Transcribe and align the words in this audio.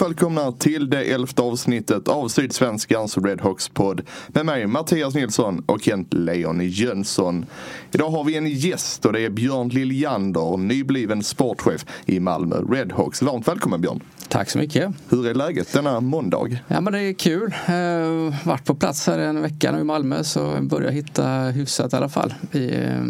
och 0.00 0.06
välkomna 0.06 0.52
till 0.52 0.90
det 0.90 1.04
elfte 1.04 1.42
avsnittet 1.42 2.08
av 2.08 2.28
Sydsvenskans 2.28 3.18
Redhawks 3.18 3.68
podd 3.68 4.02
med 4.28 4.46
mig 4.46 4.66
Mattias 4.66 5.14
Nilsson 5.14 5.64
och 5.66 5.82
Kent 5.82 6.14
Leon 6.14 6.60
Jönsson. 6.60 7.46
Idag 7.92 8.10
har 8.10 8.24
vi 8.24 8.36
en 8.36 8.46
gäst 8.46 9.04
och 9.04 9.12
det 9.12 9.20
är 9.20 9.30
Björn 9.30 9.68
Liljander, 9.68 10.56
nybliven 10.56 11.22
sportchef 11.22 11.86
i 12.06 12.20
Malmö 12.20 12.56
Redhawks. 12.56 13.22
Varmt 13.22 13.48
välkommen 13.48 13.80
Björn! 13.80 14.00
Tack 14.28 14.50
så 14.50 14.58
mycket. 14.58 14.94
Hur 15.08 15.26
är 15.26 15.34
läget 15.34 15.72
denna 15.72 16.00
måndag? 16.00 16.58
Ja 16.68 16.80
men 16.80 16.92
det 16.92 17.00
är 17.00 17.12
kul. 17.12 17.54
Eh, 17.66 18.46
varit 18.48 18.64
på 18.64 18.74
plats 18.74 19.06
här 19.06 19.18
en 19.18 19.42
vecka 19.42 19.72
nu 19.72 19.80
i 19.80 19.84
Malmö 19.84 20.24
så 20.24 20.58
börjar 20.60 20.90
hitta 20.90 21.24
hyfsat 21.28 21.92
i 21.92 21.96
alla 21.96 22.08
fall. 22.08 22.34
I, 22.52 22.74
eh, 22.74 23.00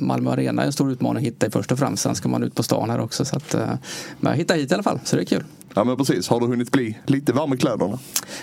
Malmö 0.00 0.30
Arena 0.30 0.62
är 0.62 0.66
en 0.66 0.72
stor 0.72 0.92
utmaning 0.92 1.16
att 1.16 1.26
hitta 1.26 1.46
i 1.46 1.50
först 1.50 1.72
och 1.72 1.78
främst. 1.78 2.02
Sen 2.02 2.14
ska 2.14 2.28
man 2.28 2.42
ut 2.42 2.54
på 2.54 2.62
stan 2.62 2.90
här 2.90 3.00
också. 3.00 3.24
Så 3.24 3.36
att, 3.36 3.54
eh, 3.54 3.68
men 4.20 4.30
jag 4.30 4.36
hittar 4.36 4.56
hit 4.56 4.70
i 4.70 4.74
alla 4.74 4.82
fall 4.82 5.00
så 5.04 5.16
det 5.16 5.22
är 5.22 5.26
kul. 5.26 5.44
Ja 5.74 5.84
men 5.84 5.96
precis, 5.96 6.28
har 6.28 6.40
du 6.40 6.46
hunnit 6.46 6.72
bli 6.72 6.98
lite 7.06 7.32
varm 7.32 7.52
i 7.52 7.56
kläderna? 7.56 7.98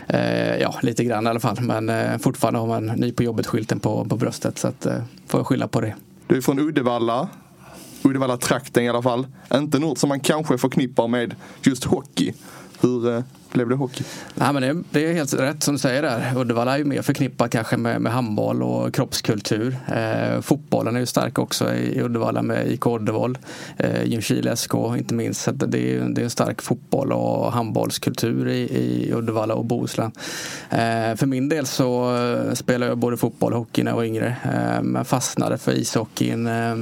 Eh, 0.08 0.58
ja 0.58 0.76
lite 0.82 1.04
grann 1.04 1.28
i 1.28 1.30
alla 1.30 1.40
fall. 1.40 1.58
Men 1.62 1.90
eh, 1.90 2.18
fortfarande 2.18 2.60
har 2.60 2.68
man 2.68 2.86
ny 2.86 3.12
på 3.12 3.24
jobbet-skylten 3.24 3.80
på, 3.80 4.06
på 4.06 4.16
bröstet. 4.16 4.58
Så 4.58 4.68
att, 4.68 4.86
eh, 4.86 5.02
får 5.28 5.40
jag 5.40 5.48
skylla 5.48 5.68
på 5.68 5.82
det. 5.82 5.96
Du 6.28 6.38
är 6.38 6.42
från 6.42 6.60
Uddevalla, 6.60 7.30
Uddevalla-trakten 8.04 8.84
i 8.84 8.90
alla 8.90 9.02
fall. 9.02 9.28
Inte 9.54 9.80
något 9.80 9.98
som 9.98 10.10
man 10.10 10.20
kanske 10.20 10.58
förknippar 10.58 11.08
med 11.08 11.36
just 11.64 11.84
hockey. 11.84 12.34
Hur 12.82 13.16
eh, 13.16 13.24
blev 13.52 13.70
det 13.70 13.76
hockey? 13.76 14.04
Nej, 14.36 14.54
men 14.54 14.62
det, 14.62 14.84
det 14.92 15.10
är 15.10 15.14
helt 15.14 15.34
rätt 15.34 15.64
som 15.64 15.74
du 15.74 15.80
säger 15.80 16.02
där. 16.02 16.38
Uddevalla 16.38 16.74
är 16.74 16.78
ju 16.78 16.84
mer 16.84 17.02
förknippat 17.02 17.52
kanske 17.52 17.78
med, 17.78 18.02
med 18.02 18.12
handboll 18.12 18.64
och 18.64 18.94
kroppskultur. 18.94 19.78
Eh, 19.88 20.42
fotbollen 20.42 20.96
är 20.96 21.00
ju 21.00 21.06
stark 21.06 21.40
också 21.40 21.74
i, 21.74 21.98
i 21.98 22.02
Uddevalla 22.02 22.42
med 22.42 22.72
IK 22.72 22.86
Uddevall. 22.86 23.38
Eh, 23.78 24.04
Ljungskile 24.04 24.56
SK 24.56 24.74
inte 24.98 25.14
minst. 25.14 25.42
Så 25.42 25.52
det, 25.52 25.96
är, 25.96 26.00
det 26.00 26.22
är 26.22 26.24
en 26.24 26.30
stark 26.30 26.62
fotboll 26.62 27.12
och 27.12 27.54
handbollskultur 27.54 28.48
i, 28.48 28.60
i 28.60 29.14
Uddevalla 29.14 29.54
och 29.56 29.66
Bohuslän. 29.66 30.12
Eh, 30.70 31.16
för 31.16 31.26
min 31.26 31.50
del 31.50 31.66
så 31.66 32.16
eh, 32.16 32.54
spelade 32.54 32.92
jag 32.92 32.98
både 32.98 33.18
fotboll 33.18 33.54
och 33.54 33.60
hockey 33.60 33.84
när 33.84 33.92
jag 33.92 33.96
var 33.96 34.04
yngre. 34.04 34.36
Eh, 34.44 34.82
men 34.82 35.06
fastnade 35.06 35.58
för 35.58 35.72
ishockeyn. 35.72 36.48
Eh, 36.48 36.76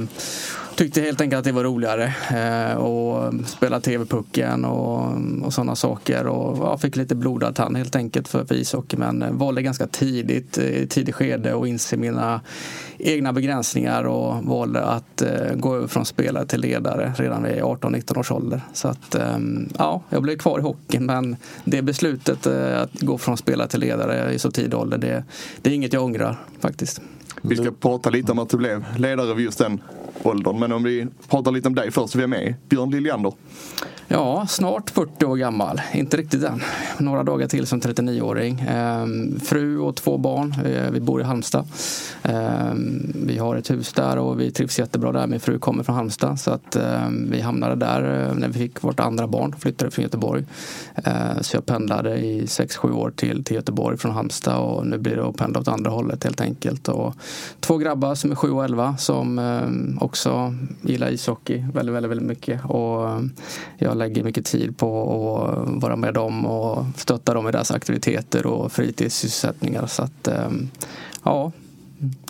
Tyckte 0.76 1.00
helt 1.00 1.20
enkelt 1.20 1.38
att 1.38 1.44
det 1.44 1.52
var 1.52 1.64
roligare 1.64 2.14
eh, 2.30 2.76
och 2.76 3.34
spela 3.46 3.80
TV-pucken 3.80 4.64
och, 4.64 5.12
och 5.42 5.52
sådana 5.52 5.76
saker. 5.76 6.26
Och 6.26 6.58
ja, 6.58 6.78
fick 6.78 6.96
lite 6.96 7.14
blodad 7.14 7.54
tand 7.54 7.76
helt 7.76 7.96
enkelt 7.96 8.28
för, 8.28 8.44
för 8.44 8.54
ishockey. 8.54 8.96
Men 8.96 9.22
eh, 9.22 9.32
valde 9.32 9.62
ganska 9.62 9.86
tidigt, 9.86 10.58
eh, 10.58 10.64
i 10.64 10.82
ett 10.82 10.90
tidigt 10.90 11.14
skede 11.14 11.56
att 11.56 11.66
inse 11.66 11.96
mina 11.96 12.40
egna 12.98 13.32
begränsningar 13.32 14.04
och 14.04 14.44
valde 14.44 14.84
att 14.84 15.22
eh, 15.22 15.54
gå 15.54 15.76
över 15.76 15.86
från 15.86 16.06
spelare 16.06 16.46
till 16.46 16.60
ledare 16.60 17.12
redan 17.16 17.42
vid 17.42 17.62
18-19 17.62 18.18
års 18.18 18.30
ålder. 18.30 18.60
Så 18.72 18.88
att 18.88 19.14
eh, 19.14 19.38
ja, 19.78 20.02
jag 20.10 20.22
blev 20.22 20.36
kvar 20.38 20.58
i 20.58 20.62
hockeyn 20.62 21.06
men 21.06 21.36
det 21.64 21.82
beslutet 21.82 22.46
eh, 22.46 22.80
att 22.82 23.00
gå 23.00 23.18
från 23.18 23.36
spelare 23.36 23.68
till 23.68 23.80
ledare 23.80 24.32
i 24.32 24.38
så 24.38 24.50
tidig 24.50 24.74
ålder 24.74 24.98
det, 24.98 25.24
det 25.62 25.70
är 25.70 25.74
inget 25.74 25.92
jag 25.92 26.04
ångrar 26.04 26.36
faktiskt. 26.60 27.00
Vi 27.42 27.56
ska 27.56 27.70
prata 27.70 28.10
lite 28.10 28.32
om 28.32 28.38
att 28.38 28.48
du 28.48 28.56
blev 28.56 28.84
ledare 28.98 29.34
vid 29.34 29.44
just 29.44 29.58
den 29.58 29.80
åldern. 30.22 30.58
Men 30.58 30.72
om 30.72 30.82
vi 30.82 31.06
pratar 31.28 31.52
lite 31.52 31.68
om 31.68 31.74
dig 31.74 31.90
först. 31.90 32.14
Vem 32.16 32.32
är 32.32 32.54
Björn 32.68 32.90
Liljander? 32.90 33.32
Ja, 34.08 34.46
snart 34.46 34.90
40 34.90 35.24
år 35.24 35.36
gammal. 35.36 35.80
Inte 35.94 36.16
riktigt 36.16 36.44
än. 36.44 36.62
Några 36.98 37.22
dagar 37.22 37.48
till 37.48 37.66
som 37.66 37.80
39-åring. 37.80 38.60
Ehm, 38.68 39.40
fru 39.40 39.78
och 39.78 39.96
två 39.96 40.18
barn. 40.18 40.54
Eh, 40.64 40.90
Vi 40.90 41.00
bor 41.00 41.20
i 41.20 41.24
Halmstad. 41.24 41.64
Ehm, 42.22 43.12
vi 43.26 43.38
har 43.38 43.56
ett 43.56 43.70
hus 43.70 43.92
där 43.92 44.18
och 44.18 44.40
vi 44.40 44.50
trivs 44.50 44.78
jättebra 44.78 45.12
där. 45.12 45.26
Min 45.26 45.40
fru 45.40 45.58
kommer 45.58 45.82
från 45.82 45.94
Halmstad. 45.94 46.40
Så 46.40 46.50
att 46.50 46.76
ehm, 46.76 47.30
vi 47.30 47.40
hamnade 47.40 47.74
där 47.74 48.28
eh, 48.28 48.34
när 48.34 48.48
vi 48.48 48.54
fick 48.54 48.82
vårt 48.84 49.00
andra 49.00 49.26
barn. 49.26 49.54
Flyttade 49.58 49.90
från 49.90 50.02
Göteborg. 50.02 50.44
Ehm, 50.94 51.42
så 51.42 51.56
jag 51.56 51.66
pendlade 51.66 52.16
i 52.18 52.44
6-7 52.46 52.92
år 52.92 53.12
till, 53.16 53.44
till 53.44 53.56
Göteborg 53.56 53.98
från 53.98 54.12
Halmstad. 54.12 54.58
Och 54.58 54.86
nu 54.86 54.98
blir 54.98 55.16
det 55.16 55.24
att 55.26 55.36
pendla 55.36 55.60
åt 55.60 55.68
andra 55.68 55.90
hållet 55.90 56.24
helt 56.24 56.40
enkelt. 56.40 56.88
Och 56.88 57.14
två 57.60 57.78
grabbar 57.78 58.14
som 58.14 58.30
är 58.30 58.34
7 58.34 58.50
och 58.50 58.64
11 58.64 58.96
som 58.96 59.38
eh, 59.38 60.04
också 60.04 60.54
gillar 60.82 61.10
ishockey 61.10 61.64
väldigt, 61.74 61.94
väldigt, 61.94 62.10
väldigt 62.10 62.26
mycket. 62.26 62.64
Och 62.64 63.08
eh, 63.08 63.20
jag 63.78 63.96
lägger 63.96 64.24
mycket 64.24 64.44
tid 64.44 64.76
på 64.78 65.44
att 65.44 65.82
vara 65.82 65.96
med 65.96 66.14
dem 66.14 66.46
och 66.46 66.84
stötta 66.96 67.34
dem 67.34 67.48
i 67.48 67.52
deras 67.52 67.70
aktiviteter 67.70 68.46
och 68.46 68.72
fritidssysselsättningar. 68.72 69.86
Så 69.86 70.02
att 70.02 70.28
eh, 70.28 70.50
ja, 71.22 71.52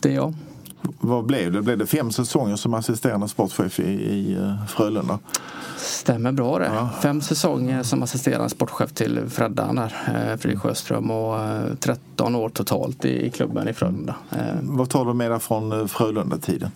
det 0.02 0.08
är 0.08 0.14
jag. 0.14 0.34
Vad 0.82 1.24
blev 1.26 1.52
det? 1.52 1.62
Blev 1.62 1.78
det 1.78 1.86
fem 1.86 2.10
säsonger 2.10 2.56
som 2.56 2.74
assisterande 2.74 3.28
sportchef 3.28 3.80
i, 3.80 3.82
i 3.92 4.34
eh, 4.34 4.66
Frölunda? 4.66 5.18
Stämmer 5.76 6.32
bra 6.32 6.58
det. 6.58 6.88
Fem 7.02 7.20
säsonger 7.22 7.82
som 7.82 8.02
assisterande 8.02 8.48
sportchef 8.48 8.92
till 8.92 9.20
Freddan 9.30 9.74
där, 9.76 9.94
eh, 10.06 10.36
Fredrik 10.38 10.58
Sjöström 10.60 11.10
och 11.10 11.40
eh, 11.40 11.74
13 11.80 12.34
år 12.34 12.48
totalt 12.48 13.04
i, 13.04 13.30
klubben 13.30 13.68
i 13.68 13.72
Frölunda. 13.72 14.14
Eh, 14.30 14.38
Vad 14.62 14.90
tar 14.90 15.04
du 15.04 15.14
med 15.14 15.30
dig 15.30 15.40
från 15.40 15.72
eh, 15.80 15.86
Frölunda-tiden? 15.86 16.70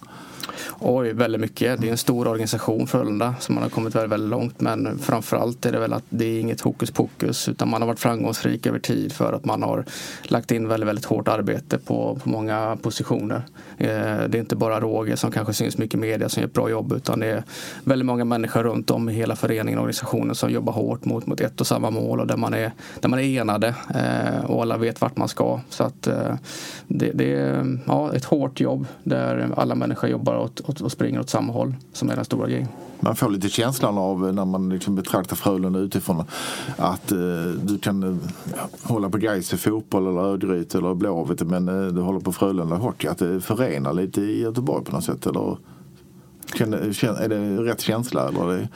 Oj, 0.78 1.12
väldigt 1.12 1.40
mycket. 1.40 1.80
Det 1.80 1.86
är 1.86 1.90
en 1.90 1.98
stor 1.98 2.28
organisation 2.28 2.86
Frölunda 2.86 3.34
som 3.40 3.54
man 3.54 3.62
har 3.62 3.70
kommit 3.70 3.94
väldigt, 3.94 4.12
väldigt 4.12 4.30
långt. 4.30 4.60
Men 4.60 4.98
framförallt 4.98 5.66
är 5.66 5.72
det 5.72 5.78
väl 5.78 5.92
att 5.92 6.04
det 6.08 6.24
är 6.24 6.40
inget 6.40 6.60
hokus 6.60 6.90
pokus 6.90 7.48
utan 7.48 7.70
man 7.70 7.82
har 7.82 7.86
varit 7.86 8.00
framgångsrik 8.00 8.66
över 8.66 8.78
tid 8.78 9.12
för 9.12 9.32
att 9.32 9.44
man 9.44 9.62
har 9.62 9.84
lagt 10.22 10.50
in 10.50 10.68
väldigt, 10.68 10.88
väldigt 10.88 11.04
hårt 11.04 11.28
arbete 11.28 11.78
på, 11.78 12.18
på 12.22 12.28
många 12.28 12.78
positioner. 12.82 13.42
Eh, 13.78 13.86
Det 14.28 14.34
är 14.34 14.36
inte 14.36 14.56
bara 14.56 14.80
Roger 14.80 15.16
som 15.16 15.30
kanske 15.30 15.54
syns 15.54 15.78
mycket 15.78 15.94
i 15.94 16.00
media 16.00 16.28
som 16.28 16.40
gör 16.40 16.48
ett 16.48 16.54
bra 16.54 16.70
jobb 16.70 16.92
utan 16.92 17.20
det 17.20 17.26
är 17.26 17.42
väldigt 17.84 18.06
många 18.06 18.24
människor 18.24 18.62
runt 18.62 18.90
om 18.90 19.08
i 19.08 19.12
hela 19.12 19.36
föreningen 19.36 19.78
och 19.78 19.82
organisationen 19.82 20.34
som 20.34 20.50
jobbar 20.50 20.72
hårt 20.72 21.04
mot, 21.04 21.26
mot 21.26 21.40
ett 21.40 21.60
och 21.60 21.66
samma 21.66 21.90
mål 21.90 22.20
och 22.20 22.26
där 22.26 22.36
man 22.36 22.54
är, 22.54 22.72
där 23.00 23.08
man 23.08 23.18
är 23.18 23.40
enade 23.40 23.74
eh, 23.94 24.44
och 24.44 24.62
alla 24.62 24.76
vet 24.76 25.00
vart 25.00 25.16
man 25.16 25.28
ska. 25.28 25.60
Så 25.68 25.84
att 25.84 26.06
eh, 26.06 26.34
det, 26.86 27.10
det 27.14 27.34
är 27.34 27.78
ja, 27.86 28.12
ett 28.14 28.24
hårt 28.24 28.60
jobb 28.60 28.86
där 29.02 29.48
alla 29.56 29.74
människor 29.74 30.10
jobbar 30.10 30.34
åt, 30.40 30.60
åt, 30.60 30.80
och 30.80 30.92
springer 30.92 31.20
åt 31.20 31.30
samma 31.30 31.52
håll 31.52 31.74
som 31.92 32.10
är 32.10 32.16
den 32.16 32.24
stora 32.24 32.48
grejen. 32.48 32.68
Man 33.00 33.16
får 33.16 33.30
lite 33.30 33.48
känslan 33.48 33.98
av 33.98 34.26
eh, 34.26 34.32
när 34.32 34.44
man 34.44 34.68
liksom 34.68 34.94
betraktar 34.94 35.36
Frölunda 35.36 35.78
utifrån 35.78 36.24
att 36.76 37.12
eh, 37.12 37.18
du 37.62 37.78
kan 37.78 38.02
eh, 38.02 38.16
hålla 38.82 39.10
på 39.10 39.18
Gais 39.18 39.52
i 39.52 39.56
fotboll 39.56 40.06
eller 40.06 40.20
Örgryte 40.20 40.78
eller 40.78 40.94
Blåvitt 40.94 41.42
men 41.42 41.68
eh, 41.68 41.86
du 41.86 42.00
håller 42.00 42.20
på 42.20 42.32
Frölunda 42.32 42.76
hockey. 42.76 43.08
Att 43.08 43.22
eh, 43.22 43.28
det 43.28 43.40
förenar 43.40 43.92
lite 43.92 44.20
i 44.20 44.40
Göteborg 44.40 44.84
på 44.84 44.92
något 44.92 45.04
sätt. 45.04 45.26
Eller, 45.26 45.56
kan, 46.52 46.74
är 46.74 47.28
det 47.28 47.62
rätt 47.62 47.80
känsla? 47.80 48.28
Eller 48.28 48.52
är 48.52 48.56
det, 48.58 48.68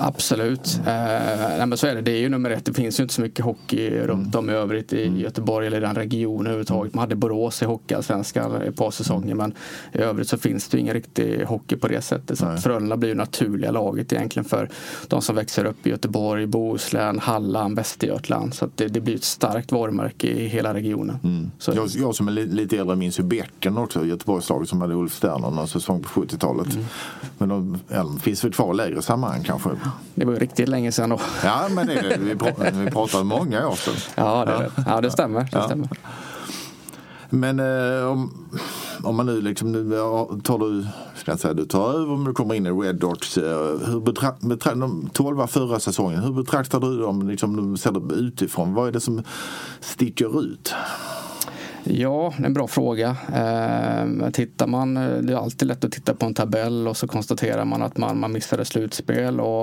Absolut. 0.00 0.80
Eh, 0.86 1.66
nej, 1.66 1.78
så 1.78 1.86
är 1.86 1.94
det. 1.94 2.00
Det 2.00 2.10
är 2.10 2.18
ju 2.18 2.28
nummer 2.28 2.50
ett. 2.50 2.64
Det 2.64 2.72
finns 2.72 3.00
ju 3.00 3.02
inte 3.02 3.14
så 3.14 3.20
mycket 3.20 3.44
hockey 3.44 3.90
runt 3.90 4.34
om 4.34 4.50
i 4.50 4.52
övrigt 4.52 4.92
i 4.92 5.20
Göteborg 5.20 5.66
eller 5.66 5.76
i 5.76 5.80
den 5.80 5.94
regionen 5.94 6.46
överhuvudtaget. 6.46 6.94
Man 6.94 7.00
hade 7.00 7.16
Borås 7.16 7.62
i 7.62 7.64
Hockeyallsvenskan 7.64 8.62
ett 8.62 8.76
par 8.76 8.90
säsonger 8.90 9.34
men 9.34 9.54
i 9.92 9.98
övrigt 9.98 10.28
så 10.28 10.38
finns 10.38 10.68
det 10.68 10.76
ju 10.76 10.80
ingen 10.80 10.94
riktig 10.94 11.44
hockey 11.44 11.76
på 11.76 11.88
det 11.88 12.02
sättet. 12.02 12.38
Så 12.38 12.56
Frölunda 12.56 12.96
blir 12.96 13.08
ju 13.08 13.14
naturliga 13.14 13.70
laget 13.70 14.12
egentligen 14.12 14.44
för 14.48 14.70
de 15.08 15.22
som 15.22 15.36
växer 15.36 15.64
upp 15.64 15.86
i 15.86 15.90
Göteborg, 15.90 16.46
Bohuslän, 16.46 17.18
Halland, 17.18 17.76
Västergötland. 17.76 18.54
Så 18.54 18.68
det, 18.74 18.88
det 18.88 19.00
blir 19.00 19.14
ett 19.14 19.24
starkt 19.24 19.72
varumärke 19.72 20.26
i 20.26 20.46
hela 20.46 20.74
regionen. 20.74 21.50
Så, 21.58 21.72
jag, 21.72 21.88
jag 21.88 22.14
som 22.14 22.28
är 22.28 22.32
li, 22.32 22.46
lite 22.46 22.76
äldre 22.76 22.96
minns 22.96 23.18
ju 23.18 23.22
Bäcken 23.22 23.78
också, 23.78 24.04
Göteborgslaget 24.04 24.68
som 24.68 24.80
hade 24.80 24.94
Ulf 24.94 25.14
Sterner 25.14 25.50
någon 25.50 25.68
säsong 25.68 26.02
på 26.02 26.08
70-talet. 26.08 26.78
Men 27.38 27.48
de, 27.48 27.78
ja, 27.88 27.98
de 27.98 28.20
finns 28.20 28.44
väl 28.44 28.52
kvar 28.52 28.74
i 28.74 28.76
lägre 28.76 29.02
sammanhang 29.02 29.42
kanske. 29.44 29.70
Det 30.14 30.24
var 30.24 30.32
ju 30.32 30.38
riktigt 30.38 30.68
länge 30.68 30.92
sedan 30.92 31.10
då. 31.10 31.20
Ja 31.44 31.68
men 31.70 31.86
det. 31.86 32.16
Vi, 32.20 32.36
pratar, 32.36 32.70
vi 32.70 32.90
pratar 32.90 33.24
många 33.24 33.68
år 33.68 33.74
sedan. 33.76 33.94
Ja, 34.14 34.44
det, 34.44 34.52
det. 34.52 34.84
ja, 34.86 35.00
det 35.00 35.10
stämmer. 35.10 35.40
Det 35.40 35.48
Ja. 35.52 35.64
stämmer. 35.64 35.88
Men 37.30 37.60
eh, 37.60 38.06
om, 38.10 38.48
om 39.02 39.16
man 39.16 39.26
nu 39.26 39.40
liksom, 39.40 39.72
nu 39.72 39.94
ja, 39.96 40.30
tar 40.44 40.58
du, 40.58 40.86
ska 41.16 41.30
jag 41.32 41.40
säga, 41.40 41.54
du 41.54 41.64
tar 41.64 41.92
över 41.92 42.12
om 42.12 42.24
du 42.24 42.32
kommer 42.32 42.54
in 42.54 42.66
i 42.66 42.70
Red 42.70 42.96
Dots. 42.96 43.38
Eh, 43.38 43.44
hur 43.86 44.00
betra, 44.00 44.34
betra, 44.40 44.74
de 44.74 45.10
12 45.12 45.46
förra 45.46 45.80
säsongen, 45.80 46.22
hur 46.22 46.32
betraktar 46.32 46.80
du 46.80 46.98
dem 47.00 47.28
liksom, 47.28 47.76
ser 47.76 47.92
det 47.92 48.14
utifrån? 48.14 48.74
Vad 48.74 48.88
är 48.88 48.92
det 48.92 49.00
som 49.00 49.22
sticker 49.80 50.40
ut? 50.42 50.74
Ja, 51.90 52.34
det 52.36 52.42
är 52.42 52.46
en 52.46 52.54
bra 52.54 52.66
fråga. 52.66 53.16
Eh, 53.34 54.30
tittar 54.30 54.66
man, 54.66 54.94
det 54.94 55.32
är 55.32 55.36
alltid 55.36 55.68
lätt 55.68 55.84
att 55.84 55.92
titta 55.92 56.14
på 56.14 56.26
en 56.26 56.34
tabell 56.34 56.88
och 56.88 56.96
så 56.96 57.08
konstaterar 57.08 57.64
man 57.64 57.82
att 57.82 57.96
man, 57.96 58.18
man 58.18 58.32
missade 58.32 58.64
slutspel. 58.64 59.40
Och, 59.40 59.62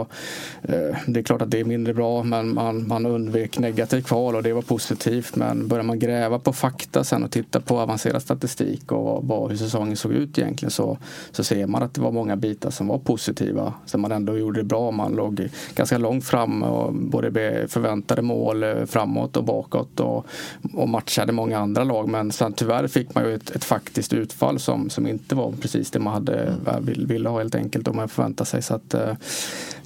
eh, 0.61 0.97
det 1.07 1.19
är 1.19 1.23
klart 1.23 1.41
att 1.41 1.51
det 1.51 1.59
är 1.59 1.63
mindre 1.65 1.93
bra 1.93 2.23
men 2.23 2.53
man, 2.53 2.87
man 2.87 3.05
undvek 3.05 3.59
negativt 3.59 4.07
kval 4.07 4.35
och 4.35 4.43
det 4.43 4.53
var 4.53 4.61
positivt. 4.61 5.35
Men 5.35 5.67
börjar 5.67 5.83
man 5.83 5.99
gräva 5.99 6.39
på 6.39 6.53
fakta 6.53 7.03
sen 7.03 7.23
och 7.23 7.31
titta 7.31 7.59
på 7.59 7.79
avancerad 7.79 8.21
statistik 8.21 8.91
och 8.91 9.27
vad, 9.27 9.49
hur 9.49 9.57
säsongen 9.57 9.97
såg 9.97 10.11
ut 10.11 10.37
egentligen 10.37 10.71
så, 10.71 10.97
så 11.31 11.43
ser 11.43 11.67
man 11.67 11.83
att 11.83 11.93
det 11.93 12.01
var 12.01 12.11
många 12.11 12.35
bitar 12.35 12.69
som 12.69 12.87
var 12.87 12.97
positiva. 12.97 13.73
Så 13.85 13.97
man 13.97 14.11
ändå 14.11 14.37
gjorde 14.37 14.59
det 14.59 14.65
bra. 14.65 14.91
Man 14.91 15.13
låg 15.13 15.49
ganska 15.75 15.97
långt 15.97 16.25
fram 16.25 16.63
och 16.63 16.93
både 16.93 17.67
förväntade 17.67 18.21
mål 18.21 18.63
eh, 18.63 18.85
framåt 18.85 19.37
och 19.37 19.43
bakåt 19.43 19.99
och, 19.99 20.25
och 20.73 20.89
matchade 20.89 21.31
många 21.31 21.59
andra 21.59 21.83
lag 21.83 22.14
men 22.15 22.31
sen 22.31 22.53
tyvärr 22.53 22.87
fick 22.87 23.15
man 23.15 23.23
ju 23.23 23.35
ett, 23.35 23.49
ett 23.49 23.63
faktiskt 23.63 24.13
utfall 24.13 24.59
som, 24.59 24.89
som 24.89 25.07
inte 25.07 25.35
var 25.35 25.51
precis 25.51 25.91
det 25.91 25.99
man 25.99 26.13
hade 26.13 26.43
mm. 26.43 26.85
vill, 26.85 27.07
ville 27.07 27.29
ha 27.29 27.37
helt 27.37 27.55
enkelt 27.55 27.87
om 27.87 27.95
man 27.95 28.09
förväntade 28.09 28.49
sig. 28.49 28.61
Så 28.61 28.75
att, 28.75 28.93
eh, 28.93 29.13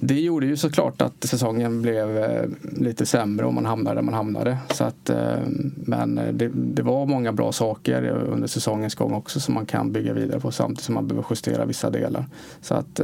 det 0.00 0.20
gjorde 0.20 0.46
ju 0.46 0.56
såklart 0.56 1.02
att 1.02 1.24
säsongen 1.24 1.82
blev 1.82 2.18
eh, 2.18 2.48
lite 2.62 3.06
sämre 3.06 3.46
och 3.46 3.54
man 3.54 3.66
hamnade 3.66 3.96
där 3.96 4.02
man 4.02 4.14
hamnade. 4.14 4.58
Så 4.70 4.84
att, 4.84 5.10
eh, 5.10 5.38
men 5.74 6.14
det, 6.32 6.50
det 6.54 6.82
var 6.82 7.06
många 7.06 7.32
bra 7.32 7.52
saker 7.52 8.06
under 8.08 8.48
säsongens 8.48 8.94
gång 8.94 9.14
också 9.14 9.40
som 9.40 9.54
man 9.54 9.66
kan 9.66 9.92
bygga 9.92 10.12
vidare 10.12 10.40
på 10.40 10.50
samtidigt 10.50 10.84
som 10.84 10.94
man 10.94 11.06
behöver 11.06 11.26
justera 11.30 11.64
vissa 11.64 11.90
delar. 11.90 12.24
Så 12.60 12.74
att 12.74 13.00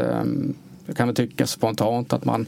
jag 0.87 0.97
kan 0.97 1.09
väl 1.09 1.17
tycka 1.17 1.47
spontant 1.47 2.13
att 2.13 2.25
man 2.25 2.47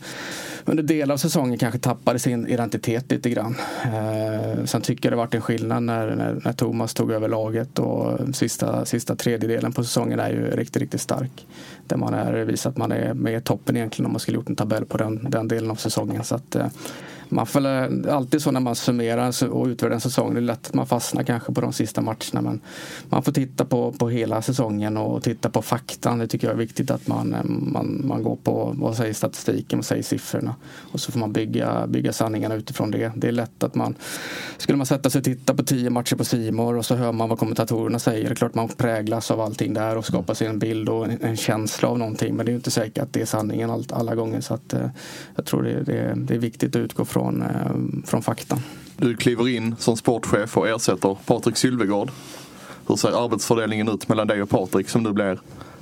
under 0.64 0.82
delar 0.82 1.12
av 1.12 1.19
säsongen 1.19 1.58
kanske 1.58 1.79
tappade 1.79 2.19
sin 2.19 2.46
identitet 2.46 3.11
lite 3.11 3.31
grann. 3.31 3.56
Eh, 3.85 4.64
sen 4.64 4.82
tycker 4.82 5.08
jag 5.08 5.12
det 5.12 5.17
varit 5.17 5.35
en 5.35 5.40
skillnad 5.40 5.82
när, 5.82 6.17
när, 6.17 6.40
när, 6.44 6.52
Thomas 6.52 6.94
tog 6.94 7.12
över 7.12 7.29
laget 7.29 7.79
och 7.79 8.19
sista, 8.37 8.85
sista 8.85 9.17
tredjedelen 9.17 9.73
på 9.73 9.85
säsongen 9.85 10.20
är 10.20 10.31
ju 10.31 10.50
riktigt, 10.50 10.82
riktigt 10.82 11.00
stark. 11.00 11.46
Där 11.87 11.96
man 11.96 12.14
är 12.14 12.32
visar 12.32 12.70
att 12.70 12.76
man 12.76 12.93
är 12.93 13.14
med 13.14 13.38
i 13.38 13.40
toppen 13.40 13.76
egentligen 13.76 14.06
om 14.06 14.12
man 14.12 14.20
skulle 14.20 14.37
gjort 14.37 14.49
en 14.49 14.56
tabell 14.56 14.85
på 14.85 14.96
den, 14.99 15.26
den 15.31 15.49
delen 15.49 15.70
av 15.70 15.75
säsongen. 15.75 16.25
Så 16.25 16.35
att, 16.35 16.56
eh, 16.56 16.67
man 17.28 17.46
får 17.46 17.66
alltid 18.08 18.42
så 18.42 18.50
när 18.50 18.60
man 18.60 18.75
summerar 18.75 19.48
och 19.50 19.66
utvärderar 19.66 19.94
en 19.94 20.00
säsong. 20.00 20.34
Det 20.34 20.40
är 20.40 20.42
lätt 20.42 20.66
att 20.66 20.75
man 20.75 20.86
fastnar 20.86 21.22
kanske 21.22 21.52
på 21.52 21.60
de 21.60 21.72
sista 21.72 22.00
matcherna. 22.00 22.40
Men 22.42 22.60
man 23.08 23.22
får 23.22 23.32
titta 23.32 23.64
på, 23.64 23.92
på 23.92 24.08
hela 24.08 24.42
säsongen 24.42 24.96
och 24.96 25.22
titta 25.22 25.50
på 25.50 25.62
faktan. 25.62 26.19
Det 26.19 26.26
tycker 26.26 26.46
jag 26.46 26.54
är 26.54 26.58
viktigt 26.58 26.90
att 26.90 27.06
man, 27.06 27.34
eh, 27.34 27.44
man, 27.44 28.02
man 28.04 28.22
går 28.22 28.36
på 28.36 28.75
vad 28.78 28.96
säger 28.96 29.14
statistiken, 29.14 29.78
vad 29.78 29.86
säger 29.86 30.02
siffrorna. 30.02 30.54
Och 30.92 31.00
så 31.00 31.12
får 31.12 31.20
man 31.20 31.32
bygga, 31.32 31.86
bygga 31.86 32.12
sanningarna 32.12 32.54
utifrån 32.54 32.90
det. 32.90 33.12
Det 33.16 33.28
är 33.28 33.32
lätt 33.32 33.62
att 33.62 33.75
man 33.75 33.94
skulle 34.58 34.78
man 34.78 34.86
sätta 34.86 35.10
sig 35.10 35.19
och 35.19 35.25
titta 35.25 35.54
på 35.54 35.62
tio 35.62 35.90
matcher 35.90 36.16
på 36.16 36.25
Simor 36.25 36.76
och 36.76 36.84
så 36.84 36.94
hör 36.94 37.12
man 37.12 37.28
vad 37.28 37.38
kommentatorerna 37.38 37.98
säger. 37.98 38.25
Det 38.25 38.30
är 38.30 38.34
klart 38.34 38.54
man 38.54 38.69
präglas 38.69 39.30
av 39.30 39.40
allting 39.40 39.75
där 39.75 39.96
och 39.96 40.04
skapar 40.04 40.34
sig 40.34 40.46
en 40.46 40.58
bild 40.58 40.88
och 40.88 41.04
en, 41.04 41.19
en 41.22 41.36
känsla 41.36 41.88
av 41.88 41.98
någonting. 41.98 42.36
Men 42.36 42.46
det 42.46 42.52
är 42.52 42.54
inte 42.54 42.70
säkert 42.70 43.02
att 43.02 43.12
det 43.12 43.20
är 43.20 43.26
sanningen 43.26 43.70
all, 43.70 43.84
alla 43.90 44.14
gånger. 44.14 44.40
Så 44.40 44.54
att, 44.54 44.72
eh, 44.72 44.88
jag 45.36 45.44
tror 45.44 45.62
det, 45.62 45.82
det, 45.82 46.14
det 46.16 46.34
är 46.34 46.38
viktigt 46.38 46.76
att 46.76 46.80
utgå 46.80 47.04
från 47.04 47.17
från, 47.18 47.42
eh, 47.42 48.06
från 48.06 48.22
fakta. 48.22 48.58
Du 48.96 49.16
kliver 49.16 49.48
in 49.48 49.76
som 49.78 49.96
sportchef 49.96 50.56
och 50.56 50.68
ersätter 50.68 51.16
Patrik 51.26 51.56
Sylvegård. 51.56 52.10
Hur 52.86 52.96
ser 52.96 53.24
arbetsfördelningen 53.24 53.88
ut 53.88 54.08
mellan 54.08 54.26
dig 54.26 54.42
och 54.42 54.50
Patrik 54.50 54.88
som 54.88 55.04
du 55.04 55.12
blir 55.12 55.38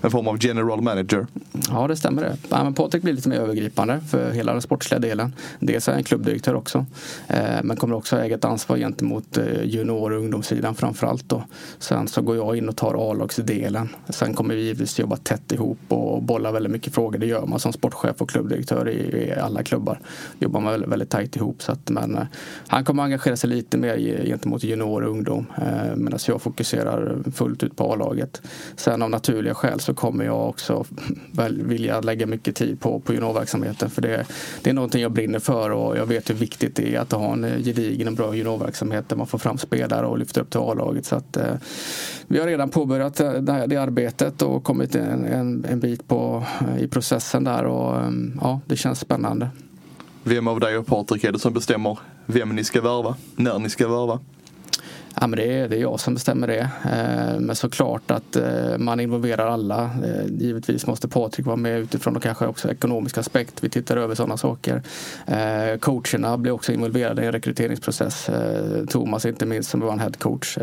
en 0.07 0.11
form 0.11 0.29
av 0.29 0.45
general 0.45 0.81
manager. 0.83 1.27
Ja, 1.69 1.87
det 1.89 1.97
stämmer 1.97 2.23
det. 2.23 2.37
Ja, 2.49 2.65
men 2.65 2.75
Patrik 2.75 3.03
blir 3.03 3.13
lite 3.13 3.29
mer 3.29 3.41
övergripande 3.41 4.01
för 4.11 4.31
hela 4.31 4.53
den 4.53 4.63
sportsliga 4.63 4.99
delen. 4.99 5.35
Dels 5.61 5.89
är 5.89 5.93
han 5.93 6.05
klubbdirektör 6.05 6.55
också. 6.55 6.87
Eh, 7.29 7.63
men 7.63 7.77
kommer 7.77 7.97
också 7.97 8.17
äga 8.17 8.35
ett 8.35 8.45
ansvar 8.45 8.77
gentemot 8.77 9.39
eh, 9.39 9.65
junior 9.65 10.13
och 10.13 10.19
ungdomssidan 10.19 10.75
framförallt. 10.75 11.29
Då. 11.29 11.45
Sen 11.79 12.09
så 12.09 12.23
går 12.23 12.37
jag 12.37 12.57
in 12.57 12.69
och 12.69 12.77
tar 12.77 13.11
A-lagsdelen. 13.11 13.89
Sen 14.09 14.35
kommer 14.35 14.55
vi 14.55 14.63
givetvis 14.63 14.99
jobba 14.99 15.17
tätt 15.17 15.53
ihop 15.53 15.79
och 15.89 16.23
bolla 16.23 16.53
väldigt 16.53 16.73
mycket 16.73 16.95
frågor. 16.95 17.19
Det 17.19 17.27
gör 17.27 17.47
man 17.47 17.59
som 17.59 17.73
sportchef 17.73 18.23
och 18.23 18.31
klubbdirektör 18.31 18.89
i, 18.89 19.27
i 19.27 19.33
alla 19.41 19.63
klubbar. 19.63 20.01
Jobbar 20.39 20.61
man 20.61 20.73
väldigt, 20.73 20.91
väldigt 20.91 21.11
tajt 21.11 21.37
ihop. 21.37 21.63
Så 21.63 21.73
att, 21.73 21.91
men, 21.91 22.15
eh, 22.15 22.23
han 22.67 22.85
kommer 22.85 23.03
engagera 23.03 23.37
sig 23.37 23.51
lite 23.51 23.79
mer 23.79 24.25
gentemot 24.27 24.65
junior 24.65 25.03
och 25.03 25.11
ungdom. 25.11 25.47
Eh, 25.57 25.97
Medan 25.97 26.19
jag 26.27 26.43
fokuserar 26.43 27.19
fullt 27.35 27.63
ut 27.63 27.77
på 27.77 27.93
A-laget. 27.93 28.43
Sen 28.77 29.03
av 29.03 29.11
naturliga 29.11 29.55
skäl 29.55 29.81
så 29.81 29.95
kommer 29.97 30.25
jag 30.25 30.49
också 30.49 30.85
vilja 31.51 32.01
lägga 32.01 32.27
mycket 32.27 32.57
tid 32.57 32.81
på, 32.81 33.01
på 33.01 33.15
juniorverksamheten. 33.15 33.91
För 33.91 34.03
det, 34.03 34.27
det 34.63 34.71
är 34.71 34.75
någonting 34.75 35.03
jag 35.03 35.13
brinner 35.13 35.39
för 35.39 35.71
och 35.71 35.97
jag 35.97 36.07
vet 36.07 36.31
hur 36.31 36.35
viktigt 36.35 36.77
det 36.77 36.95
är 36.95 37.01
att 37.01 37.13
ha 37.13 37.33
en 37.33 37.43
gedigen 37.43 38.09
och 38.09 38.15
bra 38.15 38.35
juniorverksamhet 38.35 39.09
där 39.09 39.17
man 39.17 39.27
får 39.27 39.39
fram 39.39 39.59
spelare 39.59 40.07
och 40.07 40.19
lyfter 40.19 40.41
upp 40.41 40.51
till 40.51 40.61
A-laget. 40.61 41.07
Så 41.07 41.17
att, 41.17 41.37
eh, 41.37 41.55
vi 42.27 42.39
har 42.39 42.47
redan 42.47 42.69
påbörjat 42.69 43.21
eh, 43.21 43.33
det, 43.33 43.67
det 43.67 43.77
arbetet 43.77 44.43
och 44.43 44.65
kommit 44.65 44.95
en, 44.95 45.25
en, 45.25 45.65
en 45.65 45.81
bit 45.81 46.09
på, 46.09 46.45
eh, 46.61 46.83
i 46.83 46.89
processen 46.89 47.45
där 47.45 47.65
och 47.65 48.01
ehm, 48.01 48.39
ja, 48.41 48.61
det 48.67 48.77
känns 48.77 49.01
spännande. 49.01 49.49
Vem 50.23 50.49
av 50.49 50.61
dig 50.61 50.79
och 50.79 50.87
Patrik 50.87 51.25
är 51.25 51.33
det 51.33 51.39
som 51.39 51.53
bestämmer 51.53 51.99
vem 52.27 52.49
ni 52.49 52.65
ska 52.65 52.81
värva, 52.81 53.17
när 53.37 53.59
ni 53.59 53.71
ska 53.71 53.89
värva? 53.89 54.21
Ja, 55.21 55.27
men 55.27 55.39
det, 55.39 55.59
är, 55.59 55.69
det 55.69 55.77
är 55.77 55.81
jag 55.81 56.01
som 56.01 56.15
bestämmer 56.15 56.47
det. 56.47 56.71
Eh, 56.85 57.41
men 57.41 57.57
såklart 57.57 58.11
att 58.11 58.37
eh, 58.37 58.79
man 58.79 59.01
involverar 59.01 59.47
alla. 59.47 59.85
Eh, 59.85 60.27
givetvis 60.39 60.87
måste 60.87 61.09
Patrik 61.09 61.47
vara 61.47 61.57
med 61.57 61.81
utifrån 61.81 62.17
och 62.17 62.23
kanske 62.23 62.47
också 62.47 62.71
ekonomisk 62.71 63.19
aspekt. 63.19 63.65
Vi 63.65 63.69
tittar 63.69 63.97
över 63.97 64.15
sådana 64.15 64.37
saker. 64.37 64.83
Coacherna 65.81 66.39
blir 66.39 66.53
också 66.53 66.73
involverade 66.73 67.23
i 67.23 67.27
en 67.27 67.33
rekryteringsprocess. 67.33 68.31
Thomas 68.89 69.27
inte 69.27 69.47
minst 69.47 69.71
som 69.71 69.81
var 69.81 69.93
en 69.93 70.01
headcoach. 70.01 70.59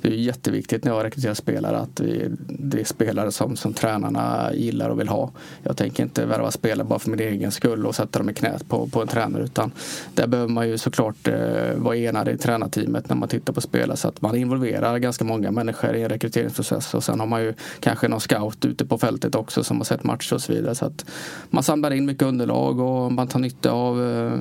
Det 0.00 0.08
är 0.08 0.12
jätteviktigt 0.12 0.84
när 0.84 0.92
jag 0.92 1.04
rekryterar 1.04 1.34
spelare 1.34 1.78
att 1.78 2.00
det 2.46 2.80
är 2.80 2.84
spelare 2.84 3.32
som, 3.32 3.56
som 3.56 3.72
tränarna 3.72 4.50
gillar 4.54 4.88
och 4.88 5.00
vill 5.00 5.08
ha. 5.08 5.30
Jag 5.62 5.76
tänker 5.76 6.02
inte 6.02 6.26
värva 6.26 6.50
spelare 6.50 6.86
bara 6.86 6.98
för 6.98 7.10
min 7.10 7.20
egen 7.20 7.50
skull 7.50 7.86
och 7.86 7.94
sätta 7.94 8.18
dem 8.18 8.30
i 8.30 8.34
knät 8.34 8.68
på, 8.68 8.86
på 8.86 9.02
en 9.02 9.08
tränare 9.08 9.44
utan 9.44 9.72
där 10.14 10.26
behöver 10.26 10.52
man 10.52 10.68
ju 10.68 10.78
såklart 10.78 11.28
vara 11.76 11.96
enade 11.96 12.32
i 12.32 12.38
tränarteamet 12.38 13.08
när 13.08 13.16
man 13.16 13.28
tittar 13.28 13.52
på 13.52 13.60
spela 13.72 13.96
så 13.96 14.08
att 14.08 14.22
man 14.22 14.36
involverar 14.36 14.98
ganska 14.98 15.24
många 15.24 15.50
människor 15.50 15.94
i 15.94 16.02
en 16.02 16.08
rekryteringsprocess 16.08 16.94
och 16.94 17.04
sen 17.04 17.20
har 17.20 17.26
man 17.26 17.42
ju 17.42 17.54
kanske 17.80 18.08
någon 18.08 18.20
scout 18.20 18.64
ute 18.64 18.86
på 18.86 18.98
fältet 18.98 19.34
också 19.34 19.64
som 19.64 19.76
har 19.76 19.84
sett 19.84 20.04
matcher 20.04 20.34
och 20.34 20.42
så 20.42 20.52
vidare 20.52 20.74
så 20.74 20.86
att 20.86 21.04
man 21.50 21.62
samlar 21.62 21.90
in 21.90 22.06
mycket 22.06 22.22
underlag 22.22 22.80
och 22.80 23.12
man 23.12 23.28
tar 23.28 23.38
nytta 23.38 23.70
av 23.70 24.02
eh, 24.02 24.40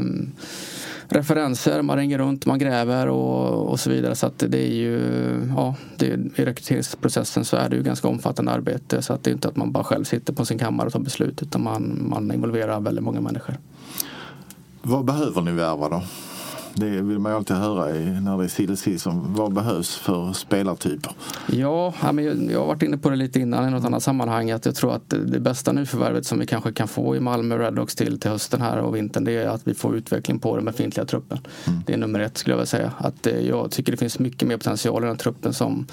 referenser, 1.12 1.82
man 1.82 1.98
ringer 1.98 2.18
runt, 2.18 2.46
man 2.46 2.60
gräver 2.60 3.08
och, 3.08 3.70
och 3.70 3.80
så 3.80 3.90
vidare. 3.90 4.16
Så 4.16 4.28
att 4.28 4.44
det 4.48 4.58
är 4.58 4.74
ju, 4.74 5.02
ja, 5.56 5.76
det, 5.98 6.06
i 6.36 6.46
rekryteringsprocessen 6.46 7.46
så 7.46 7.58
är 7.58 7.70
det 7.70 7.76
ju 7.76 7.84
ganska 7.84 8.08
omfattande 8.08 8.52
arbete. 8.52 9.02
Så 9.02 9.14
att 9.14 9.24
det 9.24 9.30
är 9.30 9.34
inte 9.34 9.48
att 9.48 9.56
man 9.56 9.72
bara 9.72 9.84
själv 9.84 10.04
sitter 10.04 10.34
på 10.34 10.46
sin 10.46 10.60
kammare 10.60 10.88
och 10.88 10.94
tar 10.94 11.00
beslut 11.00 11.42
utan 11.42 11.64
man, 11.64 12.08
man 12.10 12.32
involverar 12.32 12.80
väldigt 12.80 13.04
många 13.04 13.22
människor. 13.22 13.58
Vad 14.82 15.06
behöver 15.06 15.42
ni 15.42 15.52
värva 15.52 15.90
då? 15.90 16.02
Det 16.74 16.90
vill 16.90 17.20
man 17.20 17.32
ju 17.32 17.36
alltid 17.36 17.56
höra 17.56 17.86
när 18.22 18.38
det 18.38 18.44
är 18.44 18.48
silly 18.48 18.76
season. 18.76 19.34
Vad 19.34 19.54
behövs 19.54 19.96
för 19.96 20.34
spelartyper? 20.34 21.12
Ja, 21.48 21.94
jag 22.50 22.60
har 22.60 22.66
varit 22.66 22.84
inne 22.84 22.98
på 22.98 23.10
det 23.10 23.16
lite 23.16 23.40
innan 23.40 23.68
i 23.68 23.72
något 23.72 23.86
annat 23.86 24.04
sammanhang. 24.04 24.52
Att 24.52 24.66
jag 24.66 24.76
tror 24.76 24.96
att 24.96 25.10
det 25.10 25.40
bästa 25.40 25.72
nyförvärvet 25.72 26.26
som 26.26 26.40
vi 26.40 26.46
kanske 26.46 26.72
kan 26.72 26.88
få 26.88 27.16
i 27.16 27.20
Malmö 27.20 27.58
Redhawks 27.58 27.96
till, 27.96 28.20
till 28.20 28.32
hösten 28.32 28.62
här 28.62 28.78
och 28.78 28.96
vintern 28.96 29.24
det 29.24 29.32
är 29.32 29.48
att 29.48 29.68
vi 29.68 29.74
får 29.74 29.96
utveckling 29.96 30.40
på 30.40 30.56
den 30.56 30.66
befintliga 30.66 31.06
truppen. 31.06 31.40
Mm. 31.68 31.80
Det 31.86 31.94
är 31.94 31.98
nummer 31.98 32.20
ett 32.20 32.38
skulle 32.38 32.54
jag 32.54 32.58
vilja 32.58 32.66
säga. 32.66 32.92
Att 32.98 33.28
eh, 33.28 33.40
jag 33.40 33.72
tycker 33.72 33.92
det 33.92 33.98
finns 33.98 34.20
mycket 34.20 34.48
mer 34.48 34.58
potential 34.58 35.04
i 35.04 35.08
den 35.08 35.18
truppen 35.18 35.54
som, 35.54 35.88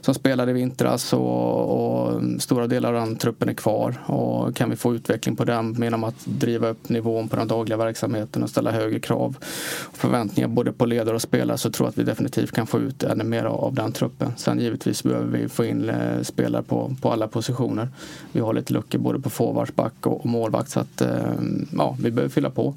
som 0.00 0.14
spelade 0.14 0.50
i 0.50 0.54
vintras 0.54 1.12
och, 1.12 2.10
och 2.10 2.22
stora 2.38 2.66
delar 2.66 2.94
av 2.94 3.06
den 3.06 3.16
truppen 3.16 3.48
är 3.48 3.54
kvar. 3.54 3.94
Och 4.06 4.56
kan 4.56 4.70
vi 4.70 4.76
få 4.76 4.94
utveckling 4.94 5.36
på 5.36 5.44
den 5.44 5.82
genom 5.82 6.04
att 6.04 6.24
driva 6.24 6.68
upp 6.68 6.88
nivån 6.88 7.28
på 7.28 7.36
den 7.36 7.48
dagliga 7.48 7.76
verksamheten 7.76 8.42
och 8.42 8.50
ställa 8.50 8.70
högre 8.70 9.00
krav 9.00 9.36
och 9.82 9.96
förväntningar 9.96 10.21
både 10.48 10.72
på 10.72 10.86
ledare 10.86 11.14
och 11.14 11.22
spelare 11.22 11.58
så 11.58 11.70
tror 11.70 11.86
jag 11.86 11.90
att 11.90 11.98
vi 11.98 12.02
definitivt 12.02 12.52
kan 12.52 12.66
få 12.66 12.80
ut 12.80 13.02
ännu 13.02 13.24
mer 13.24 13.44
av 13.44 13.74
den 13.74 13.92
truppen. 13.92 14.32
Sen 14.36 14.60
givetvis 14.60 15.02
behöver 15.02 15.38
vi 15.38 15.48
få 15.48 15.64
in 15.64 15.88
eh, 15.88 16.22
spelare 16.22 16.62
på, 16.62 16.96
på 17.00 17.12
alla 17.12 17.28
positioner. 17.28 17.88
Vi 18.32 18.40
har 18.40 18.52
lite 18.52 18.72
luckor 18.72 18.98
både 18.98 19.20
på 19.20 19.30
forwardsback 19.30 20.06
och, 20.06 20.20
och 20.20 20.26
målvakt 20.26 20.70
så 20.70 20.80
att 20.80 21.00
eh, 21.00 21.08
ja, 21.72 21.96
vi 22.02 22.10
behöver 22.10 22.30
fylla 22.30 22.50
på. 22.50 22.74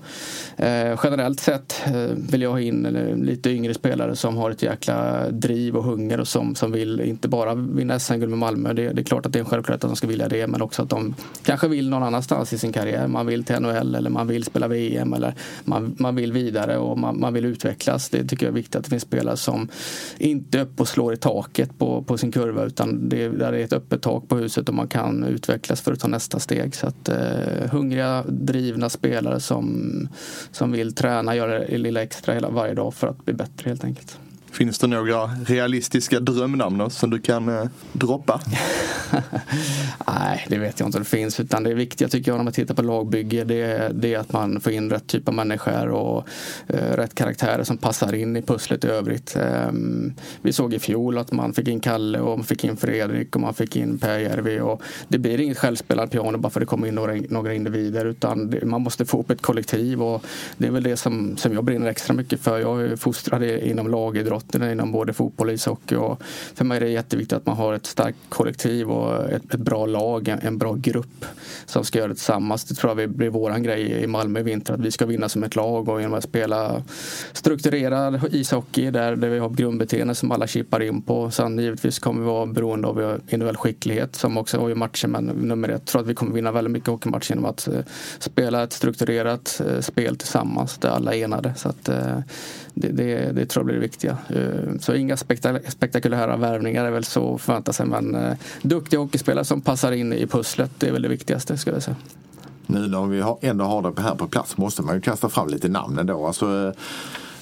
Eh, 0.57 0.99
generellt 1.03 1.39
sett 1.39 1.81
eh, 1.85 1.93
vill 2.31 2.41
jag 2.41 2.51
ha 2.51 2.59
in 2.59 2.83
lite 3.23 3.49
yngre 3.49 3.73
spelare 3.73 4.15
som 4.15 4.37
har 4.37 4.51
ett 4.51 4.63
jäkla 4.63 5.29
driv 5.29 5.75
och 5.75 5.83
hunger 5.83 6.19
och 6.19 6.27
som, 6.27 6.55
som 6.55 6.71
vill 6.71 7.01
inte 7.01 7.27
bara 7.27 7.55
vinna 7.55 7.99
SM-guld 7.99 8.29
med 8.29 8.39
Malmö. 8.39 8.73
Det, 8.73 8.89
det, 8.89 9.01
är 9.01 9.03
klart 9.03 9.25
att 9.25 9.33
det 9.33 9.39
är 9.39 9.43
en 9.43 9.49
självklarhet 9.49 9.83
att 9.83 9.89
de 9.89 9.95
ska 9.95 10.07
vilja 10.07 10.27
det 10.27 10.47
men 10.47 10.61
också 10.61 10.81
att 10.81 10.89
de 10.89 11.15
kanske 11.43 11.67
vill 11.67 11.89
någon 11.89 12.03
annanstans 12.03 12.53
i 12.53 12.57
sin 12.57 12.73
karriär. 12.73 13.07
Man 13.07 13.25
vill 13.25 13.43
till 13.43 13.59
NHL 13.59 13.95
eller 13.95 14.09
man 14.09 14.27
vill 14.27 14.43
spela 14.43 14.67
VM 14.67 15.13
eller 15.13 15.33
man, 15.63 15.95
man 15.99 16.15
vill 16.15 16.31
vidare 16.31 16.77
och 16.77 16.97
man, 16.97 17.19
man 17.19 17.33
vill 17.35 17.45
utvecklas. 17.45 18.09
Det 18.09 18.23
tycker 18.27 18.45
jag 18.45 18.51
är 18.51 18.55
viktigt 18.55 18.75
att 18.75 18.83
det 18.83 18.89
finns 18.89 19.03
spelare 19.03 19.37
som 19.37 19.69
inte 20.17 20.57
är 20.57 20.61
uppe 20.61 20.81
och 20.81 20.87
slår 20.87 21.13
i 21.13 21.17
taket 21.17 21.77
på, 21.77 22.01
på 22.01 22.17
sin 22.17 22.31
kurva 22.31 22.63
utan 22.63 23.09
det, 23.09 23.29
där 23.29 23.53
är 23.53 23.63
ett 23.63 23.73
öppet 23.73 24.01
tak 24.01 24.27
på 24.27 24.35
huset 24.35 24.69
och 24.69 24.75
man 24.75 24.87
kan 24.87 25.23
utvecklas 25.23 25.81
för 25.81 25.93
att 25.93 25.99
ta 25.99 26.07
nästa 26.07 26.39
steg. 26.39 26.75
Så 26.75 26.87
att 26.87 27.09
eh, 27.09 27.69
hungriga, 27.71 28.23
drivna 28.27 28.89
spelare 28.89 29.39
som, 29.39 30.07
som 30.51 30.71
vill 30.71 30.95
träna, 30.95 31.35
göra 31.35 31.59
det 31.59 31.77
lilla 31.77 32.03
extra 32.03 32.33
hela 32.33 32.49
varje 32.49 32.73
dag 32.73 32.93
för 32.93 33.07
att 33.07 33.25
bli 33.25 33.33
bättre 33.33 33.69
helt 33.69 33.83
enkelt. 33.83 34.17
Finns 34.55 34.79
det 34.79 34.87
några 34.87 35.25
realistiska 35.25 36.19
drömnamn 36.19 36.89
som 36.89 37.09
du 37.09 37.19
kan 37.19 37.49
eh, 37.49 37.65
droppa? 37.93 38.41
Nej, 40.07 40.45
det 40.49 40.57
vet 40.57 40.79
jag 40.79 40.87
inte 40.87 40.97
om 40.97 41.03
det 41.03 41.09
finns. 41.09 41.39
Utan 41.39 41.63
det 41.63 41.73
viktiga 41.73 42.07
tycker 42.07 42.31
jag 42.31 42.37
när 42.37 42.43
man 42.43 42.53
tittar 42.53 42.75
på 42.75 42.81
lagbygge 42.81 43.43
det 43.43 43.61
är, 43.61 43.93
det 43.93 44.13
är 44.13 44.19
att 44.19 44.33
man 44.33 44.61
får 44.61 44.71
in 44.73 44.89
rätt 44.89 45.07
typ 45.07 45.27
av 45.27 45.33
människor 45.33 45.89
och 45.89 46.27
eh, 46.67 46.95
rätt 46.95 47.15
karaktärer 47.15 47.63
som 47.63 47.77
passar 47.77 48.15
in 48.15 48.35
i 48.35 48.41
pusslet 48.41 48.83
i 48.83 48.87
övrigt. 48.87 49.35
Eh, 49.35 49.71
vi 50.41 50.53
såg 50.53 50.73
i 50.73 50.79
fjol 50.79 51.17
att 51.17 51.31
man 51.31 51.53
fick 51.53 51.67
in 51.67 51.79
Kalle 51.79 52.19
och 52.19 52.37
man 52.37 52.45
fick 52.45 52.63
in 52.63 52.77
Fredrik 52.77 53.35
och 53.35 53.41
man 53.41 53.53
fick 53.53 53.75
in 53.75 53.97
Per 53.97 54.19
Järvi. 54.19 54.59
Och 54.59 54.81
det 55.07 55.17
blir 55.17 55.39
inget 55.39 55.57
självspelande 55.57 56.11
piano 56.11 56.37
bara 56.37 56.49
för 56.49 56.59
att 56.59 56.61
det 56.61 56.69
kommer 56.69 56.87
in 56.87 56.95
några, 56.95 57.13
några 57.29 57.53
individer 57.53 58.05
utan 58.05 58.49
det, 58.49 58.65
man 58.65 58.81
måste 58.81 59.05
få 59.05 59.19
upp 59.19 59.29
ett 59.29 59.41
kollektiv 59.41 60.03
och 60.03 60.25
det 60.57 60.67
är 60.67 60.71
väl 60.71 60.83
det 60.83 60.97
som, 60.97 61.37
som 61.37 61.53
jag 61.53 61.63
brinner 61.63 61.87
extra 61.87 62.13
mycket 62.13 62.41
för. 62.41 62.59
Jag 62.59 62.81
är 62.81 62.95
fostrad 62.95 63.43
inom 63.43 63.87
lagidrott 63.87 64.44
lagidrotten, 64.53 64.71
inom 64.71 64.91
både 64.91 65.13
fotboll 65.13 65.47
och 65.47 65.53
ishockey 65.53 65.95
och 65.95 66.21
för 66.55 66.65
mig 66.65 66.77
är 66.77 66.81
det 66.81 66.89
jätteviktigt 66.89 67.37
att 67.37 67.45
man 67.45 67.55
har 67.55 67.73
ett 67.73 67.85
starkt 67.85 68.17
kollektiv 68.29 68.91
och 68.91 69.29
ett, 69.29 69.53
ett 69.53 69.59
bra 69.59 69.85
lag, 69.85 70.27
en, 70.27 70.39
en 70.39 70.57
bra 70.57 70.73
grupp 70.73 71.25
som 71.65 71.83
ska 71.83 71.99
göra 71.99 72.07
det 72.07 72.15
tillsammans. 72.15 72.65
Det 72.65 72.75
tror 72.75 73.01
jag 73.01 73.09
blir 73.09 73.29
våran 73.29 73.63
grej 73.63 74.03
i 74.03 74.07
Malmö 74.07 74.39
i 74.39 74.43
vinter, 74.43 74.73
att 74.73 74.79
vi 74.79 74.91
ska 74.91 75.05
vinna 75.05 75.29
som 75.29 75.43
ett 75.43 75.55
lag 75.55 75.89
och 75.89 76.01
genom 76.01 76.17
att 76.17 76.23
spela 76.23 76.83
strukturerad 77.33 78.21
ishockey 78.31 78.91
där, 78.91 79.15
där 79.15 79.29
vi 79.29 79.39
har 79.39 79.49
grundbeteende 79.49 80.15
som 80.15 80.31
alla 80.31 80.47
chippar 80.47 80.81
in 80.81 81.01
på. 81.01 81.31
Sen 81.31 81.59
givetvis 81.59 81.99
kommer 81.99 82.21
vi 82.21 82.27
vara 82.27 82.45
beroende 82.45 82.87
av 82.87 83.19
individuell 83.27 83.57
skicklighet 83.57 84.15
som 84.15 84.37
också 84.37 84.59
har 84.59 84.69
i 84.69 84.75
matchen 84.75 85.11
men 85.11 85.25
nummer 85.25 85.69
ett, 85.69 85.73
jag 85.75 85.85
tror 85.85 86.01
att 86.01 86.07
vi 86.07 86.15
kommer 86.15 86.33
vinna 86.33 86.51
väldigt 86.51 86.71
mycket 86.71 86.89
hockeymatcher 86.89 87.29
genom 87.29 87.45
att 87.45 87.67
eh, 87.67 87.79
spela 88.19 88.63
ett 88.63 88.73
strukturerat 88.73 89.61
eh, 89.67 89.81
spel 89.81 90.17
tillsammans 90.17 90.77
där 90.77 90.89
alla 90.89 91.15
är 91.15 91.23
enade. 91.23 91.53
Så 91.55 91.69
att, 91.69 91.89
eh, 91.89 92.19
det, 92.75 92.87
det, 92.87 93.31
det, 93.31 93.45
tror 93.45 93.61
jag 93.61 93.65
blir 93.65 93.75
det 93.75 93.81
viktiga. 93.81 94.17
Eh, 94.29 94.79
så 94.79 94.93
inga 94.93 95.17
spektakulära 95.67 96.37
värvningar 96.37 96.85
är 96.85 96.91
väl 96.91 97.03
så 97.03 97.35
att 97.35 97.41
förvänta 97.41 97.73
sig 97.73 97.85
men 97.85 98.15
eh, 98.15 98.33
duktiga 98.61 98.99
hockeyspelare 98.99 99.45
som 99.45 99.61
passar 99.61 99.91
in 99.91 100.13
i 100.13 100.27
pusslet 100.27 100.71
det 100.77 100.87
är 100.87 100.91
väl 100.91 101.01
det 101.01 101.07
viktigaste 101.07 101.57
skulle 101.57 101.75
jag 101.75 101.83
säga. 101.83 101.95
Nu 102.67 102.87
när 102.87 103.05
vi 103.05 103.47
ändå 103.47 103.65
har 103.65 103.81
det 103.81 104.01
här 104.01 104.15
på 104.15 104.27
plats 104.27 104.57
måste 104.57 104.81
man 104.81 104.95
ju 104.95 105.01
kasta 105.01 105.29
fram 105.29 105.47
lite 105.47 105.69
namn 105.69 105.99
ändå. 105.99 106.27
Alltså, 106.27 106.73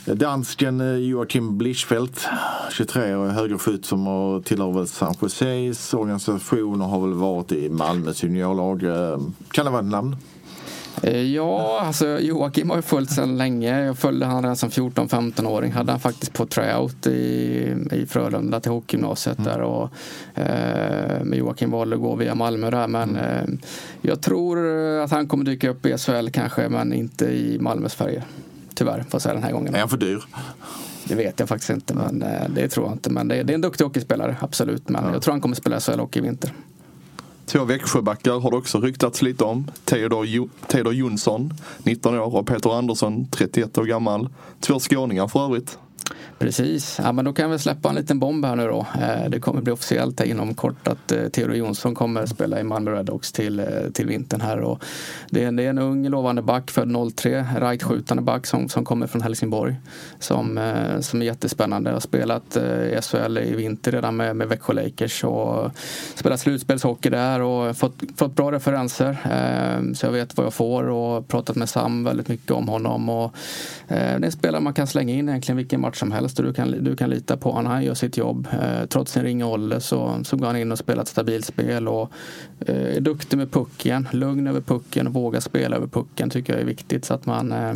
eh, 0.05 0.15
Dansken 0.15 1.05
Joakim 1.07 1.57
Blischfeldt, 1.57 2.27
23 2.71 3.15
år 3.15 3.27
högerskytt 3.27 3.85
som 3.85 4.05
har 4.05 4.41
tillhör 4.41 4.71
väl 4.71 4.87
San 4.87 5.13
Joses 5.21 5.93
organisation 5.93 6.81
och 6.81 6.87
har 6.87 6.99
väl 7.07 7.13
varit 7.13 7.51
i 7.51 7.69
Malmös 7.69 8.23
juniorlag. 8.23 8.79
Kan 9.51 9.65
det 9.65 9.71
vara 9.71 9.81
ett 9.81 9.91
namn? 9.91 10.15
Eh, 11.03 11.21
ja, 11.21 11.79
alltså 11.81 12.19
Joakim 12.19 12.69
har 12.69 12.77
ju 12.77 12.81
följt 12.81 13.11
sedan 13.11 13.37
länge. 13.37 13.85
Jag 13.85 13.97
följde 13.97 14.25
han 14.25 14.43
redan 14.43 14.55
som 14.55 14.69
14-15-åring. 14.69 15.71
Hade 15.71 15.91
han 15.91 15.99
faktiskt 15.99 16.33
på 16.33 16.45
tryout 16.45 17.07
i, 17.07 17.75
i 17.91 18.05
Frölunda 18.05 18.59
till 18.59 18.71
hockeygymnasiet 18.71 19.37
mm. 19.37 19.51
där. 19.51 19.61
Och, 19.61 19.89
eh, 20.33 21.23
med 21.23 21.39
Joakim 21.39 21.71
valde 21.71 21.95
att 21.95 22.01
gå 22.01 22.15
via 22.15 22.35
Malmö 22.35 22.69
där. 22.69 22.87
Men 22.87 23.09
mm. 23.09 23.25
eh, 23.25 23.67
jag 24.01 24.21
tror 24.21 24.67
att 24.99 25.11
han 25.11 25.27
kommer 25.27 25.45
dyka 25.45 25.69
upp 25.69 25.85
i 25.85 25.97
SHL 25.97 26.29
kanske, 26.29 26.69
men 26.69 26.93
inte 26.93 27.25
i 27.25 27.57
Malmös 27.59 27.95
färger. 27.95 28.23
Tyvärr, 28.73 28.97
får 28.97 29.07
jag 29.11 29.21
säga 29.21 29.33
den 29.33 29.43
här 29.43 29.51
gången. 29.51 29.75
Är 29.75 29.79
han 29.79 29.89
för 29.89 29.97
dyr? 29.97 30.23
Det 31.05 31.15
vet 31.15 31.39
jag 31.39 31.49
faktiskt 31.49 31.69
inte, 31.69 31.93
men 31.93 32.21
eh, 32.21 32.49
det 32.49 32.67
tror 32.67 32.85
jag 32.85 32.93
inte. 32.93 33.09
Men 33.09 33.27
det, 33.27 33.43
det 33.43 33.53
är 33.53 33.55
en 33.55 33.61
duktig 33.61 33.85
hockeyspelare, 33.85 34.35
absolut. 34.39 34.89
Men 34.89 35.05
ja. 35.05 35.13
jag 35.13 35.21
tror 35.21 35.31
han 35.31 35.41
kommer 35.41 35.55
spela 35.55 35.79
SHL-hockey 35.79 36.17
i 36.17 36.21
vinter. 36.21 36.53
Två 37.45 37.63
Växjöbackar 37.63 38.39
har 38.39 38.51
det 38.51 38.57
också 38.57 38.79
ryktats 38.79 39.21
lite 39.21 39.43
om. 39.43 39.71
Theodor, 39.85 40.25
jo 40.25 40.49
Theodor 40.67 40.93
Jonsson, 40.93 41.53
19 41.83 42.19
år, 42.19 42.35
och 42.35 42.47
Peter 42.47 42.77
Andersson, 42.77 43.27
31 43.31 43.77
år 43.77 43.85
gammal. 43.85 44.29
Två 44.59 44.79
skåningar 44.79 45.27
för 45.27 45.45
övrigt. 45.45 45.77
Precis, 46.39 46.99
ja, 47.03 47.11
men 47.11 47.25
då 47.25 47.33
kan 47.33 47.51
vi 47.51 47.59
släppa 47.59 47.89
en 47.89 47.95
liten 47.95 48.19
bomb 48.19 48.45
här 48.45 48.55
nu 48.55 48.67
då. 48.67 48.85
Eh, 49.01 49.29
det 49.29 49.39
kommer 49.39 49.61
bli 49.61 49.73
officiellt 49.73 50.25
inom 50.25 50.53
kort 50.53 50.87
att 50.87 51.11
eh, 51.11 51.27
Theodor 51.27 51.55
Jonsson 51.55 51.95
kommer 51.95 52.25
spela 52.25 52.59
i 52.59 52.63
Malmö 52.63 52.91
Redhawks 52.91 53.31
till, 53.31 53.59
eh, 53.59 53.65
till 53.93 54.07
vintern 54.07 54.41
här. 54.41 54.59
Och 54.59 54.83
det, 55.29 55.43
är, 55.43 55.51
det 55.51 55.63
är 55.63 55.69
en 55.69 55.79
ung 55.79 56.09
lovande 56.09 56.41
back 56.41 56.71
född 56.71 57.13
03, 57.15 57.45
rightskjutande 57.61 58.23
back 58.23 58.45
som, 58.45 58.69
som 58.69 58.85
kommer 58.85 59.07
från 59.07 59.21
Helsingborg. 59.21 59.75
Som, 60.19 60.73
som 61.01 61.21
är 61.21 61.25
jättespännande. 61.25 61.91
Har 61.91 61.99
spelat 61.99 62.57
i 62.57 62.99
SHL 63.01 63.37
i 63.37 63.55
vinter 63.55 63.91
redan 63.91 64.15
med, 64.15 64.35
med 64.35 64.47
Växjö 64.47 64.73
Lakers 64.73 65.23
och 65.23 65.71
spelat 66.15 66.39
slutspelshockey 66.39 67.09
där 67.09 67.41
och 67.41 67.77
fått, 67.77 67.95
fått 68.15 68.35
bra 68.35 68.51
referenser. 68.51 69.17
Så 69.93 70.05
jag 70.05 70.11
vet 70.11 70.37
vad 70.37 70.45
jag 70.45 70.53
får 70.53 70.83
och 70.89 71.27
pratat 71.27 71.55
med 71.55 71.69
Sam 71.69 72.03
väldigt 72.03 72.27
mycket 72.27 72.51
om 72.51 72.67
honom. 72.67 73.09
Och 73.09 73.35
det 73.87 73.95
är 73.95 74.25
en 74.25 74.31
spelare 74.31 74.61
man 74.61 74.73
kan 74.73 74.87
slänga 74.87 75.13
in 75.13 75.29
egentligen 75.29 75.57
vilken 75.57 75.81
match 75.81 75.92
som 75.95 76.11
helst 76.11 76.39
och 76.39 76.45
du 76.45 76.53
kan, 76.53 76.71
du 76.71 76.95
kan 76.95 77.09
lita 77.09 77.37
på 77.37 77.51
honom. 77.51 77.71
Han 77.71 77.83
gör 77.83 77.93
sitt 77.93 78.17
jobb. 78.17 78.47
Eh, 78.61 78.85
trots 78.85 79.11
sin 79.11 79.23
ringa 79.23 79.47
ålder 79.47 79.79
så, 79.79 80.19
så 80.23 80.37
går 80.37 80.47
han 80.47 80.57
in 80.57 80.71
och 80.71 80.77
spelar 80.77 81.01
ett 81.01 81.07
stabilt 81.07 81.45
spel 81.45 81.87
och 81.87 82.11
eh, 82.59 82.95
är 82.95 83.01
duktig 83.01 83.37
med 83.37 83.51
pucken. 83.51 84.07
Lugn 84.11 84.47
över 84.47 84.61
pucken 84.61 85.07
och 85.07 85.13
vågar 85.13 85.39
spela 85.39 85.75
över 85.75 85.87
pucken 85.87 86.29
tycker 86.29 86.53
jag 86.53 86.61
är 86.61 86.65
viktigt 86.65 87.05
så 87.05 87.13
att 87.13 87.25
man 87.25 87.51
eh, 87.51 87.73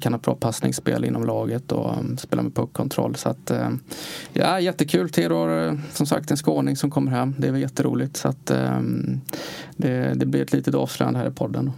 kan 0.00 0.12
ha 0.12 0.20
bra 0.20 0.34
passningsspel 0.34 1.04
inom 1.04 1.24
laget 1.24 1.72
och 1.72 1.98
um, 1.98 2.18
spela 2.18 2.42
med 2.42 2.54
puckkontroll. 2.54 3.16
Så 3.16 3.28
att, 3.28 3.50
eh, 3.50 3.70
ja, 4.32 4.60
jättekul. 4.60 5.10
Theodor, 5.10 5.66
eh, 5.66 5.74
som 5.92 6.06
sagt 6.06 6.30
en 6.30 6.36
skåning 6.36 6.76
som 6.76 6.90
kommer 6.90 7.10
hem. 7.10 7.34
Det 7.38 7.48
är 7.48 7.56
jätteroligt. 7.56 8.16
Så 8.16 8.28
att, 8.28 8.46
det, 9.76 10.12
det 10.14 10.26
blir 10.26 10.42
ett 10.42 10.52
litet 10.52 10.74
avslöjande 10.74 11.18
här 11.18 11.28
i 11.28 11.30
podden. 11.30 11.72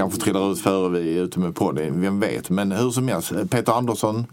Kanske 0.00 0.20
trillar 0.20 0.52
ut 0.52 0.58
före 0.58 0.88
vi 0.88 1.18
är 1.18 1.22
ute 1.22 1.38
med 1.38 1.54
podden, 1.54 2.00
vem 2.00 2.20
vet. 2.20 2.50
Men 2.50 2.72
hur 2.72 2.90
som 2.90 3.08
helst, 3.08 3.32
Peter 3.50 3.72
Andersson 3.72 4.26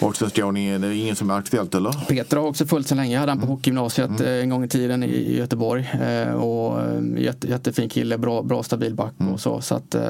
Också 0.00 0.24
en 0.24 0.30
skåning, 0.30 0.80
det 0.80 0.86
är 0.86 0.92
ingen 0.92 1.16
som 1.16 1.30
är 1.30 1.34
aktuellt 1.34 1.74
eller? 1.74 1.92
Peter 2.08 2.36
har 2.36 2.46
också 2.46 2.66
följt 2.66 2.88
så 2.88 2.94
länge. 2.94 3.12
Jag 3.12 3.20
hade 3.20 3.32
han 3.32 3.38
på 3.38 3.44
mm. 3.44 3.56
hockeygymnasiet 3.56 4.20
mm. 4.20 4.22
Eh, 4.22 4.42
en 4.42 4.48
gång 4.48 4.64
i 4.64 4.68
tiden 4.68 5.02
i 5.02 5.36
Göteborg. 5.36 5.90
Eh, 6.00 6.34
och 6.34 6.80
eh, 6.80 7.02
jätte, 7.16 7.48
jättefin 7.48 7.88
kille, 7.88 8.18
bra, 8.18 8.42
bra 8.42 8.62
stabil 8.62 8.94
back 8.94 9.12
mm. 9.20 9.32
och 9.32 9.40
så. 9.40 9.60
Så 9.60 9.74
att, 9.74 9.90
det 9.90 10.00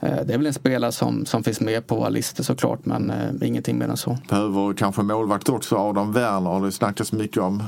är 0.00 0.38
väl 0.38 0.46
en 0.46 0.54
spelare 0.54 0.92
som, 0.92 1.26
som 1.26 1.44
finns 1.44 1.60
med 1.60 1.86
på 1.86 1.94
våra 1.94 2.08
listor 2.08 2.44
såklart 2.44 2.86
men 2.86 3.12
ingenting 3.42 3.78
mer 3.78 3.88
än 3.88 3.96
så. 3.96 4.18
Behöver 4.28 4.74
kanske 4.74 5.02
målvakt 5.02 5.48
också. 5.48 5.76
Adam 5.76 6.12
Werner 6.12 6.50
har 6.50 6.64
det 6.64 6.72
snackats 6.72 7.12
mycket 7.12 7.42
om. 7.42 7.62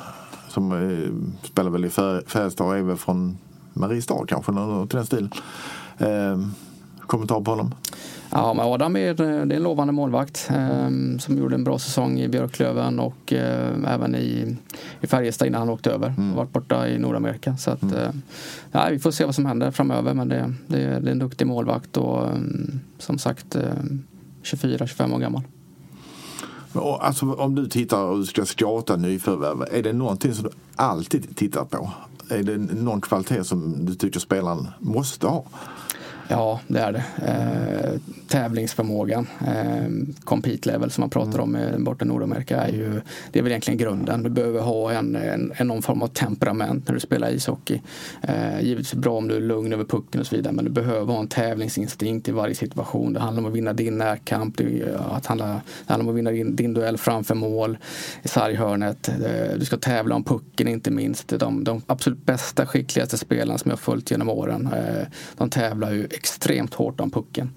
Som 0.48 0.70
spelar 1.42 1.70
väl 1.70 1.84
i 1.84 1.90
Färjestad 2.26 2.66
och 2.66 2.76
är 2.76 2.82
väl 2.82 2.96
från 2.96 3.38
Mariestad 3.72 4.26
kanske, 4.28 4.52
något 4.52 4.90
till 4.90 4.96
den 4.96 5.06
stilen. 5.06 5.30
Eh, 6.02 6.38
kommentar 7.06 7.40
på 7.40 7.50
honom? 7.50 7.74
Ja, 8.34 8.54
men 8.54 8.66
Adam 8.66 8.96
är, 8.96 9.14
det 9.14 9.24
är 9.24 9.56
en 9.56 9.62
lovande 9.62 9.92
målvakt 9.92 10.50
eh, 10.50 10.88
som 11.18 11.38
gjorde 11.38 11.54
en 11.54 11.64
bra 11.64 11.78
säsong 11.78 12.20
i 12.20 12.28
Björklöven 12.28 13.00
och 13.00 13.32
eh, 13.32 13.94
även 13.94 14.14
i, 14.14 14.56
i 15.00 15.06
Färjestad 15.06 15.48
innan 15.48 15.60
han 15.60 15.70
åkte 15.70 15.90
över. 15.90 16.08
Mm. 16.08 16.34
Varit 16.34 16.52
borta 16.52 16.88
i 16.88 16.98
Nordamerika. 16.98 17.56
Så 17.56 17.70
att, 17.70 17.82
mm. 17.82 17.94
eh, 17.96 18.10
ja, 18.72 18.88
vi 18.90 18.98
får 18.98 19.10
se 19.10 19.24
vad 19.24 19.34
som 19.34 19.46
händer 19.46 19.70
framöver 19.70 20.14
men 20.14 20.28
det, 20.28 20.54
det, 20.66 20.76
det 20.76 21.08
är 21.08 21.12
en 21.12 21.18
duktig 21.18 21.46
målvakt 21.46 21.96
och 21.96 22.26
ehm, 22.26 22.80
som 22.98 23.18
sagt 23.18 23.56
24-25 24.42 25.02
eh, 25.02 25.14
år 25.14 25.18
gammal. 25.18 25.42
Alltså, 27.00 27.32
om 27.32 27.54
du 27.54 27.66
tittar 27.66 28.02
och 28.02 28.26
ska 28.26 28.44
scouta 28.44 28.96
nyförvärv, 28.96 29.66
är 29.70 29.82
det 29.82 29.92
någonting 29.92 30.34
som 30.34 30.44
du 30.44 30.50
alltid 30.76 31.36
tittar 31.36 31.64
på? 31.64 31.90
Är 32.32 32.42
det 32.42 32.58
någon 32.58 33.00
kvalitet 33.00 33.44
som 33.44 33.84
du 33.84 33.94
tycker 33.94 34.20
spelaren 34.20 34.68
måste 34.78 35.26
ha? 35.26 35.44
Ja, 36.32 36.60
det 36.68 36.78
är 36.78 36.92
det. 36.92 37.04
Eh, 37.26 38.00
tävlingsförmågan, 38.28 39.26
eh, 39.46 40.14
compete 40.24 40.68
level 40.68 40.90
som 40.90 41.02
man 41.02 41.10
pratar 41.10 41.40
om 41.40 41.58
borta 41.78 42.04
i 42.04 42.08
Nordamerika 42.08 42.56
är 42.56 42.72
ju, 42.72 43.00
det 43.32 43.38
är 43.38 43.42
väl 43.42 43.52
egentligen 43.52 43.78
grunden. 43.78 44.22
Du 44.22 44.30
behöver 44.30 44.60
ha 44.60 44.92
en, 44.92 45.16
en, 45.16 45.52
en 45.56 45.66
någon 45.66 45.82
form 45.82 46.02
av 46.02 46.06
temperament 46.06 46.88
när 46.88 46.94
du 46.94 47.00
spelar 47.00 47.30
ishockey. 47.30 47.80
Eh, 48.22 48.60
givetvis 48.60 48.94
bra 48.94 49.16
om 49.16 49.28
du 49.28 49.36
är 49.36 49.40
lugn 49.40 49.72
över 49.72 49.84
pucken 49.84 50.20
och 50.20 50.26
så 50.26 50.36
vidare, 50.36 50.52
men 50.52 50.64
du 50.64 50.70
behöver 50.70 51.12
ha 51.12 51.20
en 51.20 51.28
tävlingsinstinkt 51.28 52.28
i 52.28 52.32
varje 52.32 52.54
situation. 52.54 53.12
Det 53.12 53.20
handlar 53.20 53.42
om 53.42 53.48
att 53.48 53.54
vinna 53.54 53.72
din 53.72 53.98
närkamp, 53.98 54.56
det, 54.56 54.96
att 55.10 55.26
handla, 55.26 55.46
det 55.46 55.92
handlar 55.92 56.04
om 56.04 56.08
att 56.08 56.18
vinna 56.18 56.30
din, 56.30 56.56
din 56.56 56.74
duell 56.74 56.98
framför 56.98 57.34
mål, 57.34 57.78
i 58.22 58.28
sarghörnet. 58.28 59.08
Eh, 59.08 59.58
du 59.58 59.64
ska 59.64 59.76
tävla 59.76 60.14
om 60.14 60.24
pucken 60.24 60.68
inte 60.68 60.90
minst. 60.90 61.28
De, 61.28 61.64
de 61.64 61.82
absolut 61.86 62.26
bästa, 62.26 62.66
skickligaste 62.66 63.18
spelarna 63.18 63.58
som 63.58 63.68
jag 63.68 63.76
har 63.76 63.82
följt 63.82 64.10
genom 64.10 64.28
åren, 64.28 64.68
eh, 64.76 65.06
de 65.36 65.50
tävlar 65.50 65.92
ju 65.92 66.08
extremt 66.22 66.74
hårt 66.74 67.00
om 67.00 67.10
pucken. 67.10 67.50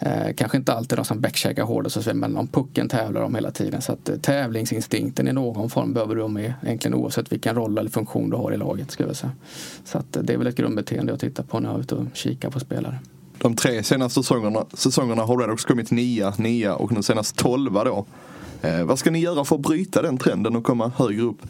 Eh, 0.00 0.34
kanske 0.36 0.56
inte 0.58 0.72
alltid 0.72 0.98
de 0.98 1.04
som 1.04 1.20
backcheckar 1.20 1.62
hårdast, 1.64 2.14
men 2.14 2.36
om 2.36 2.48
pucken 2.48 2.88
tävlar 2.88 3.20
de 3.20 3.34
hela 3.34 3.50
tiden. 3.50 3.82
Så 3.82 3.92
att 3.92 4.08
eh, 4.08 4.16
tävlingsinstinkten 4.16 5.28
i 5.28 5.32
någon 5.32 5.70
form 5.70 5.92
behöver 5.92 6.14
du 6.14 6.20
ha 6.20 6.28
med, 6.28 6.54
egentligen 6.62 6.94
oavsett 6.94 7.32
vilken 7.32 7.54
roll 7.54 7.78
eller 7.78 7.90
funktion 7.90 8.30
du 8.30 8.36
har 8.36 8.52
i 8.52 8.56
laget. 8.56 8.90
Ska 8.90 9.06
jag 9.06 9.16
säga. 9.16 9.32
Så 9.84 9.98
att 9.98 10.16
eh, 10.16 10.22
det 10.22 10.32
är 10.32 10.38
väl 10.38 10.46
ett 10.46 10.56
grundbeteende 10.56 11.12
jag 11.12 11.20
tittar 11.20 11.42
på 11.42 11.60
när 11.60 11.68
jag 11.68 11.78
är 11.78 11.80
ute 11.80 11.94
och 11.94 12.06
kikar 12.14 12.50
på 12.50 12.60
spelare. 12.60 12.98
De 13.38 13.56
tre 13.56 13.82
senaste 13.82 14.22
säsongerna, 14.22 14.64
säsongerna 14.74 15.22
har 15.22 15.38
Redox 15.38 15.64
kommit 15.64 15.90
nia, 15.90 16.34
nia 16.38 16.74
och 16.74 16.92
nu 16.92 17.02
senast 17.02 17.36
tolva 17.36 17.84
då. 17.84 18.06
Eh, 18.62 18.84
vad 18.84 18.98
ska 18.98 19.10
ni 19.10 19.18
göra 19.18 19.44
för 19.44 19.56
att 19.56 19.62
bryta 19.62 20.02
den 20.02 20.18
trenden 20.18 20.56
och 20.56 20.64
komma 20.64 20.92
högre 20.96 21.22
upp? 21.22 21.42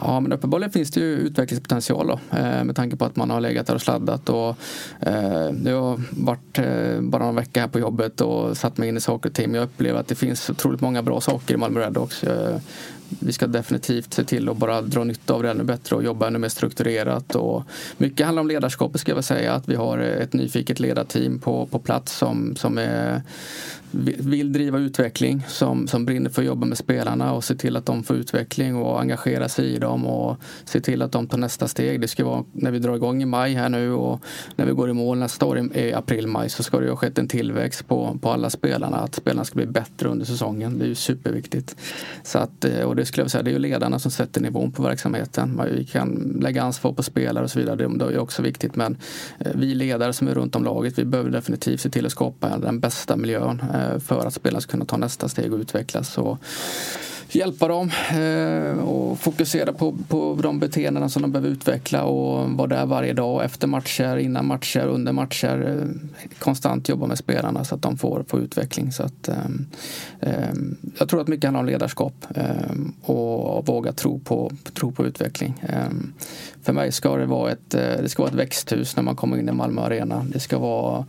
Ja, 0.00 0.20
men 0.20 0.32
uppenbarligen 0.32 0.72
finns 0.72 0.90
det 0.90 1.00
ju 1.00 1.06
utvecklingspotential 1.06 2.06
då, 2.06 2.38
eh, 2.38 2.64
med 2.64 2.76
tanke 2.76 2.96
på 2.96 3.04
att 3.04 3.16
man 3.16 3.30
har 3.30 3.40
legat 3.40 3.66
där 3.66 3.74
och 3.74 3.82
sladdat. 3.82 4.28
Och, 4.28 4.56
eh, 5.00 5.50
jag 5.64 5.82
har 5.82 6.00
varit 6.10 6.58
eh, 6.58 7.00
bara 7.00 7.24
någon 7.24 7.34
vecka 7.34 7.60
här 7.60 7.68
på 7.68 7.78
jobbet 7.78 8.20
och 8.20 8.56
satt 8.56 8.78
mig 8.78 8.88
in 8.88 8.96
i 8.96 9.00
saker 9.00 9.28
och 9.28 9.34
ting. 9.34 9.54
Jag 9.54 9.64
upplever 9.64 10.00
att 10.00 10.08
det 10.08 10.14
finns 10.14 10.50
otroligt 10.50 10.80
många 10.80 11.02
bra 11.02 11.20
saker 11.20 11.54
i 11.54 11.56
Malmö 11.56 11.80
Redhawks. 11.80 12.24
Eh, 12.24 12.58
vi 13.08 13.32
ska 13.32 13.46
definitivt 13.46 14.14
se 14.14 14.24
till 14.24 14.48
att 14.48 14.56
bara 14.56 14.82
dra 14.82 15.04
nytta 15.04 15.34
av 15.34 15.42
det 15.42 15.50
ännu 15.50 15.64
bättre 15.64 15.96
och 15.96 16.04
jobba 16.04 16.26
ännu 16.26 16.38
mer 16.38 16.48
strukturerat. 16.48 17.34
Och 17.34 17.62
mycket 17.96 18.26
handlar 18.26 18.40
om 18.40 18.48
ledarskapet 18.48 19.00
ska 19.00 19.10
jag 19.10 19.16
väl 19.16 19.24
säga. 19.24 19.52
Att 19.52 19.68
vi 19.68 19.74
har 19.74 19.98
ett 19.98 20.32
nyfiket 20.32 20.80
ledarteam 20.80 21.38
på, 21.38 21.66
på 21.66 21.78
plats 21.78 22.16
som, 22.16 22.56
som 22.56 22.78
är 22.78 23.22
vill 24.04 24.52
driva 24.52 24.78
utveckling, 24.78 25.44
som, 25.48 25.88
som 25.88 26.04
brinner 26.04 26.30
för 26.30 26.42
att 26.42 26.46
jobba 26.46 26.66
med 26.66 26.78
spelarna 26.78 27.32
och 27.32 27.44
se 27.44 27.54
till 27.54 27.76
att 27.76 27.86
de 27.86 28.02
får 28.02 28.16
utveckling 28.16 28.76
och 28.76 29.00
engagera 29.00 29.48
sig 29.48 29.64
i 29.74 29.78
dem 29.78 30.06
och 30.06 30.36
se 30.64 30.80
till 30.80 31.02
att 31.02 31.12
de 31.12 31.26
tar 31.26 31.38
nästa 31.38 31.68
steg. 31.68 32.00
Det 32.00 32.08
ska 32.08 32.24
vara 32.24 32.44
när 32.52 32.70
vi 32.70 32.78
drar 32.78 32.96
igång 32.96 33.22
i 33.22 33.26
maj 33.26 33.54
här 33.54 33.68
nu 33.68 33.92
och 33.92 34.20
när 34.56 34.66
vi 34.66 34.72
går 34.72 34.90
i 34.90 34.92
mål 34.92 35.18
nästa 35.18 35.46
år 35.46 35.76
i 35.76 35.92
april-maj 35.92 36.48
så 36.48 36.62
ska 36.62 36.80
det 36.80 36.88
ha 36.88 36.96
skett 36.96 37.18
en 37.18 37.28
tillväxt 37.28 37.88
på, 37.88 38.18
på 38.22 38.30
alla 38.30 38.50
spelarna. 38.50 38.96
Att 38.96 39.14
spelarna 39.14 39.44
ska 39.44 39.56
bli 39.56 39.66
bättre 39.66 40.08
under 40.08 40.24
säsongen. 40.24 40.78
Det 40.78 40.84
är 40.84 40.88
ju 40.88 40.94
superviktigt. 40.94 41.76
Så 42.22 42.38
att, 42.38 42.64
eh, 42.64 42.80
och 42.80 42.96
det 42.96 43.06
skulle 43.06 43.24
jag 43.24 43.30
säga, 43.30 43.42
det 43.42 43.50
är 43.50 43.52
ju 43.52 43.58
ledarna 43.58 43.98
som 43.98 44.10
sätter 44.10 44.40
nivån 44.40 44.72
på 44.72 44.82
verksamheten. 44.82 45.62
Vi 45.72 45.84
kan 45.84 46.38
lägga 46.40 46.62
ansvar 46.62 46.92
på 46.92 47.02
spelare 47.02 47.44
och 47.44 47.50
så 47.50 47.58
vidare. 47.58 47.76
Det 47.76 48.04
är 48.04 48.18
också 48.18 48.42
viktigt. 48.42 48.76
Men 48.76 48.96
eh, 49.38 49.52
vi 49.54 49.74
ledare 49.74 50.12
som 50.12 50.28
är 50.28 50.34
runt 50.34 50.56
om 50.56 50.64
laget, 50.64 50.98
vi 50.98 51.04
behöver 51.04 51.30
definitivt 51.30 51.80
se 51.80 51.90
till 51.90 52.06
att 52.06 52.12
skapa 52.12 52.58
den 52.58 52.80
bästa 52.80 53.16
miljön 53.16 53.62
eh, 53.74 53.85
Eh, 53.86 53.98
för 53.98 54.26
att 54.26 54.34
spelarna 54.34 54.60
ska 54.60 54.70
kunna 54.70 54.84
ta 54.84 54.96
nästa 54.96 55.28
steg 55.28 55.52
och 55.52 55.58
utvecklas. 55.58 56.18
Och 56.18 56.38
hjälpa 57.28 57.68
dem 57.68 57.90
eh, 58.10 58.78
och 58.78 59.18
fokusera 59.18 59.72
på, 59.72 59.96
på 60.08 60.38
de 60.42 60.58
beteenden 60.58 61.10
som 61.10 61.22
de 61.22 61.32
behöver 61.32 61.48
utveckla 61.48 62.04
och 62.04 62.50
vara 62.50 62.68
där 62.68 62.86
varje 62.86 63.12
dag 63.12 63.44
efter 63.44 63.66
matcher, 63.66 64.16
innan 64.16 64.46
matcher, 64.46 64.86
under 64.86 65.12
matcher. 65.12 65.68
Eh, 65.68 66.28
konstant 66.38 66.88
jobba 66.88 67.06
med 67.06 67.18
spelarna 67.18 67.64
så 67.64 67.74
att 67.74 67.82
de 67.82 67.96
får, 67.96 68.24
får 68.28 68.40
utveckling. 68.40 68.92
Så 68.92 69.02
att, 69.02 69.28
jag 70.98 71.08
tror 71.08 71.20
att 71.20 71.28
mycket 71.28 71.44
handlar 71.44 71.60
om 71.60 71.66
ledarskap 71.66 72.26
och 73.02 73.66
våga 73.66 73.92
tro 73.92 74.18
på, 74.18 74.52
tro 74.74 74.92
på 74.92 75.06
utveckling. 75.06 75.62
för 76.62 76.72
mig 76.72 76.92
ska 76.92 77.16
det 77.16 77.26
vara 77.26 77.52
ett, 77.52 77.70
det 77.70 78.08
ska 78.08 78.22
vara 78.22 78.30
ett 78.30 78.38
växthus 78.38 78.96
när 78.96 79.02
man 79.02 79.16
kommer 79.16 79.38
in 79.38 79.48
i 79.48 79.52
Malmö 79.52 79.82
Arena. 79.82 80.26
Det 80.32 80.40
ska 80.40 80.58
vara 80.58 81.04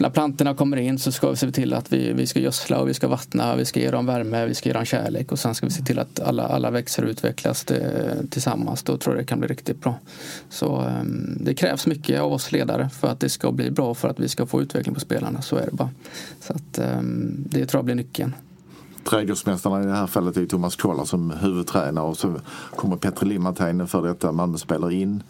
när 0.00 0.10
plantorna 0.10 0.54
kommer 0.54 0.76
in 0.76 0.98
så 0.98 1.12
ska 1.12 1.30
vi 1.30 1.36
se 1.36 1.52
till 1.52 1.74
att 1.74 1.92
vi, 1.92 2.12
vi 2.12 2.26
ska 2.26 2.40
gödsla 2.40 2.80
och 2.80 2.88
vi 2.88 2.94
ska 2.94 3.08
vattna, 3.08 3.56
vi 3.56 3.64
ska 3.64 3.80
ge 3.80 3.90
dem 3.90 4.06
värme, 4.06 4.46
vi 4.46 4.54
ska 4.54 4.68
ge 4.68 4.72
dem 4.72 4.84
kärlek 4.84 5.32
och 5.32 5.38
sen 5.38 5.54
ska 5.54 5.66
vi 5.66 5.72
se 5.72 5.82
till 5.82 5.98
att 5.98 6.20
alla, 6.20 6.42
alla 6.42 6.70
växer 6.70 7.04
och 7.04 7.08
utvecklas 7.08 7.64
eh, 7.64 8.24
tillsammans. 8.30 8.82
Då 8.82 8.96
tror 8.96 9.14
jag 9.14 9.24
det 9.24 9.26
kan 9.26 9.38
bli 9.38 9.48
riktigt 9.48 9.80
bra. 9.80 9.94
Så 10.48 10.82
um, 10.82 11.38
det 11.40 11.54
krävs 11.54 11.86
mycket 11.86 12.20
av 12.20 12.32
oss 12.32 12.52
ledare 12.52 12.88
för 12.88 13.08
att 13.08 13.20
det 13.20 13.28
ska 13.28 13.52
bli 13.52 13.70
bra 13.70 13.94
för 13.94 14.08
att 14.08 14.20
vi 14.20 14.28
ska 14.28 14.46
få 14.46 14.62
utveckling 14.62 14.94
på 14.94 15.00
spelarna. 15.00 15.42
Så 15.42 15.56
är 15.56 15.66
det 15.66 15.72
bara. 15.72 15.90
Så 16.40 16.52
att, 16.52 16.78
um, 16.98 17.44
det 17.50 17.66
tror 17.66 17.78
jag 17.78 17.84
blir 17.84 17.94
nyckeln. 17.94 18.34
Trädgårdsmästarna 19.04 19.82
i 19.82 19.86
det 19.86 19.96
här 19.96 20.06
fallet 20.06 20.36
är 20.36 20.46
Thomas 20.46 20.76
Koller 20.76 21.04
som 21.04 21.30
huvudtränare 21.30 22.04
och 22.04 22.16
så 22.16 22.40
kommer 22.76 22.96
Petri 22.96 23.28
Limatäinen 23.28 23.88
för 23.88 24.02
detta 24.02 24.32
Malmöspelare 24.32 24.94
in. 24.94 25.22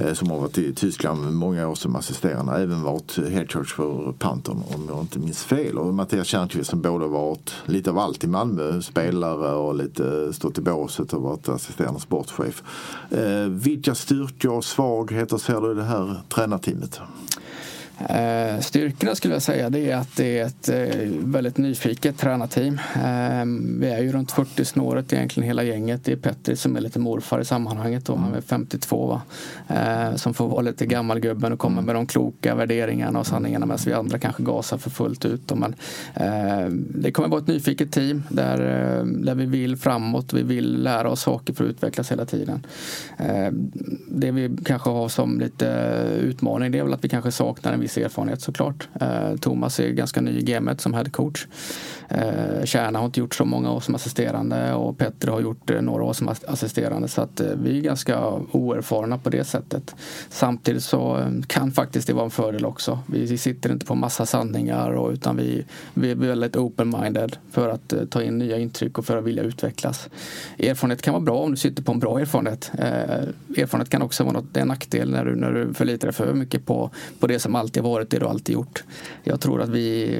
Eh, 0.00 0.12
som 0.12 0.30
har 0.30 0.38
varit 0.38 0.58
i 0.58 0.74
Tyskland 0.74 1.32
många 1.34 1.68
år 1.68 1.74
som 1.74 1.96
assisterande. 1.96 2.52
Även 2.52 2.82
varit 2.82 3.18
headcoach 3.28 3.72
för 3.72 4.14
Panton 4.18 4.62
om 4.74 4.86
jag 4.88 5.00
inte 5.00 5.18
minns 5.18 5.44
fel. 5.44 5.78
Och 5.78 5.94
Mattias 5.94 6.26
Tjärnqvist 6.26 6.70
som 6.70 6.82
både 6.82 7.06
varit 7.06 7.54
lite 7.64 7.90
av 7.90 7.98
allt 7.98 8.24
i 8.24 8.26
Malmö. 8.26 8.82
Spelare 8.82 9.54
och 9.54 9.74
lite 9.74 10.32
stått 10.32 10.58
i 10.58 10.60
båset 10.60 11.12
och 11.12 11.22
varit 11.22 11.48
assisterande 11.48 12.00
sportchef. 12.00 12.62
Eh, 13.10 13.48
vilka 13.48 13.94
styrkor 13.94 14.52
och 14.52 14.64
svagheter 14.64 15.38
ser 15.38 15.60
du 15.60 15.72
i 15.72 15.74
det 15.74 15.84
här 15.84 16.20
tränarteamet? 16.28 17.00
Eh, 18.08 18.60
styrkorna 18.60 19.14
skulle 19.14 19.34
jag 19.34 19.42
säga 19.42 19.70
det 19.70 19.90
är 19.90 19.96
att 19.96 20.16
det 20.16 20.38
är 20.38 20.46
ett 20.46 20.68
eh, 20.68 21.08
väldigt 21.18 21.56
nyfiket 21.58 22.18
tränarteam. 22.18 22.80
Eh, 22.94 23.44
vi 23.80 23.88
är 23.88 24.02
ju 24.02 24.12
runt 24.12 24.32
40 24.32 24.64
snåret 24.64 25.12
egentligen 25.12 25.46
hela 25.46 25.62
gänget. 25.62 26.04
Det 26.04 26.12
är 26.12 26.16
Petri 26.16 26.56
som 26.56 26.76
är 26.76 26.80
lite 26.80 26.98
morfar 26.98 27.40
i 27.40 27.44
sammanhanget 27.44 28.08
och 28.08 28.18
han 28.18 28.34
är 28.34 28.40
52 28.40 29.06
va? 29.06 29.22
Eh, 29.68 30.16
som 30.16 30.34
får 30.34 30.48
vara 30.48 30.60
lite 30.60 30.86
gammalgubben 30.86 31.52
och 31.52 31.58
komma 31.58 31.80
med 31.80 31.94
de 31.94 32.06
kloka 32.06 32.54
värderingarna 32.54 33.18
och 33.18 33.26
sanningarna 33.26 33.66
medan 33.66 33.78
vi 33.86 33.92
andra 33.92 34.18
kanske 34.18 34.42
gasar 34.42 34.78
för 34.78 34.90
fullt 34.90 35.24
ut. 35.24 35.52
Men, 35.54 35.74
ehm, 36.14 36.86
det 36.94 37.12
kommer 37.12 37.28
vara 37.28 37.40
ett 37.40 37.46
nyfiket 37.46 37.92
team 37.92 38.22
där, 38.28 38.60
eh, 38.60 39.04
där 39.04 39.34
vi 39.34 39.46
vill 39.46 39.76
framåt. 39.76 40.32
Vi 40.32 40.42
vill 40.42 40.82
lära 40.82 41.10
oss 41.10 41.20
saker 41.20 41.54
för 41.54 41.64
att 41.64 41.70
utvecklas 41.70 42.12
hela 42.12 42.24
tiden. 42.24 42.66
Ehm, 43.16 43.70
det 44.08 44.30
vi 44.30 44.56
kanske 44.64 44.90
har 44.90 45.08
som 45.08 45.40
lite 45.40 45.66
utmaning 46.20 46.72
det 46.72 46.78
är 46.78 46.82
väl 46.82 46.94
att 46.94 47.04
vi 47.04 47.08
kanske 47.08 47.32
saknar 47.32 47.72
en 47.72 47.80
viss 47.80 47.89
viss 47.96 48.04
erfarenhet 48.04 48.40
såklart. 48.40 48.88
Eh, 49.00 49.36
Thomas 49.36 49.80
är 49.80 49.90
ganska 49.90 50.20
ny 50.20 50.38
i 50.38 50.42
gamet 50.42 50.80
som 50.80 50.94
head 50.94 51.04
coach. 51.04 51.46
Eh, 52.10 52.64
Kärna 52.64 52.98
har 52.98 53.06
inte 53.06 53.20
gjort 53.20 53.34
så 53.34 53.44
många 53.44 53.72
år 53.72 53.80
som 53.80 53.94
assisterande 53.94 54.74
och 54.74 54.98
Petter 54.98 55.28
har 55.28 55.40
gjort 55.40 55.70
eh, 55.70 55.82
några 55.82 56.04
år 56.04 56.12
som 56.12 56.28
assisterande 56.28 57.08
så 57.08 57.22
att 57.22 57.40
eh, 57.40 57.46
vi 57.62 57.78
är 57.78 57.82
ganska 57.82 58.32
oerfarna 58.52 59.18
på 59.18 59.30
det 59.30 59.44
sättet. 59.44 59.94
Samtidigt 60.28 60.82
så 60.82 61.18
eh, 61.18 61.28
kan 61.46 61.72
faktiskt 61.72 62.06
det 62.06 62.12
vara 62.12 62.24
en 62.24 62.30
fördel 62.30 62.64
också. 62.64 62.98
Vi 63.06 63.38
sitter 63.38 63.72
inte 63.72 63.86
på 63.86 63.94
massa 63.94 64.26
sanningar 64.26 64.90
och, 64.90 65.10
utan 65.10 65.36
vi, 65.36 65.64
vi 65.94 66.10
är 66.10 66.14
väldigt 66.14 66.56
open-minded 66.56 67.36
för 67.50 67.68
att 67.68 67.92
eh, 67.92 68.04
ta 68.04 68.22
in 68.22 68.38
nya 68.38 68.58
intryck 68.58 68.98
och 68.98 69.04
för 69.04 69.16
att 69.16 69.24
vilja 69.24 69.42
utvecklas. 69.42 70.08
Erfarenhet 70.58 71.02
kan 71.02 71.14
vara 71.14 71.24
bra 71.24 71.38
om 71.38 71.50
du 71.50 71.56
sitter 71.56 71.82
på 71.82 71.92
en 71.92 71.98
bra 71.98 72.20
erfarenhet. 72.20 72.70
erfarenhet 73.56 73.90
kan 73.90 74.02
också 74.02 74.24
vara 74.24 74.32
något, 74.32 74.56
en 74.56 74.68
nackdel 74.68 75.10
när 75.10 75.24
du, 75.24 75.36
när 75.36 75.52
du 75.52 75.74
förlitar 75.74 76.08
dig 76.08 76.14
för 76.14 76.34
mycket 76.34 76.66
på, 76.66 76.90
på 77.20 77.26
det 77.26 77.38
som 77.38 77.54
alltid 77.54 77.70
alltid 77.70 77.82
varit 77.82 78.10
det 78.10 78.18
du 78.18 78.26
alltid 78.26 78.54
gjort. 78.54 78.84
Jag 79.24 79.40
tror 79.40 79.62
att 79.62 79.68
vi, 79.68 80.16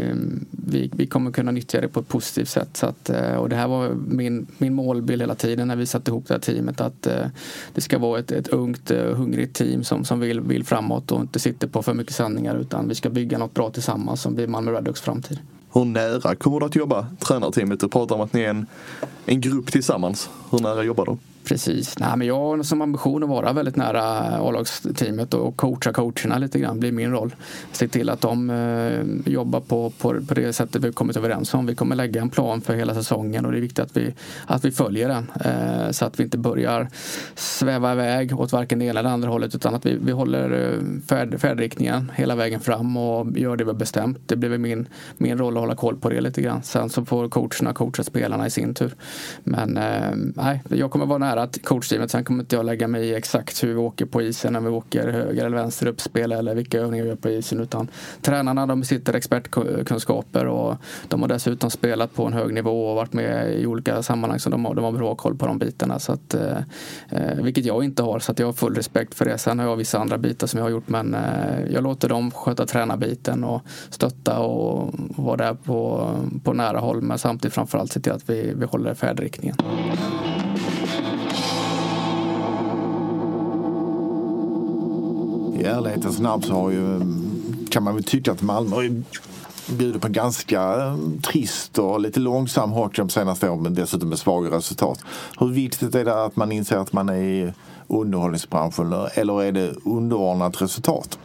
vi, 0.51 0.91
vi 0.93 1.07
kommer 1.07 1.33
kunna 1.33 1.51
nyttja 1.53 1.80
påverkade 1.81 1.89
på 1.89 2.01
ett 2.01 2.09
positivt 2.09 2.49
sätt. 2.49 2.77
Så 2.77 2.87
att, 2.87 3.11
eh, 3.11 3.35
och 3.35 3.49
det 3.49 3.57
här 3.57 3.69
var 3.69 3.95
min, 4.09 4.47
min 4.59 4.75
målbild 4.75 5.23
hela 5.23 5.35
tiden 5.35 5.69
när 5.69 5.77
vi 5.77 5.87
satte 5.87 6.11
ihop 6.11 6.29
det 6.29 6.35
här 6.35 6.41
teamet. 6.41 6.81
Att 6.81 7.07
eh, 7.07 7.27
det 7.75 7.81
ska 7.81 7.99
vara 7.99 8.19
ett, 8.19 8.33
ett 8.33 8.49
ungt, 8.49 8.91
eh, 8.91 9.17
hungrigt 9.17 9.57
team 9.57 9.85
som, 9.85 10.05
som 10.05 10.21
vill, 10.21 10.41
vill 10.41 10.65
framåt 10.65 11.13
och 11.13 11.21
inte 11.21 11.39
sitter 11.39 11.69
på 11.69 11.83
för 11.83 11.95
mycket 11.95 12.15
sanningar 12.15 12.57
utan 12.57 12.89
vi 12.89 12.95
ska 12.95 13.11
bygga 13.11 13.39
något 13.39 13.55
bra 13.55 13.71
tillsammans 13.71 14.23
som 14.23 14.35
blir 14.35 14.47
Malmö 14.47 14.73
Redhawks 14.73 15.01
framtid. 15.01 15.39
Hur 15.73 15.85
nära 15.85 16.35
kommer 16.35 16.61
du 16.61 16.67
att 16.67 16.77
jobba 16.77 17.07
tränarteamet? 17.19 17.81
Du 17.81 17.89
pratar 17.89 18.15
om 18.15 18.21
att 18.21 18.33
ni 18.33 18.43
är 18.43 18.51
en, 18.51 18.67
en 19.27 19.41
grupp 19.41 19.73
tillsammans. 19.73 20.31
Hur 20.51 20.59
nära 20.59 20.83
jobbar 20.83 21.07
du? 21.07 21.17
Precis. 21.45 21.99
Nej, 21.99 22.17
men 22.17 22.27
jag 22.27 22.37
har 22.37 22.63
som 22.63 22.83
ambition 22.83 23.23
att 23.23 23.29
vara 23.29 23.53
väldigt 23.53 23.77
nära 23.77 24.03
A-lagsteamet 24.39 25.35
och 25.35 25.57
coacha 25.57 25.93
coacherna 25.93 26.39
lite 26.39 26.59
grann 26.59 26.81
blir 26.81 26.93
min 26.93 27.11
roll. 27.11 27.35
Se 27.73 27.89
till 27.89 28.11
att 28.11 28.21
de 28.21 28.51
eh, 28.51 29.33
jobbar 29.33 29.61
på, 29.61 29.91
på, 29.91 30.21
på 30.29 30.35
det 30.35 30.53
sättet 30.53 30.85
vi 30.85 30.93
kommit 30.93 31.17
överens 31.17 31.55
om. 31.55 31.67
Vi 31.67 31.75
kommer 31.75 31.97
lägga 31.97 32.21
en 32.21 32.31
plan 32.31 32.61
för 32.61 32.75
hela 32.75 32.95
säsongen 32.95 33.47
och 33.47 33.53
det 33.53 33.59
är 33.59 33.61
viktigt 33.61 33.79
att 33.79 33.97
vi, 33.97 34.15
att 34.47 34.65
vi 34.65 34.71
följer 34.71 35.09
den. 35.09 35.31
Eh, 35.45 35.91
så 35.91 36.05
att 36.05 36.21
vi 36.21 36.25
inte 36.25 36.39
börjar 36.39 36.89
sväva 37.35 37.93
iväg 37.93 38.41
åt 38.41 38.53
varken 38.53 38.79
det 38.79 38.85
ena 38.85 39.01
eller 39.01 39.11
andra 39.11 39.29
hållet 39.29 39.55
utan 39.55 39.75
att 39.75 39.87
vi, 39.87 39.99
vi 40.03 40.13
håller 40.13 40.73
eh, 40.73 41.01
färd, 41.09 41.41
färdriktningen 41.41 42.13
hela 42.17 42.35
vägen 42.35 42.61
fram 42.61 42.97
och 42.97 43.39
gör 43.39 43.57
det 43.57 43.65
vi 43.65 43.71
har 43.71 43.79
bestämt. 43.79 44.19
Det 44.27 44.37
blir 44.37 44.59
min, 44.59 44.89
min 45.17 45.39
roll 45.39 45.57
att 45.57 45.61
hålla 45.61 45.77
koll 45.77 45.97
på 45.97 46.09
det 46.09 46.21
lite 46.21 46.43
grann. 46.43 46.63
Sen 46.63 46.91
så 46.91 47.05
får 47.05 47.29
coacherna 47.29 47.73
coacha 47.73 48.05
spelarna 48.05 48.47
i 48.47 48.51
sin 48.51 48.75
tur. 48.75 48.95
Men 49.45 49.77
eh, 49.77 50.11
nej, 50.15 50.63
jag 50.69 50.91
kommer 50.91 51.07
vara 51.07 51.19
nära 51.19 51.40
nära 51.41 51.51
coachteamet. 51.65 52.11
Sen 52.11 52.25
kommer 52.25 52.41
inte 52.41 52.57
jag 52.57 52.67
lägga 52.67 52.89
mig 52.89 53.05
i 53.05 53.15
exakt 53.15 53.65
hur 53.65 53.69
vi 53.69 53.77
åker 53.77 54.07
på 54.07 54.23
isen, 54.23 54.53
när 54.53 54.61
vi 54.61 54.69
åker 54.69 55.09
höger 55.09 55.47
eller 55.47 55.57
vänster 55.57 55.87
uppspel 55.87 56.33
eller 56.33 56.55
vilka 56.55 56.79
övningar 56.79 57.05
vi 57.05 57.11
gör 57.11 57.17
på 57.17 57.31
isen. 57.31 57.61
Utan 57.61 57.89
tränarna 58.23 58.67
de 58.67 58.81
besitter 58.81 59.15
expertkunskaper 59.15 60.47
och 60.47 60.77
de 61.09 61.23
har 61.23 61.29
dessutom 61.29 61.71
spelat 61.71 62.15
på 62.15 62.27
en 62.27 62.33
hög 62.33 62.55
nivå 62.55 62.87
och 62.87 62.97
varit 62.97 63.13
med 63.13 63.61
i 63.61 63.67
olika 63.67 64.03
sammanhang 64.03 64.39
så 64.39 64.51
de 64.51 64.65
har, 64.65 64.75
de 64.75 64.85
har 64.85 64.93
bra 64.93 65.15
koll 65.15 65.37
på 65.37 65.47
de 65.47 65.59
bitarna. 65.59 65.99
Så 65.99 66.13
att, 66.13 66.35
eh, 66.35 66.59
eh, 67.09 67.43
vilket 67.43 67.65
jag 67.65 67.85
inte 67.85 68.03
har 68.03 68.19
så 68.19 68.33
att 68.33 68.39
jag 68.39 68.47
har 68.47 68.53
full 68.53 68.75
respekt 68.75 69.15
för 69.15 69.25
det. 69.25 69.39
Sen 69.39 69.59
har 69.59 69.67
jag 69.67 69.77
vissa 69.77 69.99
andra 69.99 70.19
bitar 70.19 70.47
som 70.47 70.59
jag 70.59 70.65
har 70.65 70.71
gjort 70.71 70.89
men 70.89 71.15
eh, 71.15 71.73
jag 71.73 71.83
låter 71.83 72.09
dem 72.09 72.31
sköta 72.31 72.67
tränarbiten 72.67 73.45
och 73.45 73.63
stötta 73.91 74.39
och 74.39 74.95
vara 75.17 75.37
där 75.37 75.55
på, 75.55 76.11
på 76.45 76.53
nära 76.53 76.79
håll 76.79 77.03
men 77.03 77.19
samtidigt 77.19 77.55
framförallt 77.55 77.93
se 77.93 78.01
till 78.01 78.13
att 78.13 78.31
vi, 78.31 78.53
vi 78.57 78.65
håller 78.65 78.95
färdriktningen. 78.95 79.57
I 85.61 85.65
ärlighetens 85.65 86.19
namn 86.19 86.43
så 86.43 86.55
har 86.55 86.71
ju, 86.71 87.01
kan 87.71 87.83
man 87.83 87.95
väl 87.95 88.05
tycka 88.05 88.33
att 88.33 88.43
Malmö 88.43 88.77
bjuder 89.79 89.99
på 89.99 90.09
ganska 90.09 90.63
eh, 90.63 90.97
trist 91.23 91.79
och 91.79 92.01
lite 92.01 92.21
långsam 92.21 92.71
hockey 92.71 93.03
de 93.03 93.09
senaste 93.09 93.49
åren 93.49 93.63
men 93.63 93.75
dessutom 93.75 94.09
med 94.09 94.19
svaga 94.19 94.51
resultat. 94.57 94.99
Hur 95.39 95.49
viktigt 95.49 95.95
är 95.95 96.05
det 96.05 96.25
att 96.25 96.37
man 96.37 96.53
inser 96.53 96.77
att 96.77 96.93
man 96.93 97.09
är 97.09 97.15
i 97.15 97.53
underhållningsbranschen 97.87 98.95
eller 99.15 99.43
är 99.43 99.53
det 99.53 99.75
underordnat 99.85 100.63
resultat? 100.63 101.19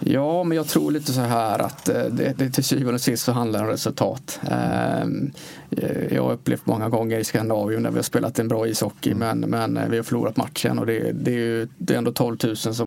Ja, 0.00 0.44
men 0.44 0.56
jag 0.56 0.66
tror 0.66 0.90
lite 0.90 1.12
så 1.12 1.20
här 1.20 1.58
att 1.58 1.88
eh, 1.88 2.04
det, 2.04 2.38
det 2.38 2.50
till 2.50 2.64
syvende 2.64 2.94
och 2.94 3.00
sist 3.00 3.24
så 3.24 3.32
handlar 3.32 3.58
det 3.58 3.64
om 3.64 3.70
resultat. 3.70 4.40
Ehm, 4.50 5.30
eh, 5.70 6.14
Jag 6.14 6.22
har 6.22 6.32
upplevt 6.32 6.66
många 6.66 6.88
gånger 6.88 7.18
i 7.18 7.24
Skandinavien 7.24 7.82
när 7.82 7.90
vi 7.90 7.96
har 7.96 8.02
spelat 8.02 8.38
en 8.38 8.48
bra 8.48 8.66
ishockey 8.66 9.14
men, 9.14 9.40
men 9.40 9.76
eh, 9.76 9.88
vi 9.88 9.96
har 9.96 10.04
förlorat 10.04 10.36
matchen 10.36 10.78
och 10.78 10.86
det, 10.86 11.12
det, 11.12 11.30
är, 11.30 11.38
ju, 11.38 11.68
det 11.78 11.94
är 11.94 11.98
ändå 11.98 12.12
12 12.12 12.36
000 12.44 12.56
som 12.56 12.86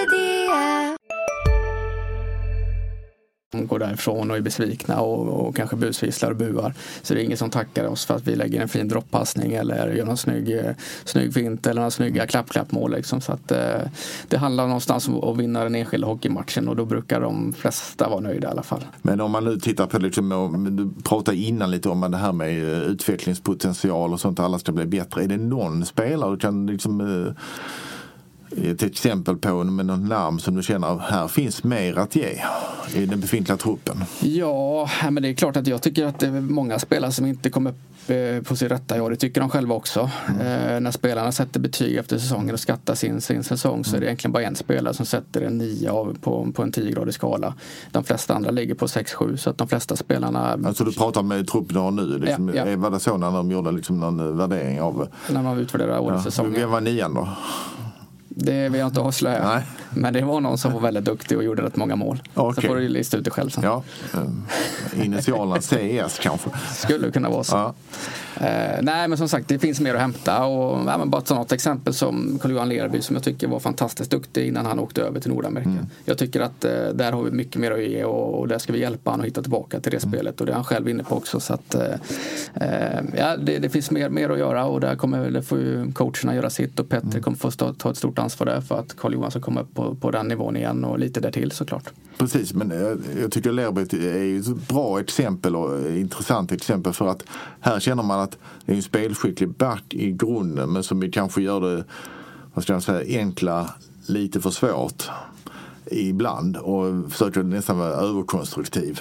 Går 3.51 3.79
därifrån 3.79 4.31
och 4.31 4.37
är 4.37 4.41
besvikna 4.41 5.01
och, 5.01 5.47
och 5.47 5.55
kanske 5.55 5.75
busvisslar 5.75 6.31
och 6.31 6.37
buar. 6.37 6.73
Så 7.01 7.13
det 7.13 7.21
är 7.21 7.23
ingen 7.23 7.37
som 7.37 7.49
tackar 7.49 7.85
oss 7.85 8.05
för 8.05 8.15
att 8.15 8.27
vi 8.27 8.35
lägger 8.35 8.61
en 8.61 8.69
fin 8.69 8.87
droppassning 8.87 9.53
eller 9.53 9.93
gör 9.93 10.05
någon 10.05 10.17
snygg, 10.17 10.51
eh, 10.51 10.71
snygg 11.05 11.33
fint 11.33 11.67
eller 11.67 11.81
några 11.81 11.91
snygga 11.91 12.27
klapp-klapp-mål. 12.27 12.91
Liksom. 12.91 13.21
Så 13.21 13.31
att, 13.31 13.51
eh, 13.51 13.81
det 14.27 14.37
handlar 14.37 14.67
någonstans 14.67 15.07
om 15.07 15.23
att 15.23 15.37
vinna 15.37 15.63
den 15.63 15.75
enskilda 15.75 16.07
hockeymatchen 16.07 16.67
och 16.67 16.75
då 16.75 16.85
brukar 16.85 17.21
de 17.21 17.53
flesta 17.53 18.09
vara 18.09 18.19
nöjda 18.19 18.47
i 18.47 18.51
alla 18.51 18.63
fall. 18.63 18.85
Men 19.01 19.21
om 19.21 19.31
man 19.31 19.45
nu 19.45 19.59
tittar 19.59 19.87
på, 19.87 19.97
liksom, 19.99 20.67
du 20.77 21.03
pratade 21.03 21.37
innan 21.37 21.71
lite 21.71 21.89
om 21.89 22.11
det 22.11 22.17
här 22.17 22.31
med 22.31 22.73
eh, 22.73 22.81
utvecklingspotential 22.81 24.13
och 24.13 24.19
sånt, 24.19 24.39
alla 24.39 24.59
ska 24.59 24.71
bli 24.71 24.85
bättre. 24.85 25.23
Är 25.23 25.27
det 25.27 25.37
någon 25.37 25.85
spelare 25.85 26.31
du 26.31 26.37
kan 26.37 26.67
liksom 26.67 27.01
eh, 27.01 27.33
ett 28.57 28.83
exempel 28.83 29.37
på 29.37 29.63
med 29.63 29.85
något 29.85 30.09
namn 30.09 30.39
som 30.39 30.55
du 30.55 30.63
känner 30.63 30.97
här 30.97 31.27
finns 31.27 31.63
mer 31.63 31.97
att 31.97 32.15
ge 32.15 32.41
i 32.95 33.05
den 33.05 33.19
befintliga 33.19 33.57
truppen? 33.57 34.03
Ja, 34.21 34.89
men 35.11 35.23
det 35.23 35.29
är 35.29 35.33
klart 35.33 35.57
att 35.57 35.67
jag 35.67 35.81
tycker 35.81 36.05
att 36.05 36.19
det 36.19 36.27
är 36.27 36.31
många 36.31 36.79
spelare 36.79 37.11
som 37.11 37.25
inte 37.25 37.49
kommer 37.49 37.73
eh, 38.07 38.43
på 38.43 38.55
sin 38.55 38.69
rätta. 38.69 38.97
Ja, 38.97 39.09
det 39.09 39.15
tycker 39.15 39.41
de 39.41 39.49
själva 39.49 39.75
också. 39.75 39.99
Eh, 40.39 40.79
när 40.79 40.91
spelarna 40.91 41.31
sätter 41.31 41.59
betyg 41.59 41.97
efter 41.97 42.17
säsongen 42.17 42.53
och 42.53 42.59
skattar 42.59 42.95
sin, 42.95 43.21
sin 43.21 43.43
säsong 43.43 43.83
så 43.85 43.95
är 43.95 43.99
det 43.99 44.05
egentligen 44.05 44.31
bara 44.31 44.43
en 44.43 44.55
spelare 44.55 44.93
som 44.93 45.05
sätter 45.05 45.41
en 45.41 45.57
9 45.57 45.89
av 45.91 46.17
på, 46.21 46.51
på 46.55 46.63
en 46.63 46.71
10-gradig 46.71 47.11
skala. 47.11 47.53
De 47.91 48.03
flesta 48.03 48.33
andra 48.33 48.51
ligger 48.51 48.75
på 48.75 48.85
6-7 48.85 49.35
så 49.37 49.49
att 49.49 49.57
de 49.57 49.67
flesta 49.67 49.95
spelarna 49.95 50.59
Alltså 50.65 50.83
du 50.83 50.91
pratar 50.93 51.23
med 51.23 51.47
truppen 51.47 51.73
du 51.73 51.79
har 51.79 51.91
nu. 51.91 52.17
Liksom, 52.17 52.49
Ja, 52.49 52.55
ja. 52.55 52.65
eh, 52.65 52.77
Var 52.77 52.89
det 52.89 52.99
så 52.99 53.17
när 53.17 53.31
de 53.31 53.51
gjorde 53.51 53.71
liksom 53.71 53.99
någon 53.99 54.19
eh, 54.19 54.25
värdering 54.25 54.81
av 54.81 55.07
när 55.29 55.41
man 55.41 55.57
utvärderar 55.59 55.99
årets 55.99 56.25
ja. 56.25 56.31
säsong. 56.31 56.53
Vem 56.53 56.71
var 56.71 56.81
nian 56.81 57.13
då? 57.13 57.29
Det 58.35 58.69
vill 58.69 58.79
jag 58.79 58.87
inte 58.87 58.99
avslöja. 58.99 59.47
Nej. 59.53 59.63
Men 59.93 60.13
det 60.13 60.21
var 60.21 60.39
någon 60.41 60.57
som 60.57 60.73
var 60.73 60.79
väldigt 60.79 61.05
duktig 61.05 61.37
och 61.37 61.43
gjorde 61.43 61.61
rätt 61.63 61.75
många 61.75 61.95
mål. 61.95 62.21
Okej. 62.33 62.61
Så 62.63 62.67
får 62.67 62.75
du 62.75 62.87
lista 62.89 63.17
ut 63.17 63.23
det 63.25 63.31
själv 63.31 63.49
sen. 63.49 63.63
Ja, 63.63 63.83
eh, 64.13 65.05
initialerna 65.05 65.61
CS 65.61 66.19
kanske. 66.19 66.49
Skulle 66.75 67.11
kunna 67.11 67.29
vara 67.29 67.43
så. 67.43 67.55
Ja. 67.55 67.73
Eh, 68.47 68.79
nej 68.81 69.07
men 69.07 69.17
som 69.17 69.29
sagt 69.29 69.47
det 69.47 69.59
finns 69.59 69.79
mer 69.79 69.93
att 69.95 70.01
hämta 70.01 70.45
och 70.45 70.79
ja, 70.87 70.97
men 70.97 71.09
bara 71.09 71.21
ta 71.21 71.35
något 71.35 71.51
exempel 71.51 71.93
som 71.93 72.39
Carl-Johan 72.41 72.69
Lerby 72.69 73.01
som 73.01 73.15
jag 73.15 73.23
tycker 73.23 73.47
var 73.47 73.59
fantastiskt 73.59 74.11
duktig 74.11 74.47
innan 74.47 74.65
han 74.65 74.79
åkte 74.79 75.01
över 75.01 75.19
till 75.19 75.31
Nordamerika. 75.31 75.69
Mm. 75.69 75.85
Jag 76.05 76.17
tycker 76.17 76.41
att 76.41 76.65
eh, 76.65 76.71
där 76.93 77.11
har 77.11 77.23
vi 77.23 77.31
mycket 77.31 77.55
mer 77.61 77.71
att 77.71 77.83
ge 77.83 78.03
och, 78.03 78.39
och 78.39 78.47
där 78.47 78.57
ska 78.57 78.73
vi 78.73 78.79
hjälpa 78.79 79.09
honom 79.11 79.21
att 79.23 79.27
hitta 79.27 79.41
tillbaka 79.41 79.79
till 79.79 79.91
det 79.91 80.01
Mm. 80.03 80.11
spelet 80.13 80.39
och 80.39 80.45
det 80.45 80.51
är 80.51 80.55
han 80.55 80.63
själv 80.63 80.89
inne 80.89 81.03
på 81.03 81.15
också 81.15 81.39
så 81.39 81.53
att 81.53 81.75
eh, 81.75 81.81
eh, 82.53 82.99
ja, 83.17 83.37
det, 83.37 83.57
det 83.59 83.69
finns 83.69 83.91
mer, 83.91 84.09
mer 84.09 84.29
att 84.29 84.39
göra 84.39 84.65
och 84.65 84.79
där 84.79 84.95
kommer 84.95 85.29
det 85.31 85.41
får 85.43 85.57
ju 85.59 85.91
coacherna 85.91 86.35
göra 86.35 86.49
sitt 86.49 86.79
och 86.79 86.89
Petter 86.89 87.07
Mm. 87.07 87.23
kommer 87.23 87.37
få 87.37 87.51
stå, 87.51 87.73
ta 87.73 87.91
ett 87.91 87.97
stort 87.97 88.19
ansvar 88.21 88.45
där 88.45 88.61
för 88.61 88.79
att 88.79 88.95
Carl-Johan 88.97 89.31
ska 89.31 89.39
komma 89.39 89.61
upp 89.61 89.73
på, 89.73 89.95
på 89.95 90.11
den 90.11 90.27
nivån 90.27 90.57
igen 90.57 90.85
och 90.85 90.99
lite 90.99 91.19
där 91.19 91.31
till 91.31 91.51
såklart. 91.51 91.89
Precis, 92.17 92.53
men 92.53 92.69
jag, 92.69 92.97
jag 93.21 93.31
tycker 93.31 93.51
Lerby 93.51 93.81
är 93.81 94.39
ett 94.39 94.67
bra 94.67 94.99
exempel 94.99 95.55
och 95.55 95.77
eh, 95.77 95.99
intressant 95.99 96.51
exempel 96.51 96.93
för 96.93 97.07
att 97.07 97.23
här 97.59 97.79
känner 97.79 98.03
man 98.03 98.19
att 98.19 98.37
det 98.65 98.71
är 98.71 98.75
en 98.75 98.83
spelskicklig 98.83 99.49
back 99.49 99.83
i 99.89 100.11
grunden 100.11 100.73
men 100.73 100.83
som 100.83 101.11
kanske 101.11 101.41
gör 101.41 101.61
det, 101.61 101.83
vad 102.53 102.63
ska 102.63 102.73
jag 102.73 102.83
säga, 102.83 103.19
enkla 103.19 103.69
lite 104.05 104.41
för 104.41 104.49
svårt 104.49 105.09
ibland 105.91 106.57
och 106.57 107.11
försöker 107.11 107.43
nästan 107.43 107.77
vara 107.77 107.89
överkonstruktiv. 107.89 108.99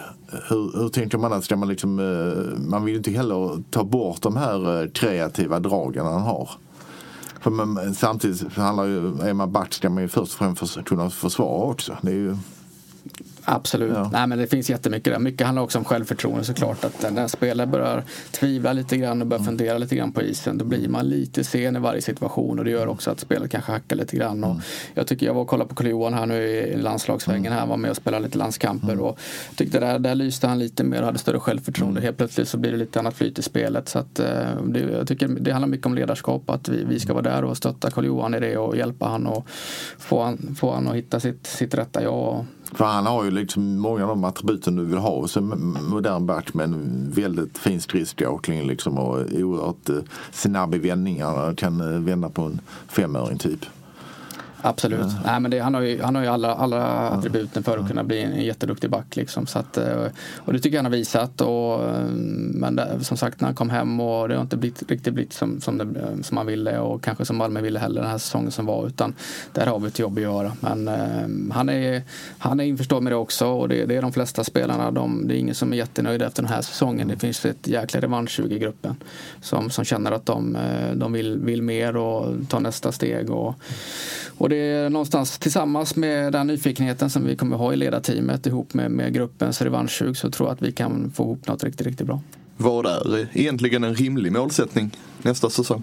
Hur, 0.48 0.78
hur 0.78 0.88
tänker 0.88 1.18
man 1.18 1.32
att 1.32 1.44
ska 1.44 1.56
man 1.56 1.68
liksom, 1.68 1.98
eh, 1.98 2.58
man 2.58 2.84
vill 2.84 2.92
ju 2.92 2.98
inte 2.98 3.10
heller 3.10 3.62
ta 3.70 3.84
bort 3.84 4.22
de 4.22 4.36
här 4.36 4.90
kreativa 4.94 5.60
dragen 5.60 6.06
han 6.06 6.22
har. 6.22 6.50
För 7.40 7.50
man, 7.50 7.94
samtidigt 7.94 8.56
handlar 8.56 8.84
ju, 8.84 9.20
är 9.22 9.34
man 9.34 9.52
back 9.52 9.74
ska 9.74 9.90
man 9.90 10.02
ju 10.02 10.08
först 10.08 10.32
och 10.32 10.38
främst 10.38 10.84
kunna 10.84 11.10
försvara 11.10 11.64
också. 11.64 11.96
Det 12.02 12.10
är 12.10 12.14
ju, 12.14 12.36
Absolut. 13.44 13.92
Ja. 13.94 14.10
Nej, 14.12 14.26
men 14.26 14.38
det 14.38 14.46
finns 14.46 14.70
jättemycket 14.70 15.12
där. 15.12 15.18
Mycket 15.20 15.46
handlar 15.46 15.62
också 15.62 15.78
om 15.78 15.84
självförtroende 15.84 16.44
såklart. 16.44 16.84
Att 16.84 17.12
när 17.14 17.28
spelare 17.28 17.66
börjar 17.66 18.04
tvivla 18.30 18.72
lite 18.72 18.96
grann 18.96 19.10
och 19.10 19.16
Mm. 19.16 19.28
börjar 19.28 19.44
fundera 19.44 19.78
lite 19.78 19.96
grann 19.96 20.12
på 20.12 20.22
isen 20.22 20.58
då 20.58 20.64
blir 20.64 20.88
man 20.88 21.08
lite 21.08 21.44
sen 21.44 21.76
i 21.76 21.78
varje 21.78 22.02
situation 22.02 22.58
och 22.58 22.64
det 22.64 22.70
gör 22.70 22.86
också 22.86 23.10
att 23.10 23.20
spelet 23.20 23.50
kanske 23.50 23.72
hackar 23.72 23.96
lite 23.96 24.16
grann. 24.16 24.36
Mm. 24.44 24.50
Och 24.50 24.56
jag 24.94 25.06
tycker 25.06 25.26
jag 25.26 25.34
var 25.34 25.42
och 25.42 25.48
kollade 25.48 25.68
på 25.68 25.74
Carl-Johan 25.74 26.14
här 26.14 26.26
nu 26.26 26.42
i 26.42 26.76
landslagsvängen 26.76 27.52
här, 27.52 27.66
var 27.66 27.76
med 27.76 27.90
och 27.90 27.96
spelade 27.96 28.24
lite 28.24 28.38
landskamper 28.38 28.92
Mm. 28.92 29.04
och 29.04 29.18
tyckte 29.56 29.80
där, 29.80 29.98
där 29.98 30.14
lyste 30.14 30.46
han 30.46 30.58
lite 30.58 30.84
mer 30.84 31.00
och 31.00 31.06
hade 31.06 31.18
större 31.18 31.40
självförtroende. 31.40 32.00
Helt 32.00 32.16
plötsligt 32.16 32.48
så 32.48 32.58
blir 32.58 32.70
det 32.70 32.76
lite 32.78 32.98
annat 32.98 33.14
flyt 33.14 33.38
i 33.38 33.42
spelet. 33.42 33.88
Så 33.88 33.98
att, 33.98 34.18
eh, 34.18 34.26
det, 34.64 34.80
jag 34.80 35.08
tycker 35.08 35.28
det 35.28 35.50
handlar 35.52 35.68
mycket 35.68 35.86
om 35.86 35.94
ledarskap, 35.94 36.50
att 36.50 36.68
vi, 36.68 36.84
vi 36.84 37.00
ska 37.00 37.12
vara 37.12 37.22
där 37.22 37.44
och 37.44 37.56
stötta 37.56 37.90
Carl-Johan 37.90 38.34
i 38.34 38.40
det 38.40 38.56
och 38.56 38.76
hjälpa 38.76 39.06
han 39.06 39.26
och 39.26 39.46
få 39.98 40.22
han, 40.22 40.56
få 40.60 40.72
han 40.74 40.88
att 40.88 40.94
hitta 40.96 41.20
sitt, 41.20 41.46
sitt 41.46 41.74
rätta 41.74 42.02
jag. 42.02 42.44
För 42.72 42.84
han 42.84 43.06
har 43.06 43.24
ju 43.24 43.30
liksom 43.30 43.78
många 43.78 44.02
av 44.02 44.08
de 44.08 44.24
attributen 44.24 44.76
du 44.76 44.84
vill 44.84 44.98
ha 44.98 45.28
som 45.28 45.76
modern 45.90 46.26
back 46.26 46.54
med 46.54 46.64
en 46.64 47.10
väldigt 47.10 47.58
fin 47.58 47.80
skridskoåkning 47.80 48.66
liksom 48.66 48.98
och 48.98 49.18
oerhört 49.32 49.88
eh, 49.88 49.96
snabb 50.32 50.74
i 50.74 50.78
vändningarna. 50.78 51.54
Kan 51.54 51.80
eh, 51.80 52.00
vända 52.00 52.28
på 52.28 52.42
en 52.42 52.60
femöring 52.88 53.38
typ. 53.38 53.66
Absolut. 54.62 55.06
Nej, 55.24 55.40
men 55.40 55.50
det, 55.50 55.58
han 55.58 55.74
har 55.74 55.80
ju, 55.80 56.02
han 56.02 56.14
har 56.14 56.22
ju 56.22 56.28
alla, 56.28 56.54
alla 56.54 56.82
attributen 57.08 57.62
för 57.62 57.78
att 57.78 57.88
kunna 57.88 58.04
bli 58.04 58.22
en, 58.22 58.32
en 58.32 58.44
jätteduktig 58.44 58.90
back. 58.90 59.16
Liksom. 59.16 59.46
Så 59.46 59.58
att, 59.58 59.76
eh, 59.76 60.06
och 60.36 60.52
det 60.52 60.58
tycker 60.58 60.76
jag 60.76 60.82
han 60.82 60.92
har 60.92 60.98
visat. 60.98 61.40
Och, 61.40 61.84
eh, 61.84 62.04
men 62.54 62.76
det, 62.76 63.04
som 63.04 63.16
sagt 63.16 63.40
när 63.40 63.48
han 63.48 63.54
kom 63.54 63.70
hem 63.70 64.00
och 64.00 64.28
det 64.28 64.34
har 64.34 64.42
inte 64.42 64.56
blivit, 64.56 64.90
riktigt 64.90 65.14
blivit 65.14 65.32
som, 65.32 65.60
som, 65.60 65.78
det, 65.78 65.84
eh, 65.84 66.20
som 66.22 66.36
han 66.36 66.46
ville 66.46 66.78
och 66.78 67.02
kanske 67.02 67.24
som 67.24 67.36
Malmö 67.36 67.60
ville 67.60 67.78
heller 67.78 68.00
den 68.00 68.10
här 68.10 68.18
säsongen 68.18 68.50
som 68.50 68.66
var. 68.66 68.86
Utan 68.86 69.14
där 69.52 69.66
har 69.66 69.78
vi 69.78 69.88
ett 69.88 69.98
jobb 69.98 70.18
att 70.18 70.22
göra. 70.22 70.52
Men 70.60 70.88
eh, 70.88 71.54
han, 71.54 71.68
är, 71.68 72.02
han 72.38 72.60
är 72.60 72.64
införstådd 72.64 73.02
med 73.02 73.12
det 73.12 73.16
också 73.16 73.46
och 73.46 73.68
det, 73.68 73.86
det 73.86 73.96
är 73.96 74.02
de 74.02 74.12
flesta 74.12 74.44
spelarna. 74.44 74.90
De, 74.90 75.28
det 75.28 75.34
är 75.34 75.38
ingen 75.38 75.54
som 75.54 75.72
är 75.72 75.76
jättenöjd 75.76 76.22
efter 76.22 76.42
den 76.42 76.52
här 76.52 76.62
säsongen. 76.62 77.08
Det 77.08 77.16
finns 77.16 77.44
ett 77.44 77.66
jäkla 77.66 78.00
revanschsug 78.00 78.52
i 78.52 78.58
gruppen. 78.58 78.96
Som, 79.40 79.70
som 79.70 79.84
känner 79.84 80.12
att 80.12 80.26
de, 80.26 80.56
de 80.94 81.12
vill, 81.12 81.38
vill 81.38 81.62
mer 81.62 81.96
och 81.96 82.34
ta 82.48 82.58
nästa 82.58 82.92
steg. 82.92 83.30
Och, 83.30 83.54
och 84.40 84.48
det 84.48 84.56
är 84.56 84.90
någonstans 84.90 85.38
tillsammans 85.38 85.96
med 85.96 86.32
den 86.32 86.46
nyfikenheten 86.46 87.10
som 87.10 87.26
vi 87.26 87.36
kommer 87.36 87.56
ha 87.56 87.72
i 87.72 87.76
ledarteamet 87.76 88.46
ihop 88.46 88.74
med, 88.74 88.90
med 88.90 89.14
gruppens 89.14 89.62
revanschsug 89.62 90.16
så 90.16 90.30
tror 90.30 90.48
jag 90.48 90.54
att 90.54 90.62
vi 90.62 90.72
kan 90.72 91.10
få 91.14 91.22
ihop 91.22 91.46
något 91.46 91.64
riktigt, 91.64 91.86
riktigt 91.86 92.06
bra. 92.06 92.22
Vad 92.56 92.86
är 92.86 93.28
egentligen 93.32 93.84
en 93.84 93.94
rimlig 93.94 94.32
målsättning 94.32 94.90
nästa 95.22 95.50
säsong? 95.50 95.82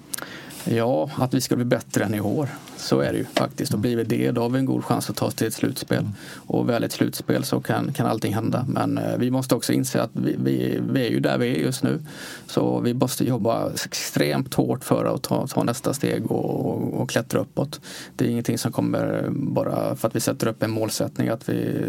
Ja, 0.69 1.09
att 1.15 1.33
vi 1.33 1.41
ska 1.41 1.55
bli 1.55 1.65
bättre 1.65 2.03
än 2.03 2.13
i 2.13 2.19
år. 2.19 2.49
Så 2.77 2.99
är 2.99 3.11
det 3.11 3.17
ju 3.17 3.25
faktiskt. 3.25 3.73
Och 3.73 3.79
blir 3.79 3.95
vi 3.95 4.03
det, 4.03 4.31
då 4.31 4.41
har 4.41 4.49
vi 4.49 4.59
en 4.59 4.65
god 4.65 4.85
chans 4.85 5.09
att 5.09 5.15
ta 5.15 5.25
oss 5.25 5.35
till 5.35 5.47
ett 5.47 5.53
slutspel. 5.53 6.09
Och 6.35 6.69
väl 6.69 6.83
ett 6.83 6.91
slutspel 6.91 7.43
så 7.43 7.59
kan, 7.59 7.93
kan 7.93 8.05
allting 8.07 8.33
hända. 8.33 8.65
Men 8.69 8.97
eh, 8.97 9.17
vi 9.17 9.31
måste 9.31 9.55
också 9.55 9.73
inse 9.73 10.01
att 10.01 10.09
vi, 10.13 10.35
vi, 10.39 10.79
vi 10.89 11.05
är 11.05 11.09
ju 11.09 11.19
där 11.19 11.37
vi 11.37 11.55
är 11.55 11.59
just 11.59 11.83
nu. 11.83 11.99
Så 12.47 12.79
vi 12.79 12.93
måste 12.93 13.23
jobba 13.23 13.71
extremt 13.85 14.53
hårt 14.53 14.83
för 14.83 15.05
att 15.05 15.23
ta, 15.23 15.47
ta 15.47 15.63
nästa 15.63 15.93
steg 15.93 16.31
och, 16.31 16.65
och, 16.65 17.01
och 17.01 17.09
klättra 17.09 17.39
uppåt. 17.39 17.81
Det 18.15 18.25
är 18.25 18.29
ingenting 18.29 18.57
som 18.57 18.71
kommer 18.71 19.27
bara 19.29 19.95
för 19.95 20.07
att 20.07 20.15
vi 20.15 20.19
sätter 20.19 20.47
upp 20.47 20.63
en 20.63 20.71
målsättning 20.71 21.29
att 21.29 21.49
vi 21.49 21.81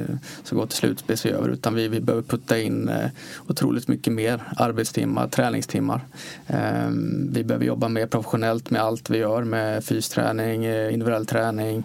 ska 0.44 0.56
gå 0.56 0.66
till 0.66 0.78
slutspel 0.78 1.16
så 1.16 1.28
gör 1.28 1.42
vi. 1.42 1.52
Utan 1.52 1.74
vi, 1.74 1.88
vi 1.88 2.00
behöver 2.00 2.22
putta 2.22 2.58
in 2.58 2.88
eh, 2.88 3.10
otroligt 3.46 3.88
mycket 3.88 4.12
mer 4.12 4.42
arbetstimmar, 4.56 5.28
träningstimmar. 5.28 6.00
Eh, 6.46 6.88
vi 7.30 7.44
behöver 7.44 7.66
jobba 7.66 7.88
mer 7.88 8.06
professionellt 8.06 8.67
med 8.70 8.83
allt 8.83 9.11
vi 9.11 9.18
gör 9.18 9.44
med 9.44 9.85
fysträning, 9.85 10.64
eh, 10.64 10.92
individuell 10.92 11.26
träning, 11.26 11.83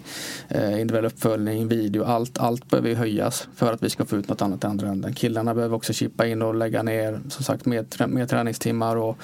eh, 0.50 0.72
individuell 0.72 1.06
uppföljning, 1.06 1.68
video. 1.68 2.04
Allt, 2.04 2.38
allt 2.38 2.70
behöver 2.70 2.96
höjas 2.96 3.48
för 3.56 3.74
att 3.74 3.84
vi 3.84 3.90
ska 3.90 4.06
få 4.06 4.16
ut 4.16 4.30
något 4.30 4.42
annat 4.42 4.64
i 4.64 4.68
andra 4.68 4.88
änden. 4.88 5.14
Killarna 5.14 5.54
behöver 5.54 5.76
också 5.76 5.94
chippa 5.94 6.28
in 6.28 6.42
och 6.42 6.56
lägga 6.56 6.84
ner 6.84 7.20
som 7.30 7.44
sagt 7.44 7.66
mer, 7.66 8.08
mer 8.08 8.26
träningstimmar 8.26 8.96
och 8.96 9.18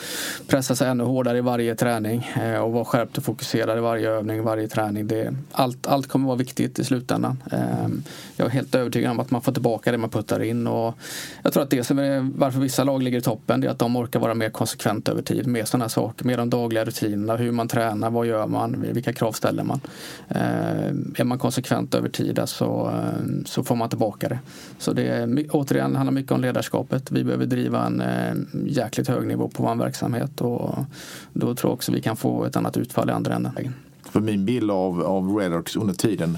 pressa 0.48 0.76
sig 0.76 0.88
ännu 0.88 1.04
hårdare 1.04 1.38
i 1.38 1.42
varje 1.42 1.76
träning 1.76 2.32
eh, 2.42 2.60
och 2.60 2.72
vara 2.72 2.86
skärpt 2.86 3.18
och 3.18 3.24
fokuserad 3.24 3.78
i 3.78 3.82
varje 3.82 4.10
övning, 4.10 4.44
varje 4.44 4.68
träning. 4.68 5.08
Det, 5.08 5.36
allt, 5.52 5.88
allt 5.88 6.08
kommer 6.08 6.28
vara 6.28 6.38
viktigt 6.38 6.80
i 6.80 6.84
slutändan. 6.84 7.44
Ehm, 7.52 8.04
jag 8.36 8.46
är 8.46 8.52
helt 8.52 8.76
övertygad 8.76 9.12
om 9.12 9.20
att 9.20 9.32
man 9.32 9.42
får 9.42 9.52
tillbaka 9.52 9.92
det 9.92 9.98
man 9.98 10.10
puttar 10.10 10.44
in 10.44 10.68
och 10.68 10.94
jag 11.44 11.54
tror 11.54 11.64
att 11.64 11.70
det 11.70 11.84
som 11.84 12.00
är 12.00 12.32
varför 12.36 12.60
vissa 12.60 12.84
lag 12.84 13.04
ligger 13.04 13.18
i 13.18 13.22
toppen 13.22 13.62
det 13.62 13.68
är 13.68 13.72
att 13.72 13.80
de 13.80 13.96
orkar 13.96 14.20
vara 14.20 14.34
mer 14.34 14.50
konsekvent 14.50 15.10
över 15.10 15.22
tid 15.22 15.48
med 15.48 15.68
sådana 15.68 15.84
här 15.84 15.90
saker, 15.90 16.26
med 16.26 16.40
de 16.40 16.50
dagliga 16.50 16.86
rutinerna, 16.86 17.38
hur 17.50 17.56
man 17.56 17.68
tränar, 17.68 18.10
vad 18.10 18.26
gör 18.26 18.48
man, 18.48 18.82
vilka 18.94 19.14
krav 19.14 19.32
ställer 19.32 19.64
man. 19.64 19.82
Eh, 20.28 20.90
är 21.16 21.24
man 21.24 21.40
konsekvent 21.40 21.96
över 21.96 22.10
tid 22.10 22.42
så, 22.46 22.92
så 23.46 23.64
får 23.64 23.76
man 23.76 23.90
tillbaka 23.90 24.30
det. 24.30 24.40
Så 24.78 24.94
det 24.94 25.08
är, 25.08 25.46
återigen 25.52 25.96
handlar 25.96 26.14
mycket 26.14 26.32
om 26.32 26.42
ledarskapet. 26.42 27.12
Vi 27.12 27.24
behöver 27.24 27.46
driva 27.46 27.86
en 27.86 28.02
eh, 28.02 28.34
jäkligt 28.66 29.08
hög 29.08 29.28
nivå 29.28 29.48
på 29.48 29.64
vår 29.64 29.76
verksamhet 29.76 30.42
och 30.42 30.76
då 31.34 31.56
tror 31.56 31.70
jag 31.70 31.74
också 31.74 31.92
vi 31.92 32.02
kan 32.02 32.16
få 32.16 32.46
ett 32.46 32.56
annat 32.56 32.78
utfall 32.78 33.10
i 33.10 33.14
andra 33.14 33.36
änden. 33.36 33.74
För 34.12 34.20
min 34.20 34.46
bild 34.46 34.72
av, 34.72 35.02
av 35.02 35.38
Redox 35.38 35.76
under 35.76 35.94
tiden 35.94 36.38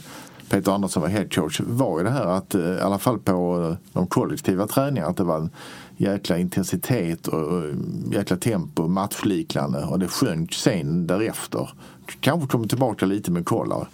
Peter 0.49 0.71
Andersson 0.71 1.01
var 1.01 1.09
headcoach 1.09 1.59
var 1.59 1.97
ju 1.97 2.03
det 2.03 2.11
här 2.11 2.25
att 2.25 2.55
i 2.55 2.79
alla 2.81 2.99
fall 2.99 3.19
på 3.19 3.75
de 3.93 4.07
kollektiva 4.07 4.67
träningarna 4.67 5.09
att 5.09 5.17
det 5.17 5.23
var 5.23 5.37
en 5.37 5.49
jäkla 5.97 6.37
intensitet 6.37 7.27
och 7.27 7.63
jäkla 8.11 8.37
tempo, 8.37 8.87
matchliknande 8.87 9.83
och 9.85 9.99
det 9.99 10.07
sjönk 10.07 10.53
sen 10.53 11.07
därefter. 11.07 11.69
Kanske 12.19 12.47
kommer 12.47 12.67
tillbaka 12.67 13.05
lite 13.05 13.31
med 13.31 13.45
kollar. 13.45 13.87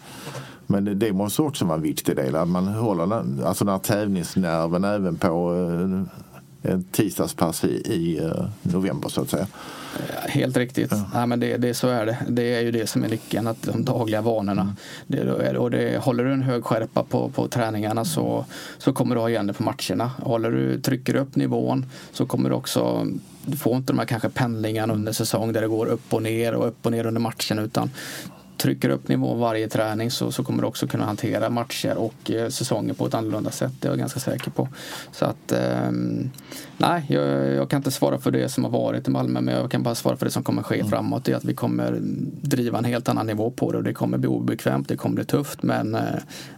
Men 0.68 1.00
det 1.00 1.14
måste 1.14 1.42
också 1.42 1.66
vara 1.66 1.76
en 1.76 1.82
viktig 1.82 2.16
del, 2.16 2.36
att 2.36 2.48
man 2.48 2.68
håller 2.68 3.08
den, 3.08 3.44
alltså 3.46 3.66
den 3.66 3.72
här 3.72 3.80
tävlingsnerven 3.80 4.84
även 4.84 5.16
på 5.16 5.56
eh, 5.56 6.04
tisdagspass 6.92 7.64
i, 7.64 7.68
i 7.68 8.32
november 8.62 9.10
så 9.10 9.22
att 9.22 9.30
säga. 9.30 9.48
Helt 10.28 10.58
riktigt. 10.58 10.92
Ja. 10.92 11.10
Nej, 11.14 11.28
men 11.28 11.40
det, 11.40 11.58
det, 11.58 11.74
så 11.74 11.88
är 11.88 12.06
det. 12.06 12.18
Det 12.28 12.56
är 12.56 12.62
ju 12.62 12.72
det 12.72 12.88
som 12.88 13.04
är 13.04 13.10
nyckeln, 13.10 13.48
att 13.48 13.62
de 13.62 13.86
dagliga 13.86 14.22
vanorna. 14.22 14.62
Mm. 14.62 14.76
Det, 15.08 15.58
och 15.58 15.72
det, 15.72 15.98
håller 15.98 16.24
du 16.24 16.34
en 16.34 16.42
hög 16.42 16.64
skärpa 16.64 17.04
på, 17.04 17.30
på 17.30 17.48
träningarna 17.48 18.06
så, 18.06 18.46
så 18.78 18.94
kommer 18.94 19.16
du 19.16 19.22
ha 19.22 19.30
igen 19.30 19.48
det 19.48 19.54
på 19.54 19.64
matcherna. 19.64 20.12
Håller 20.22 20.52
du, 20.52 20.82
trycker 20.82 21.16
upp 21.16 21.36
nivån 21.36 21.86
så 22.12 22.26
kommer 22.26 22.50
du 22.50 22.56
också 22.56 23.08
du 23.46 23.58
får 23.58 23.76
inte 23.76 23.94
de 23.94 24.00
här 24.00 24.06
kanske 24.06 24.30
pendlingarna 24.30 24.94
under 24.94 25.12
säsong 25.12 25.54
där 25.54 25.62
det 25.62 25.68
går 25.68 25.86
upp 25.86 26.14
och 26.14 26.24
ner 26.24 26.54
och 26.54 26.68
upp 26.68 26.86
och 26.86 26.92
ner 26.92 27.06
under 27.06 27.22
matchen 27.22 27.60
utan 27.60 27.92
trycker 28.58 28.90
upp 28.90 29.08
nivån 29.08 29.40
varje 29.40 29.68
träning 29.68 30.12
så, 30.12 30.32
så 30.32 30.44
kommer 30.44 30.62
du 30.62 30.68
också 30.68 30.88
kunna 30.88 31.06
hantera 31.06 31.50
matcher 31.50 31.98
och 31.98 32.32
eh, 32.32 32.50
säsonger 32.50 32.94
på 32.94 33.08
ett 33.08 33.14
annorlunda 33.14 33.52
sätt. 33.52 33.72
Det 33.80 33.88
är 33.88 33.92
jag 33.92 34.00
ganska 34.00 34.20
säker 34.20 34.52
på. 34.52 34.68
Så 35.12 35.26
att 35.26 35.52
eh, 35.52 35.92
nej, 36.78 37.06
jag, 37.08 37.48
jag, 37.56 37.70
kan 37.70 37.78
inte 37.78 37.92
svara 37.92 38.20
för 38.20 38.32
det 38.32 38.50
som 38.50 38.64
har 38.64 38.72
varit 38.72 39.08
i 39.08 39.12
Malmö 39.12 39.42
men 39.42 39.56
jag 39.56 39.72
kan 39.72 39.84
bara 39.84 39.96
svara 39.96 40.18
för 40.18 40.26
det 40.26 40.32
som 40.32 40.44
kommer 40.44 40.64
ske 40.64 40.76
mm. 40.76 40.90
framåt. 40.90 41.26
Det 41.26 41.32
är 41.32 41.36
att 41.36 41.46
vi 41.46 41.54
kommer 41.54 41.98
driva 42.42 42.78
en 42.78 42.86
helt 42.86 43.10
annan 43.10 43.28
nivå 43.28 43.52
på 43.52 43.72
det 43.72 43.78
och 43.78 43.84
det 43.84 43.94
kommer 43.94 44.18
bli 44.18 44.28
obekvämt, 44.28 44.88
det 44.88 44.98
kommer 44.98 45.16
bli 45.16 45.26
tufft 45.26 45.64
men 45.64 45.96
eh, 45.96 46.02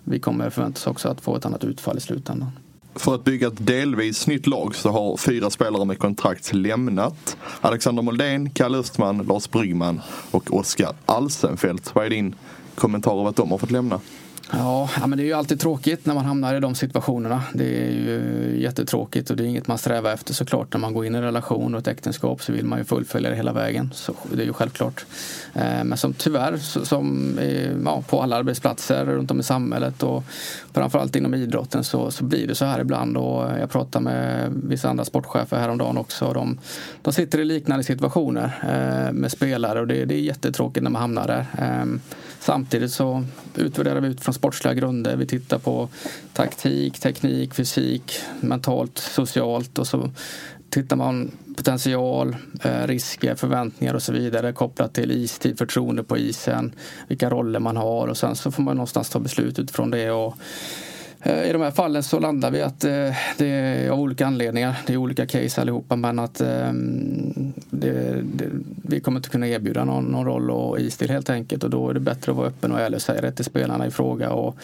vi 0.04 0.20
kommer 0.20 0.50
förvänta 0.50 0.78
oss 0.78 0.88
också 0.88 1.10
att 1.10 1.22
få 1.22 1.36
ett 1.36 1.46
annat 1.46 1.64
utfall 1.64 1.98
i 1.98 2.02
slutändan. 2.02 2.52
För 3.00 3.16
att 3.16 3.24
bygga 3.24 3.48
ett 3.48 3.68
delvis 3.68 4.28
nytt 4.28 4.48
lag 4.48 4.76
så 4.76 4.90
har 4.90 5.18
fyra 5.18 5.50
spelare 5.50 5.86
med 5.86 6.00
kontrakt 6.00 6.54
lämnat. 6.54 7.38
Alexander 7.62 8.04
Moldén, 8.04 8.50
Kalle 8.50 8.78
Östman, 8.78 9.18
Lars 9.18 9.50
Bryggman 9.50 10.02
och 10.32 10.54
Oskar 10.54 10.96
Alsenfelt. 11.06 11.96
Vad 11.96 12.06
är 12.06 12.10
din 12.10 12.36
kommentar 12.76 13.12
av 13.12 13.28
att 13.28 13.36
de 13.36 13.52
har 13.52 13.58
fått 13.58 13.72
lämna? 13.72 14.00
Ja, 14.52 14.90
men 15.00 15.18
det 15.18 15.24
är 15.24 15.26
ju 15.26 15.34
alltid 15.34 15.60
tråkigt 15.60 16.06
när 16.06 16.14
man 16.14 16.26
hamnar 16.26 16.56
i 16.56 16.60
de 16.60 16.76
situationerna. 16.76 17.44
Det 17.54 17.88
är 17.88 17.92
ju 17.92 18.56
jättetråkigt 18.62 19.30
och 19.30 19.38
det 19.38 19.44
är 19.44 19.48
inget 19.48 19.68
man 19.68 19.78
strävar 19.78 20.14
efter 20.14 20.34
såklart. 20.34 20.74
När 20.74 20.80
man 20.80 20.94
går 20.94 21.06
in 21.06 21.16
i 21.16 21.18
en 21.18 21.24
relation 21.24 21.74
och 21.74 21.80
ett 21.80 21.88
äktenskap 21.88 22.42
så 22.42 22.52
vill 22.52 22.66
man 22.66 22.80
ju 22.80 22.86
fullfölja 22.86 23.30
det 23.30 23.36
hela 23.36 23.54
vägen. 23.54 23.92
Så 23.94 24.14
det 24.34 24.42
är 24.42 24.46
ju 24.46 24.54
självklart. 24.54 25.06
Eh, 25.54 25.84
men 25.84 25.98
som 25.98 26.14
tyvärr, 26.14 26.58
som 26.86 27.38
eh, 27.40 27.72
ja, 27.86 28.04
på 28.10 28.22
alla 28.22 28.36
arbetsplatser 28.36 29.06
runt 29.06 29.32
om 29.32 29.40
i 29.40 29.44
samhället 29.44 30.04
och 30.04 30.24
framförallt 30.74 31.16
inom 31.16 31.34
idrotten 31.34 31.84
så, 31.84 32.12
så 32.12 32.24
blir 32.24 32.48
det 32.48 32.56
så 32.56 32.66
här 32.66 32.80
ibland. 32.80 33.18
Och 33.18 33.44
jag 33.60 33.70
pratade 33.70 34.04
med 34.04 34.52
vissa 34.64 34.90
andra 34.90 35.06
sportchefer 35.06 35.58
häromdagen 35.58 35.98
också. 35.98 36.34
De, 36.34 36.58
de 37.02 37.14
sitter 37.14 37.40
i 37.40 37.46
liknande 37.46 37.84
situationer 37.84 38.60
eh, 38.64 39.14
med 39.14 39.32
spelare 39.32 39.80
och 39.80 39.88
det, 39.88 40.06
det 40.06 40.16
är 40.16 40.20
jättetråkigt 40.22 40.84
när 40.84 40.92
man 40.92 41.02
hamnar 41.02 41.28
där. 41.28 41.46
Samtidigt 42.40 42.92
så 42.92 43.24
utvärderar 43.56 44.02
vi 44.02 44.08
utifrån 44.08 44.34
sportsliga 44.40 44.74
grunder. 44.74 45.16
Vi 45.16 45.26
tittar 45.26 45.60
på 45.60 45.90
taktik, 46.34 47.00
teknik, 47.00 47.54
fysik, 47.54 48.20
mentalt, 48.42 48.98
socialt 48.98 49.80
och 49.80 49.88
så 49.88 50.12
tittar 50.70 50.96
man 50.96 51.32
potential, 51.58 52.36
eh, 52.64 52.88
risker, 52.88 53.36
förväntningar 53.36 53.94
och 53.94 54.04
så 54.04 54.14
vidare 54.14 54.54
kopplat 54.54 54.94
till 54.94 55.12
istid, 55.12 55.58
förtroende 55.58 56.04
på 56.04 56.18
isen, 56.18 56.72
vilka 57.08 57.30
roller 57.30 57.60
man 57.60 57.78
har 57.78 58.08
och 58.08 58.18
sen 58.18 58.36
så 58.36 58.52
får 58.52 58.64
man 58.64 58.76
någonstans 58.76 59.10
ta 59.10 59.20
beslut 59.20 59.60
utifrån 59.60 59.92
det. 59.92 60.12
Och 60.12 60.38
Eh, 61.22 61.50
I 61.50 61.54
de 61.54 61.62
här 61.62 61.72
fallen 61.72 62.04
så 62.04 62.20
landar 62.20 62.52
vi 62.52 62.62
att 62.62 62.84
eh, 62.84 63.16
det 63.38 63.48
är 63.48 63.90
av 63.90 64.00
olika 64.00 64.28
anledningar. 64.28 64.76
Det 64.88 64.94
är 64.94 64.98
olika 64.98 65.26
case 65.26 65.62
allihopa 65.62 65.96
men 65.96 66.20
att 66.20 66.42
ehm, 66.42 67.54
det, 67.70 68.22
det, 68.22 68.46
vi 68.84 69.00
kommer 69.00 69.20
inte 69.20 69.30
kunna 69.30 69.48
erbjuda 69.48 69.86
någon, 69.86 70.06
någon 70.06 70.26
roll 70.26 70.52
och 70.52 70.80
istil 70.80 71.10
helt 71.10 71.30
enkelt 71.30 71.64
och 71.64 71.70
då 71.70 71.90
är 71.90 71.94
det 71.94 72.00
bättre 72.00 72.32
att 72.32 72.38
vara 72.38 72.48
öppen 72.48 72.72
och 72.72 72.80
ärlig 72.80 72.96
och 72.96 73.02
säga 73.02 73.22
det 73.22 73.32
till 73.32 73.46
spelarna 73.46 73.88
i 73.88 73.92
fråga 73.92 74.32
och 74.32 74.58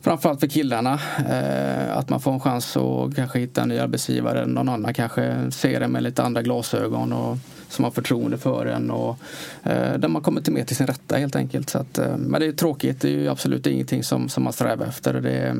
framförallt 0.00 0.40
för 0.40 0.46
killarna 0.46 1.00
eh, 1.30 1.96
att 1.96 2.08
man 2.08 2.20
får 2.20 2.32
en 2.32 2.40
chans 2.40 2.76
att 2.76 3.16
kanske 3.16 3.38
hitta 3.38 3.62
en 3.62 3.68
ny 3.68 3.78
arbetsgivare. 3.78 4.46
Någon 4.46 4.68
annan 4.68 4.94
kanske 4.94 5.50
ser 5.50 5.80
det 5.80 5.88
med 5.88 6.02
lite 6.02 6.22
andra 6.22 6.42
glasögon 6.42 7.12
och 7.12 7.38
som 7.76 7.84
har 7.84 7.90
förtroende 7.90 8.38
för 8.38 8.66
en 8.66 8.90
och 8.90 9.18
eh, 9.62 9.98
där 9.98 10.08
man 10.08 10.22
kommer 10.22 10.40
till 10.40 10.52
mer 10.52 10.64
till 10.64 10.76
sin 10.76 10.86
rätta 10.86 11.16
helt 11.16 11.36
enkelt. 11.36 11.70
Så 11.70 11.78
att, 11.78 11.98
eh, 11.98 12.16
men 12.16 12.40
det 12.40 12.46
är 12.46 12.52
tråkigt, 12.52 13.00
det 13.00 13.08
är 13.08 13.12
ju 13.12 13.28
absolut 13.28 13.66
ingenting 13.66 14.04
som, 14.04 14.28
som 14.28 14.42
man 14.42 14.52
strävar 14.52 14.86
efter. 14.86 15.20
Det, 15.20 15.46
eh, 15.46 15.54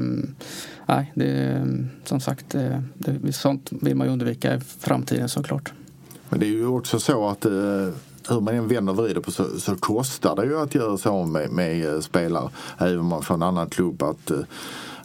nej, 0.87 1.12
det, 1.14 1.52
eh, 1.52 1.64
som 2.05 2.20
sagt, 2.20 2.50
det, 2.50 2.83
det, 2.94 3.33
sånt 3.33 3.68
vill 3.70 3.96
man 3.96 4.07
ju 4.07 4.12
undvika 4.12 4.55
i 4.55 4.61
framtiden 4.61 5.29
såklart. 5.29 5.72
Men 6.29 6.40
det 6.40 6.46
är 6.46 6.50
ju 6.50 6.66
också 6.66 7.00
så 7.00 7.29
att 7.29 7.44
eh, 7.44 7.88
hur 8.29 8.41
man 8.41 8.55
än 8.55 8.69
vänder 8.69 8.93
och 8.93 8.99
vrider 8.99 9.21
på 9.21 9.31
så, 9.31 9.61
så 9.61 9.77
kostar 9.77 10.37
det 10.37 10.45
ju 10.45 10.59
att 10.59 10.75
göra 10.75 10.99
så 10.99 11.25
med, 11.25 11.51
med 11.51 11.95
eh, 11.95 12.01
spelare. 12.01 12.51
Även 12.79 12.99
om 12.99 13.07
man 13.07 13.23
får 13.23 13.35
en 13.35 13.43
annan 13.43 13.71
klubb 13.71 14.03
att 14.03 14.31
eh, 14.31 14.41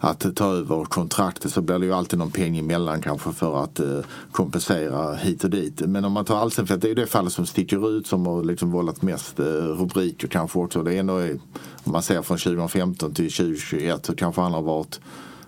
att 0.04 0.36
ta 0.36 0.46
över 0.46 0.86
kontraktet 0.86 1.52
så 1.52 1.62
blir 1.62 1.80
det 1.80 1.86
ju 1.86 1.94
alltid 1.94 2.20
någon 2.20 2.32
peng 2.32 2.58
emellan 2.58 3.02
kanske 3.02 3.32
för 3.32 3.64
att 3.64 3.80
eh, 3.80 4.00
kompensera 4.32 5.16
hit 5.16 5.44
och 5.44 5.50
dit. 5.50 5.82
Men 5.82 6.06
om 6.06 6.12
man 6.12 6.26
tar 6.26 6.38
Alsenfelt, 6.38 6.82
det 6.82 6.88
är 6.88 6.90
ju 6.90 6.96
det 6.96 7.08
fallet 7.08 7.34
som 7.34 7.46
sticker 7.46 7.98
ut 7.98 8.08
som 8.08 8.26
har 8.26 8.44
liksom 8.44 8.72
vållat 8.72 9.02
mest 9.02 9.40
eh, 9.40 9.46
rubriker 9.46 10.28
kanske 10.28 10.60
också. 10.60 10.84
Det 10.84 10.94
är 10.94 11.00
ändå, 11.00 11.20
eh, 11.20 11.36
om 11.84 11.92
man 11.92 12.04
ser 12.04 12.22
från 12.22 12.38
2015 12.38 13.14
till 13.14 13.32
2021 13.32 14.06
så 14.06 14.16
kanske 14.16 14.42
han 14.42 14.54
har 14.54 14.62
varit 14.62 15.00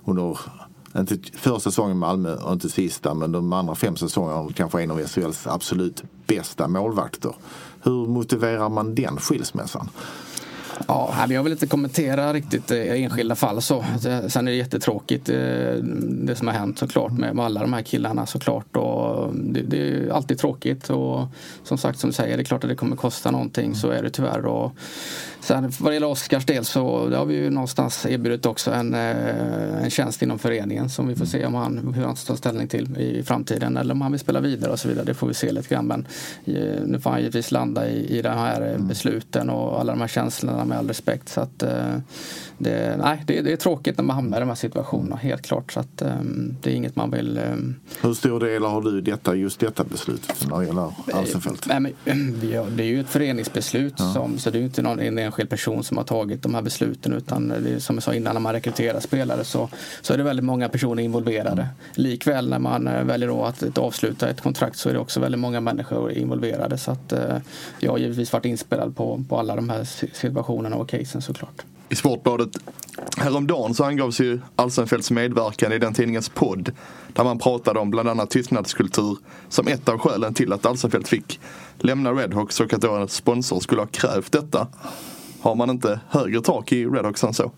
under 0.05 0.39
inte 0.97 1.17
första 1.33 1.59
säsongen 1.59 1.97
i 1.97 1.99
Malmö 1.99 2.35
och 2.35 2.53
inte 2.53 2.69
sista 2.69 3.13
men 3.13 3.31
de 3.31 3.53
andra 3.53 3.75
fem 3.75 3.95
säsongerna 3.95 4.49
kanske 4.55 4.81
en 4.81 4.91
av 4.91 5.07
SHLs 5.07 5.47
absolut 5.47 6.03
bästa 6.27 6.67
målvakter. 6.67 7.35
Hur 7.81 8.07
motiverar 8.07 8.69
man 8.69 8.95
den 8.95 9.17
skilsmässan? 9.17 9.89
Ja, 10.87 11.25
jag 11.29 11.43
vill 11.43 11.51
inte 11.51 11.67
kommentera 11.67 12.33
riktigt 12.33 12.71
eh, 12.71 13.03
enskilda 13.03 13.35
fall 13.35 13.61
så. 13.61 13.85
Sen 14.27 14.47
är 14.47 14.51
det 14.51 14.57
jättetråkigt 14.57 15.29
eh, 15.29 15.35
det 16.01 16.35
som 16.35 16.47
har 16.47 16.53
hänt 16.53 16.79
såklart 16.79 17.11
med 17.11 17.39
alla 17.39 17.61
de 17.61 17.73
här 17.73 17.81
killarna 17.81 18.25
såklart. 18.25 18.75
Och 18.75 19.23
mm, 19.23 19.53
det, 19.53 19.61
det 19.61 19.77
är 19.77 20.09
alltid 20.09 20.37
tråkigt 20.37 20.89
och 20.89 21.27
som 21.63 21.77
sagt 21.77 21.99
som 21.99 22.09
du 22.09 22.13
säger, 22.13 22.37
det 22.37 22.43
är 22.43 22.45
klart 22.45 22.63
att 22.63 22.69
det 22.69 22.75
kommer 22.75 22.95
kosta 22.95 23.31
någonting. 23.31 23.75
Så 23.75 23.89
är 23.89 24.03
det 24.03 24.09
tyvärr. 24.09 24.45
Och 24.45 24.71
sen 25.43 25.71
vad 25.79 25.91
det 25.91 25.93
gäller 25.93 26.07
Oskars 26.07 26.45
del 26.45 26.65
så 26.65 27.09
har 27.15 27.25
vi 27.25 27.35
ju 27.35 27.49
någonstans 27.49 28.05
erbjudit 28.05 28.45
också 28.45 28.71
en, 28.71 28.93
eh, 28.93 29.83
en 29.83 29.89
tjänst 29.89 30.21
inom 30.21 30.39
föreningen 30.39 30.89
som 30.89 31.07
vi 31.07 31.15
får 31.15 31.25
se 31.25 31.45
om 31.45 31.53
han, 31.53 31.93
hur 31.93 32.05
han 32.05 32.15
tar 32.15 32.35
ställning 32.35 32.67
till 32.67 32.97
i 32.97 33.23
framtiden 33.23 33.77
eller 33.77 33.93
om 33.93 34.01
han 34.01 34.11
vill 34.11 34.19
spela 34.19 34.39
vidare 34.39 34.71
och 34.71 34.79
så 34.79 34.87
vidare. 34.87 35.05
Det 35.05 35.13
får 35.13 35.27
vi 35.27 35.33
se 35.33 35.51
lite 35.51 35.75
grann. 35.75 35.87
Men 35.87 36.07
nu 36.85 36.99
får 37.03 37.09
han 37.09 37.19
givetvis 37.19 37.51
landa 37.51 37.89
i, 37.89 38.17
i 38.17 38.21
de 38.21 38.29
här 38.29 38.77
besluten 38.79 39.49
och 39.49 39.79
alla 39.79 39.91
de 39.91 40.01
här 40.01 40.07
känslorna 40.07 40.65
med 40.65 40.77
all 40.77 40.87
respekt. 40.87 41.29
Så 41.29 41.41
att, 41.41 41.63
eh, 41.63 41.95
det, 42.57 42.97
nej, 42.97 43.23
det, 43.27 43.41
det, 43.41 43.51
är 43.51 43.57
tråkigt 43.57 43.97
när 43.97 44.03
man 44.03 44.15
hamnar 44.15 44.37
i 44.37 44.39
de 44.39 44.49
här 44.49 44.55
situationerna, 44.55 45.15
helt 45.15 45.41
klart. 45.41 45.71
Så 45.71 45.79
att, 45.79 46.01
um, 46.01 46.55
det 46.61 46.71
är 46.71 46.75
inget 46.75 46.95
man 46.95 47.11
vill... 47.11 47.39
Um... 47.53 47.75
Hur 48.01 48.13
stor 48.13 48.39
del 48.39 48.63
har 48.63 48.81
du 48.81 49.01
detta, 49.01 49.35
just 49.35 49.59
detta 49.59 49.83
beslutet 49.83 50.47
när 50.49 50.59
det 50.59 50.65
gäller 50.65 50.91
Alsenfelt? 51.13 51.67
Nej, 51.67 51.79
men, 51.79 51.93
det 52.77 52.83
är 52.83 52.87
ju 52.87 52.99
ett 52.99 53.09
föreningsbeslut, 53.09 53.93
ja. 53.97 54.13
som, 54.13 54.37
så 54.37 54.49
det 54.49 54.57
är 54.57 54.59
ju 54.59 54.65
inte 54.65 54.81
någon, 54.81 54.99
en 54.99 55.17
enskild 55.17 55.49
person 55.49 55.83
som 55.83 55.97
har 55.97 56.03
tagit 56.03 56.43
de 56.43 56.55
här 56.55 56.61
besluten 56.61 57.13
utan 57.13 57.51
är, 57.51 57.79
som 57.79 57.95
jag 57.95 58.03
sa 58.03 58.13
innan 58.13 58.33
när 58.33 58.41
man 58.41 58.53
rekryterar 58.53 58.99
spelare 58.99 59.43
så, 59.43 59.69
så 60.01 60.13
är 60.13 60.17
det 60.17 60.23
väldigt 60.23 60.45
många 60.45 60.69
personer 60.69 61.03
involverade. 61.03 61.67
Likväl 61.93 62.49
när 62.49 62.59
man 62.59 62.87
eh, 62.87 63.03
väljer 63.03 63.47
att, 63.47 63.77
avsluta 63.77 64.29
ett 64.29 64.41
kontrakt 64.41 64.77
så 64.77 64.89
är 64.89 64.93
det 64.93 64.99
också 64.99 65.19
väldigt 65.19 65.39
många 65.39 65.61
människor 65.61 66.11
involverade 66.11 66.77
så 66.77 66.91
att 66.91 67.13
eh, 67.13 67.37
jag 67.79 67.91
har 67.91 67.97
givetvis 67.97 68.33
varit 68.33 68.45
inspelad 68.45 68.95
på, 68.95 69.23
på 69.29 69.39
alla 69.39 69.55
de 69.55 69.69
här 69.69 69.83
situationerna 70.13 70.75
och 70.75 70.89
casen 70.89 71.21
såklart. 71.21 71.65
I 71.93 71.95
Sportbladet 71.95 72.49
häromdagen 73.17 73.73
så 73.73 73.83
angavs 73.83 74.19
ju 74.19 74.39
Alsenfeldts 74.55 75.11
medverkan 75.11 75.71
i 75.71 75.79
den 75.79 75.93
tidningens 75.93 76.29
podd 76.29 76.71
där 77.13 77.23
man 77.23 77.39
pratade 77.39 77.79
om 77.79 77.91
bland 77.91 78.09
annat 78.09 78.29
tystnadskultur 78.29 79.17
som 79.49 79.67
ett 79.67 79.89
av 79.89 79.97
skälen 79.97 80.33
till 80.33 80.53
att 80.53 80.65
Alsenfelt 80.65 81.07
fick 81.07 81.39
lämna 81.79 82.11
Redhawks 82.11 82.59
och 82.59 82.73
att 82.73 82.81
då 82.81 82.91
en 82.91 83.07
sponsor 83.07 83.59
skulle 83.59 83.81
ha 83.81 83.87
krävt 83.87 84.31
detta. 84.31 84.67
Har 85.41 85.55
man 85.55 85.69
inte 85.69 85.99
högre 86.09 86.41
tak 86.41 86.71
i 86.71 86.85
Redhawks 86.85 87.23
än 87.23 87.33
så? 87.33 87.51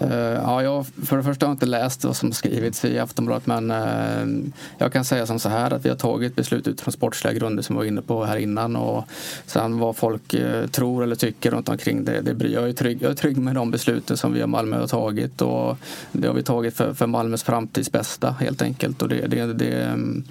Uh, 0.00 0.12
ja, 0.14 0.62
jag 0.62 0.86
för 0.86 1.16
det 1.16 1.22
första 1.22 1.46
har 1.46 1.50
jag 1.50 1.54
inte 1.54 1.66
läst 1.66 2.04
vad 2.04 2.16
som 2.16 2.32
skrivits 2.32 2.84
i 2.84 2.98
Aftonbladet 2.98 3.46
men 3.46 3.70
uh, 3.70 4.52
jag 4.78 4.92
kan 4.92 5.04
säga 5.04 5.26
som 5.26 5.38
så 5.38 5.48
här 5.48 5.70
att 5.70 5.84
vi 5.84 5.88
har 5.88 5.96
tagit 5.96 6.36
beslut 6.36 6.68
utifrån 6.68 6.92
sportsliga 6.92 7.34
grunder 7.34 7.62
som 7.62 7.76
vi 7.76 7.78
var 7.78 7.84
inne 7.84 8.02
på 8.02 8.24
här 8.24 8.36
innan 8.36 8.76
och 8.76 9.04
sen 9.46 9.78
vad 9.78 9.96
folk 9.96 10.34
uh, 10.34 10.66
tror 10.66 11.02
eller 11.02 11.16
tycker 11.16 11.50
runt 11.50 11.68
omkring 11.68 12.04
det, 12.04 12.20
det 12.20 12.34
bryr 12.34 12.54
jag 12.54 12.68
är 12.68 12.72
trygg. 12.72 13.02
Jag 13.02 13.10
är 13.10 13.14
trygg 13.14 13.36
med 13.36 13.54
de 13.54 13.70
besluten 13.70 14.16
som 14.16 14.32
vi 14.32 14.42
och 14.42 14.48
Malmö 14.48 14.80
har 14.80 14.86
tagit 14.86 15.42
och 15.42 15.78
det 16.12 16.28
har 16.28 16.34
vi 16.34 16.42
tagit 16.42 16.76
för, 16.76 16.94
för 16.94 17.06
Malmös 17.06 17.42
framtids 17.42 17.92
bästa 17.92 18.30
helt 18.30 18.62
enkelt 18.62 19.02
och 19.02 19.08
det, 19.08 19.26
det, 19.26 19.52
det 19.52 19.92
um, 19.92 20.24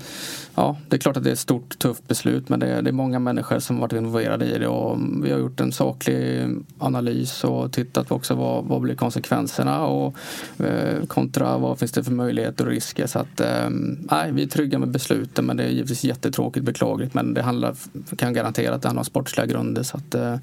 ja, 0.56 0.78
det 0.90 0.96
är 0.96 1.00
klart 1.00 1.18
att 1.18 1.24
det 1.24 1.30
är 1.30 1.34
ett 1.34 1.40
stort 1.40 1.80
tufft 1.80 2.08
beslut 2.08 2.50
men 2.50 2.60
det 2.60 2.68
är, 2.68 2.82
det 2.82 2.90
är 2.90 2.94
många 2.94 3.20
människor 3.20 3.60
som 3.60 3.80
varit 3.80 3.94
involverade 3.94 4.46
i 4.46 4.60
det 4.60 4.68
och 4.68 4.98
vi 5.24 5.32
har 5.32 5.40
gjort 5.40 5.60
en 5.60 5.72
saklig 5.72 6.48
analys 6.78 7.44
och 7.44 7.74
tittat 7.74 8.08
på 8.08 8.16
också 8.16 8.36
vad, 8.36 8.66
vad 8.66 8.82
blir 8.82 8.96
konsekvenserna 8.96 9.86
och 9.86 10.16
eh, 10.60 11.06
kontra 11.08 11.58
vad 11.58 11.80
finns 11.80 11.92
det 11.92 12.04
för 12.04 12.12
möjligheter 12.12 12.66
och 12.66 12.72
risker. 12.72 13.08
Så 13.08 13.20
att, 13.20 13.40
eh, 13.40 13.70
nej, 14.12 14.32
vi 14.32 14.44
är 14.44 14.48
trygga 14.48 14.80
med 14.80 14.90
besluten 14.90 15.46
men 15.46 15.58
det 15.58 15.64
är 15.64 15.70
givetvis 15.70 16.04
jättetråkigt 16.04 16.66
beklagligt 16.66 17.14
men 17.14 17.34
det 17.34 17.42
handlar, 17.42 17.76
kan 18.18 18.34
garantera 18.34 18.76
att 18.76 18.82
det 18.82 18.88
handlar 18.88 19.02
om 19.02 19.06
sportsliga 19.06 19.46
grunder 19.46 19.84
så 19.84 19.98
att 19.98 20.16
eh, 20.16 20.36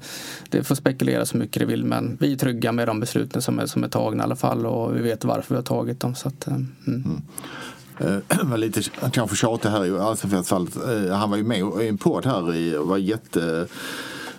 det 0.49 0.63
får 0.63 0.75
spekulera 0.75 1.25
så 1.25 1.37
mycket 1.37 1.59
det 1.59 1.65
vill 1.65 1.85
men 1.85 2.17
vi 2.19 2.33
är 2.33 2.37
trygga 2.37 2.71
med 2.71 2.87
de 2.87 2.99
besluten 2.99 3.41
som 3.41 3.59
är, 3.59 3.65
som 3.65 3.83
är 3.83 3.87
tagna 3.87 4.23
i 4.23 4.25
alla 4.25 4.35
fall 4.35 4.65
och 4.65 4.95
vi 4.95 5.01
vet 5.01 5.23
varför 5.23 5.55
vi 5.55 5.55
har 5.55 5.63
tagit 5.63 5.99
dem. 5.99 6.15
Så 6.15 6.27
att, 6.27 6.47
ehm, 6.47 6.67
mm. 6.87 7.03
Mm 7.05 7.21
Eh, 7.99 8.17
var 8.43 8.57
lite 8.57 8.81
kanske 9.11 9.35
tjatig 9.35 9.69
här 9.69 9.85
i 9.85 9.99
Alsenfeldts 9.99 10.51
eh, 10.51 11.15
Han 11.15 11.29
var 11.29 11.37
ju 11.37 11.43
med 11.43 11.57
i 11.57 11.87
en 11.87 11.97
podd 11.97 12.25
här 12.25 12.55
i, 12.55 12.77
var 12.77 12.97
jätte 12.97 13.67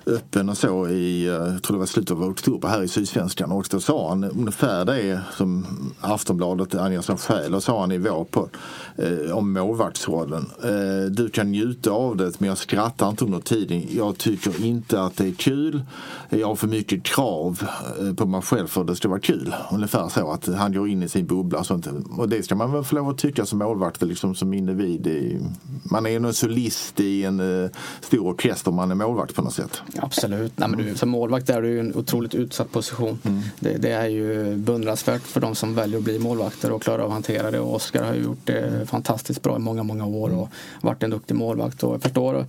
öppen 0.07 0.49
och 0.49 0.57
så 0.57 0.89
i, 0.89 1.27
eh, 1.27 1.33
jag 1.33 1.63
tror 1.63 1.77
det 1.77 1.79
var 1.79 1.87
slutet 1.87 2.11
av 2.11 2.25
oktober 2.25 2.69
här 2.69 2.83
i 2.83 2.89
Sydsvenskan 2.89 3.53
och 3.53 3.67
då 3.71 3.81
sa 3.81 4.09
han 4.09 4.25
ungefär 4.25 4.85
det 4.85 5.21
som 5.37 5.67
Aftonbladet 6.01 6.75
anger 6.75 7.01
som 7.01 7.17
skäl 7.17 7.55
och 7.55 7.63
sa 7.63 7.81
han 7.81 7.93
i 7.93 7.99
vår 7.99 8.25
på 8.25 8.49
eh, 8.97 9.37
om 9.37 9.53
målvaktsrollen. 9.53 10.51
Eh, 10.63 11.11
du 11.11 11.29
kan 11.29 11.51
njuta 11.51 11.91
av 11.91 12.17
det 12.17 12.41
men 12.41 12.49
jag 12.49 12.59
skrattar 12.59 13.09
inte 13.09 13.25
under 13.25 13.41
tiden. 13.41 13.87
Jag 13.91 14.19
tycker 14.19 14.65
inte 14.65 15.03
att 15.03 15.17
det 15.17 15.29
är 15.29 15.33
kul. 15.33 15.83
Jag 16.29 16.47
har 16.47 16.55
för 16.55 16.69
mycket 16.69 17.03
krav 17.03 17.63
eh, 18.01 18.15
på 18.15 18.27
mig 18.27 18.43
själv 18.43 18.67
för 18.67 18.81
att 18.81 18.87
det 18.87 18.97
ska 18.97 19.09
vara 19.09 19.21
kul. 19.21 19.55
Ungefär 19.73 20.09
så 20.09 20.31
att 20.31 20.47
han 20.47 20.73
går 20.73 20.89
in 20.89 21.03
i 21.03 21.09
sin 21.09 21.27
bubbla 21.27 21.59
och 21.59 21.67
sånt. 21.67 21.87
Och 22.19 22.29
det 22.29 22.43
ska 22.43 22.55
man 22.55 22.73
väl 22.73 22.85
få 22.85 22.95
lov 22.95 23.09
att 23.09 23.19
tycka 23.19 23.47
som 23.47 23.59
målvakt 23.59 24.03
liksom 24.03 24.35
som 24.35 24.55
individ. 24.55 25.41
Man 25.83 26.07
är 26.07 26.11
ju 26.11 26.17
en 26.17 26.35
solist 26.35 27.01
i 27.01 27.25
en 27.25 27.65
eh, 27.65 27.71
stor 28.01 28.27
orkester 28.27 28.71
om 28.71 28.77
man 28.77 28.91
är 28.91 28.95
målvakt 28.95 29.35
på 29.35 29.43
något 29.43 29.55
sätt. 29.55 29.83
Absolut. 29.99 30.53
Nej, 30.57 30.69
men 30.69 30.79
du, 30.79 30.95
som 30.95 31.09
målvakt 31.09 31.51
är 31.51 31.63
du 31.63 31.77
i 31.77 31.81
en 31.81 31.97
otroligt 31.97 32.35
utsatt 32.35 32.73
position. 32.73 33.19
Mm. 33.25 33.41
Det, 33.61 33.77
det, 33.77 33.91
är 33.91 34.07
ju 34.07 34.57
beundransvärt 34.57 35.23
för 35.23 35.41
de 35.41 35.55
som 35.55 35.75
väljer 35.75 35.99
att 35.99 36.05
bli 36.05 36.19
målvakter 36.19 36.73
och 36.73 36.83
klarar 36.83 36.99
av 36.99 37.07
att 37.07 37.13
hantera 37.13 37.51
det. 37.51 37.61
Och 37.61 37.75
Oskar 37.75 38.05
har 38.05 38.15
ju 38.15 38.23
gjort 38.23 38.47
det 38.47 38.87
fantastiskt 38.87 39.43
bra 39.43 39.57
i 39.57 39.59
många, 39.59 39.83
många 39.83 40.07
år 40.07 40.31
och 40.35 40.49
varit 40.81 41.03
en 41.03 41.11
duktig 41.11 41.35
målvakt. 41.35 41.83
Och 41.83 41.95
jag 41.95 42.03
förstår 42.03 42.47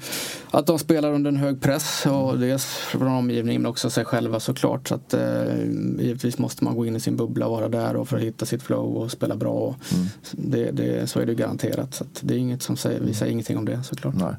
att 0.52 0.68
de 0.68 0.80
spelar 0.80 1.14
under 1.14 1.32
en 1.32 1.38
hög 1.38 1.62
press 1.62 2.06
och 2.06 2.40
dels 2.40 2.66
från 2.66 3.08
omgivningen 3.08 3.62
men 3.62 3.72
också 3.72 3.90
sig 3.90 4.06
själva 4.06 4.40
såklart. 4.40 4.88
Så 4.88 4.96
att, 4.96 5.14
eh, 5.14 5.66
givetvis 6.00 6.38
måste 6.38 6.64
man 6.64 6.76
gå 6.76 6.86
in 6.86 6.96
i 6.96 7.00
sin 7.00 7.16
bubbla 7.16 7.46
och 7.46 7.52
vara 7.52 7.70
där 7.70 7.96
och 7.96 8.08
för 8.08 8.18
att 8.18 8.24
hitta 8.24 8.46
sitt 8.46 8.64
flow 8.64 8.98
och 8.98 9.12
spela 9.12 9.36
bra. 9.36 9.76
Mm. 9.94 10.08
Det, 10.32 10.72
det, 10.72 11.10
så 11.10 11.20
är 11.20 11.26
det 11.26 11.36
garanterat. 11.36 11.94
Så 11.94 12.06
det 12.22 12.34
är 12.34 12.38
inget 12.38 12.62
som 12.62 12.78
säger, 12.78 13.00
vi 13.00 13.14
säger 13.14 13.32
ingenting 13.32 13.58
om 13.58 13.66
det 13.66 13.84
såklart. 13.84 14.16
Nej. 14.16 14.36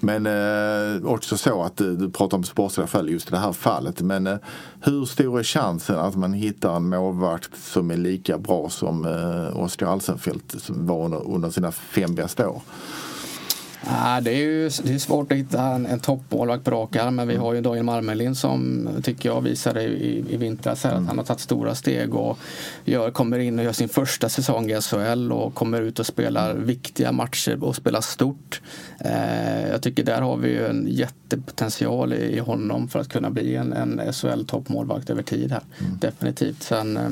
Men 0.00 0.26
eh, 0.26 1.06
också 1.06 1.36
så 1.36 1.62
att 1.62 1.80
eh, 1.80 1.86
du 1.86 2.10
pratar 2.10 2.36
om 2.36 2.44
sportsliga 2.46 2.86
skäl 2.86 3.08
just 3.08 3.28
i 3.28 3.30
det 3.30 3.38
här 3.38 3.52
fallet. 3.52 4.00
Men 4.00 4.26
eh, 4.26 4.36
hur 4.80 5.04
stor 5.04 5.38
är 5.38 5.42
chansen 5.42 5.96
att 5.98 6.16
man 6.16 6.32
hittar 6.32 6.76
en 6.76 6.88
målvakt 6.88 7.62
som 7.62 7.90
är 7.90 7.96
lika 7.96 8.38
bra 8.38 8.68
som 8.68 9.04
eh, 9.04 9.62
Oskar 9.62 9.86
Alsenfelt 9.86 10.54
som 10.62 10.86
var 10.86 11.04
under, 11.04 11.30
under 11.30 11.50
sina 11.50 11.72
fem 11.72 12.14
bästa 12.14 12.48
år? 12.48 12.62
Ja, 13.84 14.20
det 14.22 14.30
är 14.30 14.38
ju 14.38 14.70
det 14.82 14.94
är 14.94 14.98
svårt 14.98 15.32
att 15.32 15.38
hitta 15.38 15.62
en, 15.62 15.86
en 15.86 16.00
toppmålvakt 16.00 16.64
på 16.64 16.70
rak 16.70 16.96
arm 16.96 17.16
men 17.16 17.28
vi 17.28 17.36
har 17.36 17.54
ju 17.54 17.60
Daniel 17.60 17.84
Marmelin 17.84 18.34
som 18.34 18.88
tycker 19.02 19.28
jag 19.28 19.40
visade 19.40 19.82
i, 19.82 20.24
i 20.28 20.36
vintras 20.36 20.84
här, 20.84 20.94
att 20.94 21.06
han 21.06 21.18
har 21.18 21.24
tagit 21.24 21.40
stora 21.40 21.74
steg 21.74 22.14
och 22.14 22.38
gör, 22.84 23.10
kommer 23.10 23.38
in 23.38 23.58
och 23.58 23.64
gör 23.64 23.72
sin 23.72 23.88
första 23.88 24.28
säsong 24.28 24.70
i 24.70 24.80
SHL 24.80 25.32
och 25.32 25.54
kommer 25.54 25.82
ut 25.82 25.98
och 25.98 26.06
spelar 26.06 26.54
viktiga 26.54 27.12
matcher 27.12 27.64
och 27.64 27.76
spelar 27.76 28.00
stort. 28.00 28.60
Eh, 29.00 29.68
jag 29.68 29.82
tycker 29.82 30.04
där 30.04 30.20
har 30.20 30.36
vi 30.36 30.48
ju 30.48 30.66
en 30.66 30.86
jättepotential 30.88 32.12
i, 32.12 32.36
i 32.36 32.38
honom 32.38 32.88
för 32.88 32.98
att 32.98 33.08
kunna 33.08 33.30
bli 33.30 33.56
en, 33.56 33.72
en 33.72 34.00
SHL-toppmålvakt 34.12 35.10
över 35.10 35.22
tid 35.22 35.52
här. 35.52 35.62
Mm. 35.78 35.98
Definitivt. 35.98 36.62
Sen, 36.62 36.96
eh, 36.96 37.10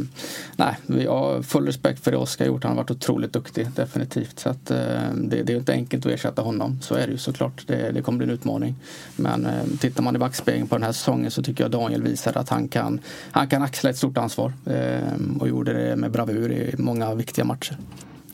nej, 0.56 0.76
vi 0.86 1.06
har 1.06 1.42
full 1.42 1.66
respekt 1.66 2.04
för 2.04 2.10
det 2.10 2.16
Oskar 2.16 2.46
gjort. 2.46 2.64
Han 2.64 2.72
har 2.72 2.76
varit 2.76 2.90
otroligt 2.90 3.32
duktig, 3.32 3.70
definitivt. 3.70 4.38
Så 4.38 4.48
att, 4.48 4.70
eh, 4.70 4.76
det, 5.14 5.42
det 5.42 5.52
är 5.52 5.56
inte 5.56 5.72
enkelt 5.72 6.06
att 6.06 6.12
ersätta 6.12 6.42
honom. 6.42 6.53
Så 6.80 6.94
är 6.94 7.06
det 7.06 7.12
ju 7.12 7.18
såklart. 7.18 7.66
Det, 7.66 7.90
det 7.92 8.02
kommer 8.02 8.18
bli 8.18 8.26
en 8.26 8.32
utmaning. 8.32 8.74
Men 9.16 9.46
eh, 9.46 9.64
tittar 9.80 10.02
man 10.02 10.16
i 10.16 10.18
backspegeln 10.18 10.66
på 10.66 10.74
den 10.74 10.82
här 10.82 10.92
säsongen 10.92 11.30
så 11.30 11.42
tycker 11.42 11.64
jag 11.64 11.70
Daniel 11.70 12.02
visar 12.02 12.38
att 12.38 12.48
han 12.48 12.68
kan, 12.68 13.00
han 13.30 13.48
kan 13.48 13.62
axla 13.62 13.90
ett 13.90 13.96
stort 13.96 14.18
ansvar. 14.18 14.52
Eh, 14.66 15.40
och 15.40 15.48
gjorde 15.48 15.72
det 15.72 15.96
med 15.96 16.10
bravur 16.10 16.52
i 16.52 16.74
många 16.78 17.14
viktiga 17.14 17.44
matcher 17.44 17.76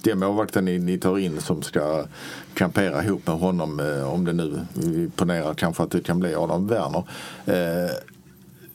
den 0.02 0.18
målvakten 0.18 0.64
ni, 0.64 0.78
ni 0.78 0.98
tar 0.98 1.18
in 1.18 1.40
som 1.40 1.62
ska 1.62 2.04
kampera 2.54 3.04
ihop 3.04 3.26
med 3.26 3.37
honom, 3.37 3.80
eh, 3.80 4.12
om 4.12 4.24
det 4.24 4.33
nu, 4.33 4.66
vi 4.74 5.11
ponerar 5.16 5.54
kanske 5.54 5.83
att 5.83 5.90
det 5.90 6.00
kan 6.00 6.20
bli 6.20 6.35
Adam 6.35 6.68
Werner. 6.68 7.04
Eh, 7.44 7.90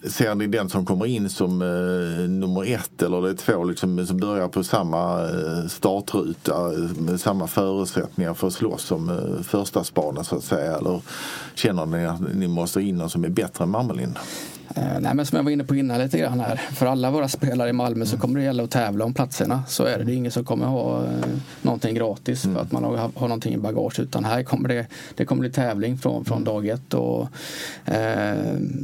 ser 0.09 0.35
ni 0.35 0.47
den 0.47 0.69
som 0.69 0.85
kommer 0.85 1.05
in 1.05 1.29
som 1.29 1.61
eh, 1.61 2.29
nummer 2.29 2.73
ett 2.73 3.01
eller 3.01 3.21
det 3.21 3.29
är 3.29 3.33
två 3.33 3.63
liksom, 3.63 4.07
som 4.07 4.17
börjar 4.17 4.47
på 4.47 4.63
samma 4.63 5.21
eh, 5.21 5.67
startruta 5.67 6.71
med 6.97 7.19
samma 7.19 7.47
förutsättningar 7.47 8.33
för 8.33 8.47
att 8.47 8.53
slåss 8.53 8.83
som 8.83 9.09
eh, 9.09 9.43
första 9.43 9.83
spana 9.83 10.23
så 10.23 10.35
att 10.35 10.43
säga? 10.43 10.77
Eller 10.77 11.01
känner 11.55 11.85
ni 11.85 12.05
att 12.05 12.21
ni 12.35 12.47
måste 12.47 12.81
in 12.81 12.97
någon 12.97 13.09
som 13.09 13.23
är 13.23 13.29
bättre 13.29 13.63
än 13.63 13.69
Marmelin? 13.69 14.17
Eh, 14.75 14.99
nej, 14.99 15.15
men 15.15 15.25
som 15.25 15.35
jag 15.35 15.43
var 15.43 15.51
inne 15.51 15.63
på 15.63 15.75
innan 15.75 15.99
lite 15.99 16.17
grann 16.17 16.39
här. 16.39 16.55
För 16.55 16.85
alla 16.85 17.11
våra 17.11 17.27
spelare 17.27 17.69
i 17.69 17.73
Malmö 17.73 18.05
så 18.05 18.17
kommer 18.17 18.39
det 18.39 18.45
gälla 18.45 18.63
att 18.63 18.71
tävla 18.71 19.05
om 19.05 19.13
platserna. 19.13 19.63
Så 19.67 19.83
är 19.83 19.97
det. 19.97 20.03
Det 20.03 20.13
är 20.13 20.15
ingen 20.15 20.31
som 20.31 20.45
kommer 20.45 20.65
ha 20.65 21.03
eh, 21.03 21.09
någonting 21.61 21.95
gratis 21.95 22.43
för 22.43 22.61
att 22.61 22.71
man 22.71 22.83
har, 22.83 22.97
har 22.97 23.27
någonting 23.27 23.53
i 23.53 23.57
bagage. 23.57 23.99
Utan 23.99 24.25
här 24.25 24.43
kommer 24.43 24.69
det, 24.69 24.87
det 25.15 25.25
kommer 25.25 25.39
bli 25.39 25.51
tävling 25.51 25.97
från, 25.97 26.25
från 26.25 26.43
dag 26.43 26.67
ett. 26.67 26.93
Och, 26.93 27.27
eh, 27.85 28.35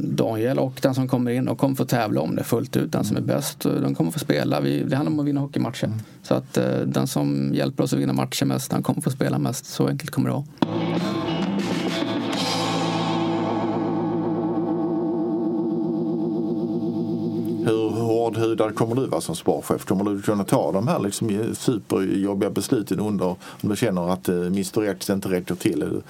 Daniel 0.04 0.58
och 0.58 0.78
den 0.82 0.94
som 0.94 1.08
kommer 1.08 1.30
in 1.30 1.48
och 1.48 1.58
kommer 1.58 1.74
få 1.74 1.84
tävla 1.84 2.20
om 2.20 2.36
det 2.36 2.44
fullt 2.44 2.76
ut. 2.76 2.92
Den 2.92 3.04
som 3.04 3.16
är 3.16 3.20
bäst, 3.20 3.60
de 3.60 3.94
kommer 3.94 4.10
få 4.10 4.18
spela. 4.18 4.60
Vi, 4.60 4.82
det 4.82 4.96
handlar 4.96 5.12
om 5.12 5.20
att 5.20 5.26
vinna 5.26 5.40
hockeymatcher. 5.40 5.92
Så 6.22 6.34
att 6.34 6.56
eh, 6.56 6.64
den 6.86 7.06
som 7.06 7.50
hjälper 7.54 7.84
oss 7.84 7.92
att 7.92 7.98
vinna 7.98 8.12
matcher 8.12 8.44
mest, 8.44 8.70
den 8.70 8.82
kommer 8.82 9.00
få 9.00 9.10
spela 9.10 9.38
mest. 9.38 9.66
Så 9.66 9.88
enkelt 9.88 10.10
kommer 10.10 10.28
det 10.28 10.34
vara. 10.34 10.71
Kommer 18.72 18.94
du 18.94 19.06
vara 19.06 19.20
som 19.20 19.36
sparchef? 19.36 19.84
Kommer 19.84 20.04
du 20.04 20.22
kunna 20.22 20.44
ta 20.44 20.72
de 20.72 20.88
här 20.88 20.98
liksom 20.98 21.54
superjobbiga 21.54 22.50
besluten 22.50 23.00
under 23.00 23.26
om 23.26 23.68
du 23.68 23.76
känner 23.76 24.12
att 24.12 24.28
eh, 24.28 24.36
Mr 24.36 24.82
X 24.82 25.10
inte 25.10 25.28
räcker 25.28 25.54
till? 25.54 25.82
Är 25.82 25.86
du, 25.86 26.02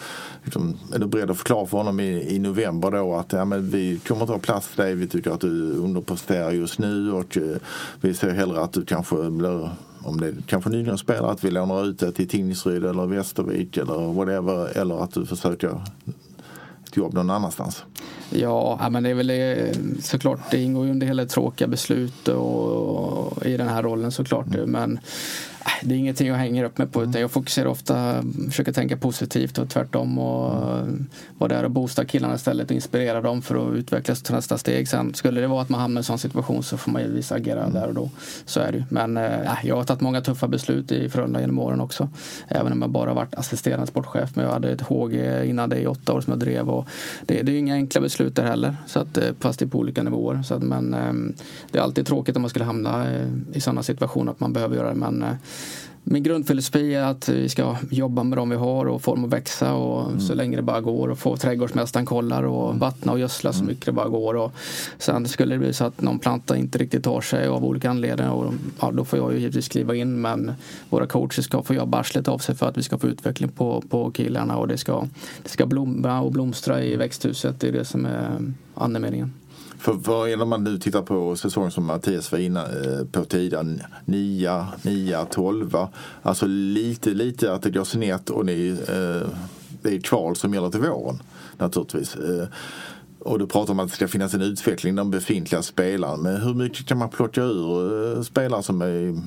liksom, 0.45 0.77
är 0.95 0.99
du 0.99 1.07
beredd 1.07 1.31
att 1.31 1.37
förklara 1.37 1.67
för 1.67 1.79
honom 1.79 2.01
i, 2.01 2.35
i 2.35 2.39
november 2.39 2.91
då 2.91 3.15
att 3.15 3.33
ja, 3.33 3.45
men 3.45 3.71
vi 3.71 3.99
kommer 3.99 4.21
inte 4.21 4.33
ha 4.33 4.41
plats 4.41 4.67
för 4.67 4.83
dig, 4.83 4.95
vi 4.95 5.09
tycker 5.09 5.31
att 5.31 5.41
du 5.41 5.73
underpresterar 5.73 6.51
just 6.51 6.79
nu 6.79 7.13
och 7.13 7.37
eh, 7.37 7.57
vi 8.01 8.15
ser 8.15 8.31
hellre 8.31 8.61
att 8.61 8.73
du 8.73 8.85
kanske 8.85 9.31
blir 9.31 9.71
om 10.05 10.21
det 10.21 10.27
är 10.27 10.35
kanske 10.47 10.71
nyligen 10.71 10.99
spelare, 10.99 11.31
att 11.31 11.45
vi 11.45 11.51
lånar 11.51 11.85
ut 11.85 11.99
det 11.99 12.13
till 12.13 12.29
Tingsryd 12.29 12.85
eller 12.85 13.07
Västervik 13.07 13.77
eller 13.77 14.13
whatever. 14.13 14.79
Eller 14.79 15.05
att 15.05 15.15
du 15.15 15.27
försöker 15.27 15.81
ett 16.93 16.97
jobb 16.97 17.15
någon 17.15 17.31
annanstans. 17.31 17.85
Ja, 18.31 18.89
men 18.91 19.03
det 19.03 19.11
är 19.11 19.15
väl 19.15 19.31
eh, 19.31 19.75
såklart, 20.01 20.41
det 20.51 20.63
ingår 20.63 20.85
ju 20.85 20.91
under 20.91 21.07
hela 21.07 21.25
tråkiga 21.25 21.69
beslut 21.69 22.29
och, 22.29 23.37
och 23.37 23.47
i 23.47 23.57
den 23.57 23.69
här 23.69 23.83
rollen 23.83 24.13
såklart. 24.13 24.55
Mm. 24.55 24.71
Men 24.71 25.01
det 25.83 25.95
är 25.95 25.99
ingenting 25.99 26.29
jag 26.29 26.35
hänger 26.35 26.65
upp 26.65 26.79
mig 26.79 26.87
på 26.87 27.03
utan 27.03 27.21
jag 27.21 27.31
fokuserar 27.31 27.67
ofta, 27.67 28.25
försöker 28.47 28.73
tänka 28.73 28.97
positivt 28.97 29.59
och 29.59 29.69
tvärtom 29.69 30.19
och 30.19 30.79
mm. 30.79 31.07
vara 31.39 31.55
där 31.55 31.65
och 31.65 31.71
boosta 31.71 32.05
killarna 32.05 32.35
istället 32.35 32.71
och 32.71 32.75
inspirera 32.75 33.21
dem 33.21 33.43
för 33.43 33.69
att 33.69 33.77
utvecklas 33.77 34.23
till 34.23 34.35
nästa 34.35 34.59
steg. 34.59 34.89
Sen 34.89 35.15
skulle 35.15 35.41
det 35.41 35.47
vara 35.47 35.63
att 35.63 35.69
man 35.69 35.81
hamnar 35.81 35.99
i 35.99 36.01
en 36.01 36.05
sån 36.05 36.19
situation 36.19 36.63
så 36.63 36.77
får 36.77 36.91
man 36.91 37.03
givetvis 37.03 37.33
agera 37.33 37.61
mm. 37.61 37.73
där 37.73 37.89
och 37.89 37.95
då. 37.95 38.11
Så 38.45 38.61
är 38.61 38.73
det 38.73 38.85
Men 38.89 39.17
äh, 39.17 39.51
jag 39.65 39.77
har 39.77 39.85
tagit 39.85 40.01
många 40.01 40.21
tuffa 40.21 40.49
beslut 40.49 40.93
i 40.93 41.09
Frölunda 41.09 41.41
genom 41.41 41.59
åren 41.59 41.81
också. 41.81 42.09
Även 42.49 42.73
om 42.73 42.83
jag 42.83 42.91
bara 42.91 43.15
varit 43.15 43.35
assisterande 43.35 43.87
sportchef. 43.87 44.31
Men 44.35 44.45
jag 44.45 44.53
hade 44.53 44.71
ett 44.71 44.81
HG 44.81 45.45
innan 45.45 45.69
det 45.69 45.81
i 45.81 45.87
åtta 45.87 46.13
år 46.13 46.21
som 46.21 46.31
jag 46.31 46.41
drev. 46.41 46.71
Och 46.71 46.89
det, 47.27 47.43
det 47.43 47.53
är 47.53 47.57
inga 47.57 47.75
enkla 47.75 48.01
beslut 48.01 48.37
där 48.37 48.45
heller. 48.45 48.77
Så 48.87 49.01
att, 49.01 49.19
eh, 49.19 49.31
fast 49.41 49.59
det 49.59 49.65
är 49.65 49.69
på 49.69 49.79
olika 49.79 50.03
nivåer. 50.03 50.43
Så 50.43 50.55
att, 50.55 50.63
men 50.63 50.95
äh, 50.95 51.35
det 51.71 51.79
är 51.79 51.83
alltid 51.83 52.07
tråkigt 52.07 52.37
om 52.37 52.43
man 52.43 52.49
skulle 52.49 52.65
hamna 52.65 53.07
i 53.53 53.61
sådana 53.61 53.83
situationer 53.83 54.33
att 54.33 54.41
man 54.41 54.53
behöver 54.53 54.77
göra 54.77 54.89
det. 54.89 54.95
Men 54.95 55.25
min 56.05 56.23
grundfilosofi 56.23 56.95
är 56.95 57.05
att 57.05 57.29
vi 57.29 57.49
ska 57.49 57.77
jobba 57.91 58.23
med 58.23 58.39
de 58.39 58.51
vi 58.51 58.57
har 58.57 58.87
och 58.87 59.03
få 59.03 59.15
dem 59.15 59.25
att 59.25 59.31
växa 59.31 59.75
och 59.75 60.09
mm. 60.09 60.21
så 60.21 60.35
länge 60.35 60.57
det 60.57 60.63
bara 60.63 60.81
går 60.81 61.09
och 61.09 61.19
få 61.19 61.37
trädgårdsmästaren 61.37 62.07
kollar 62.07 62.43
och 62.43 62.69
mm. 62.69 62.79
vattna 62.79 63.13
och 63.13 63.19
gödsla 63.19 63.53
så 63.53 63.59
mm. 63.59 63.69
mycket 63.69 63.87
det 63.87 63.93
bara 63.93 64.09
går. 64.09 64.35
Och 64.35 64.53
sen 64.99 65.29
skulle 65.29 65.55
det 65.55 65.59
bli 65.59 65.73
så 65.73 65.85
att 65.85 66.01
någon 66.01 66.19
planta 66.19 66.57
inte 66.57 66.79
riktigt 66.79 67.05
tar 67.05 67.21
sig 67.21 67.47
av 67.47 67.65
olika 67.65 67.91
anledningar 67.91 68.33
och 68.33 68.55
ja, 68.81 68.91
då 68.91 69.05
får 69.05 69.19
jag 69.19 69.33
ju 69.33 69.39
givetvis 69.39 69.69
kliva 69.69 69.95
in 69.95 70.21
men 70.21 70.53
våra 70.91 71.07
coacher 71.07 71.43
ska 71.43 71.63
få 71.63 71.75
jobba 71.75 71.99
arslet 71.99 72.29
av 72.29 72.39
sig 72.39 72.55
för 72.55 72.69
att 72.69 72.79
vi 72.79 72.83
ska 72.83 72.99
få 72.99 73.07
utveckling 73.07 73.51
på, 73.51 73.83
på 73.89 74.11
killarna 74.11 74.57
och 74.57 74.69
det 74.69 74.79
ska, 74.79 75.09
det 75.43 75.49
ska 75.49 75.67
blomma 75.67 76.21
och 76.21 76.33
blomstra 76.33 76.83
i 76.83 76.97
växthuset. 76.97 77.61
Det 77.61 77.69
är 77.69 77.73
det 77.73 77.85
som 77.85 78.07
är 78.07 78.53
andemeningen. 78.75 79.33
För, 79.83 79.99
för 79.99 80.43
om 80.43 80.49
man 80.49 80.65
nu 80.65 80.79
tittar 80.79 81.03
på 81.03 81.37
säsongen 81.37 81.71
som 81.71 81.85
Mattias 81.85 82.33
var 82.33 82.39
inne 82.39 82.61
eh, 82.61 83.07
på 83.13 83.25
tidigare, 83.25 83.79
9, 84.05 84.67
9, 84.83 85.25
12. 85.31 85.77
Alltså 86.23 86.47
lite, 86.47 87.11
lite 87.11 87.53
att 87.53 87.63
det 87.63 87.71
går 87.71 87.85
snett 87.85 88.31
och 88.31 88.47
ni, 88.47 88.69
eh, 88.69 89.29
det 89.83 89.95
är 89.95 90.01
kval 90.01 90.37
som 90.37 90.55
gäller 90.55 90.71
till 90.71 90.81
våren 90.81 91.23
naturligtvis. 91.59 92.17
Eh, 92.17 92.47
och 93.19 93.39
du 93.39 93.47
pratar 93.47 93.73
om 93.73 93.81
att 93.81 93.89
det 93.89 93.95
ska 93.95 94.09
finnas 94.09 94.35
en 94.35 94.43
utveckling 94.43 94.95
de 94.95 95.11
befintliga 95.11 95.63
spelarna. 95.63 96.17
Men 96.17 96.37
hur 96.37 96.55
mycket 96.55 96.87
kan 96.87 96.99
man 96.99 97.09
plocka 97.09 97.43
ur 97.43 98.17
eh, 98.17 98.23
spelare 98.23 98.63
som 98.63 98.83
är 98.83 99.21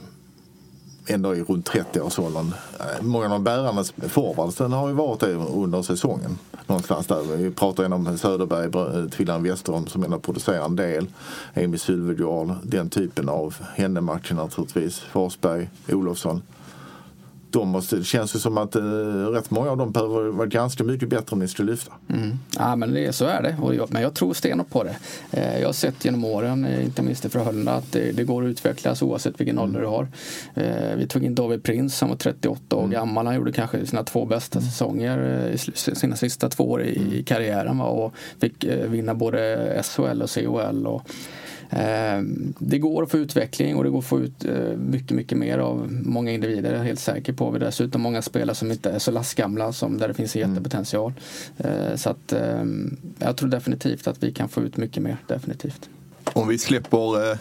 ändå 1.08 1.36
i 1.36 1.44
runt 1.44 1.70
30-årsåldern. 1.70 2.54
Eh, 2.80 3.02
många 3.02 3.26
av 3.26 3.32
de 3.32 3.44
bärande 3.44 3.84
forwardsen 4.10 4.72
har 4.72 4.88
ju 4.88 4.94
varit 4.94 5.20
det 5.20 5.34
under 5.34 5.82
säsongen. 5.82 6.38
Någonstans 6.68 7.08
där. 7.08 7.38
Vi 7.38 7.52
pratar 7.52 7.94
om 7.94 8.18
Söderberg, 8.18 9.00
eh, 9.00 9.10
Tvillan 9.10 9.44
Westerholm 9.44 9.88
som 9.88 10.04
ändå 10.04 10.20
producerar 10.20 10.66
en 10.66 10.76
del. 10.76 11.08
Emil 11.54 11.80
Sylvegård, 11.80 12.54
den 12.64 12.90
typen 12.90 13.30
av 13.30 13.56
händematcher 13.76 14.34
naturligtvis. 14.34 15.00
Forsberg, 15.00 15.70
Olofsson 15.90 16.42
de 17.60 17.70
måste, 17.70 17.96
det 17.96 18.04
känns 18.04 18.36
ju 18.36 18.40
som 18.40 18.58
att 18.58 18.76
eh, 18.76 18.82
rätt 19.32 19.52
många 19.52 19.72
av 19.72 19.78
dem 19.78 19.92
behöver 19.92 20.24
vara 20.30 20.48
ganska 20.48 20.84
mycket 20.84 21.10
bättre 21.10 21.34
om 21.34 21.40
ni 21.40 21.48
skulle 21.48 21.72
lyfta. 21.72 21.92
Mm. 22.10 22.40
Ja 22.58 22.76
men 22.76 22.94
det, 22.94 23.14
så 23.14 23.26
är 23.26 23.42
det, 23.42 23.76
jag, 23.76 23.94
men 23.94 24.02
jag 24.02 24.14
tror 24.14 24.34
stenhårt 24.34 24.70
på 24.70 24.84
det. 24.84 24.96
Eh, 25.32 25.60
jag 25.60 25.68
har 25.68 25.74
sett 25.74 26.06
genom 26.06 26.26
åren, 26.26 26.66
eh, 26.66 26.86
inte 26.86 27.02
minst 27.02 27.26
i 27.26 27.30
Frölunda, 27.30 27.72
att 27.72 27.92
det, 27.92 28.12
det, 28.12 28.24
går 28.24 28.44
att 28.44 28.50
utvecklas 28.50 29.02
oavsett 29.02 29.40
vilken 29.40 29.58
mm. 29.58 29.64
ålder 29.64 29.82
du 29.82 29.88
har. 29.88 30.08
Eh, 30.54 30.96
vi 30.98 31.08
tog 31.08 31.24
in 31.24 31.36
David 31.36 31.64
Prins 31.64 31.98
som 31.98 32.10
var 32.10 32.16
38 32.16 32.76
år 32.76 32.80
mm. 32.80 32.92
gammal. 32.92 33.26
Han 33.26 33.36
gjorde 33.36 33.52
kanske 33.52 33.86
sina 33.86 34.04
två 34.04 34.26
bästa 34.26 34.60
mm. 34.60 34.72
säsonger, 34.72 35.50
eh, 35.52 35.74
sina 35.76 36.16
sista 36.16 36.50
två 36.50 36.72
år 36.72 36.84
i, 36.84 37.20
i 37.20 37.24
karriären 37.24 37.78
va? 37.78 37.86
och 37.86 38.14
fick 38.40 38.64
eh, 38.64 38.90
vinna 38.90 39.14
både 39.14 39.84
SHL 39.84 40.22
och 40.22 40.30
CHL. 40.30 40.88
Och, 40.88 41.02
det 42.60 42.78
går 42.78 43.04
att 43.04 43.12
få 43.12 43.18
utveckling 43.18 43.76
och 43.76 43.84
det 43.84 43.90
går 43.90 44.00
att 44.00 44.06
få 44.06 44.20
ut 44.20 44.46
eh, 44.46 44.78
mycket, 44.78 45.12
mycket 45.12 45.38
mer 45.38 45.58
av 45.58 45.92
många 45.92 46.32
individer. 46.32 46.72
Jag 46.72 46.82
är 46.82 46.86
helt 46.86 47.00
säker 47.00 47.34
på. 47.34 47.52
Vi 47.52 47.60
dessutom 47.60 48.02
många 48.02 48.22
spelare 48.22 48.56
som 48.56 48.72
inte 48.72 48.92
är 48.92 49.00
så 49.00 49.12
lastgamla 49.12 49.74
som 49.74 49.98
där 49.98 50.08
det 50.08 50.14
finns 50.14 50.36
en 50.36 50.42
mm. 50.42 50.54
jättepotential. 50.54 51.14
Eh, 51.58 51.96
så 51.96 52.10
att 52.10 52.34
jag 53.20 53.38
tror 53.38 53.50
definitivt 53.50 54.08
att 54.08 54.24
vi 54.24 54.32
kan 54.32 54.50
få 54.50 54.62
ut 54.62 54.78
mycket 54.78 55.04
mer. 55.04 55.18
Definitivt. 55.28 55.90
Om 56.34 56.48
vi 56.48 56.58
släpper 56.58 57.38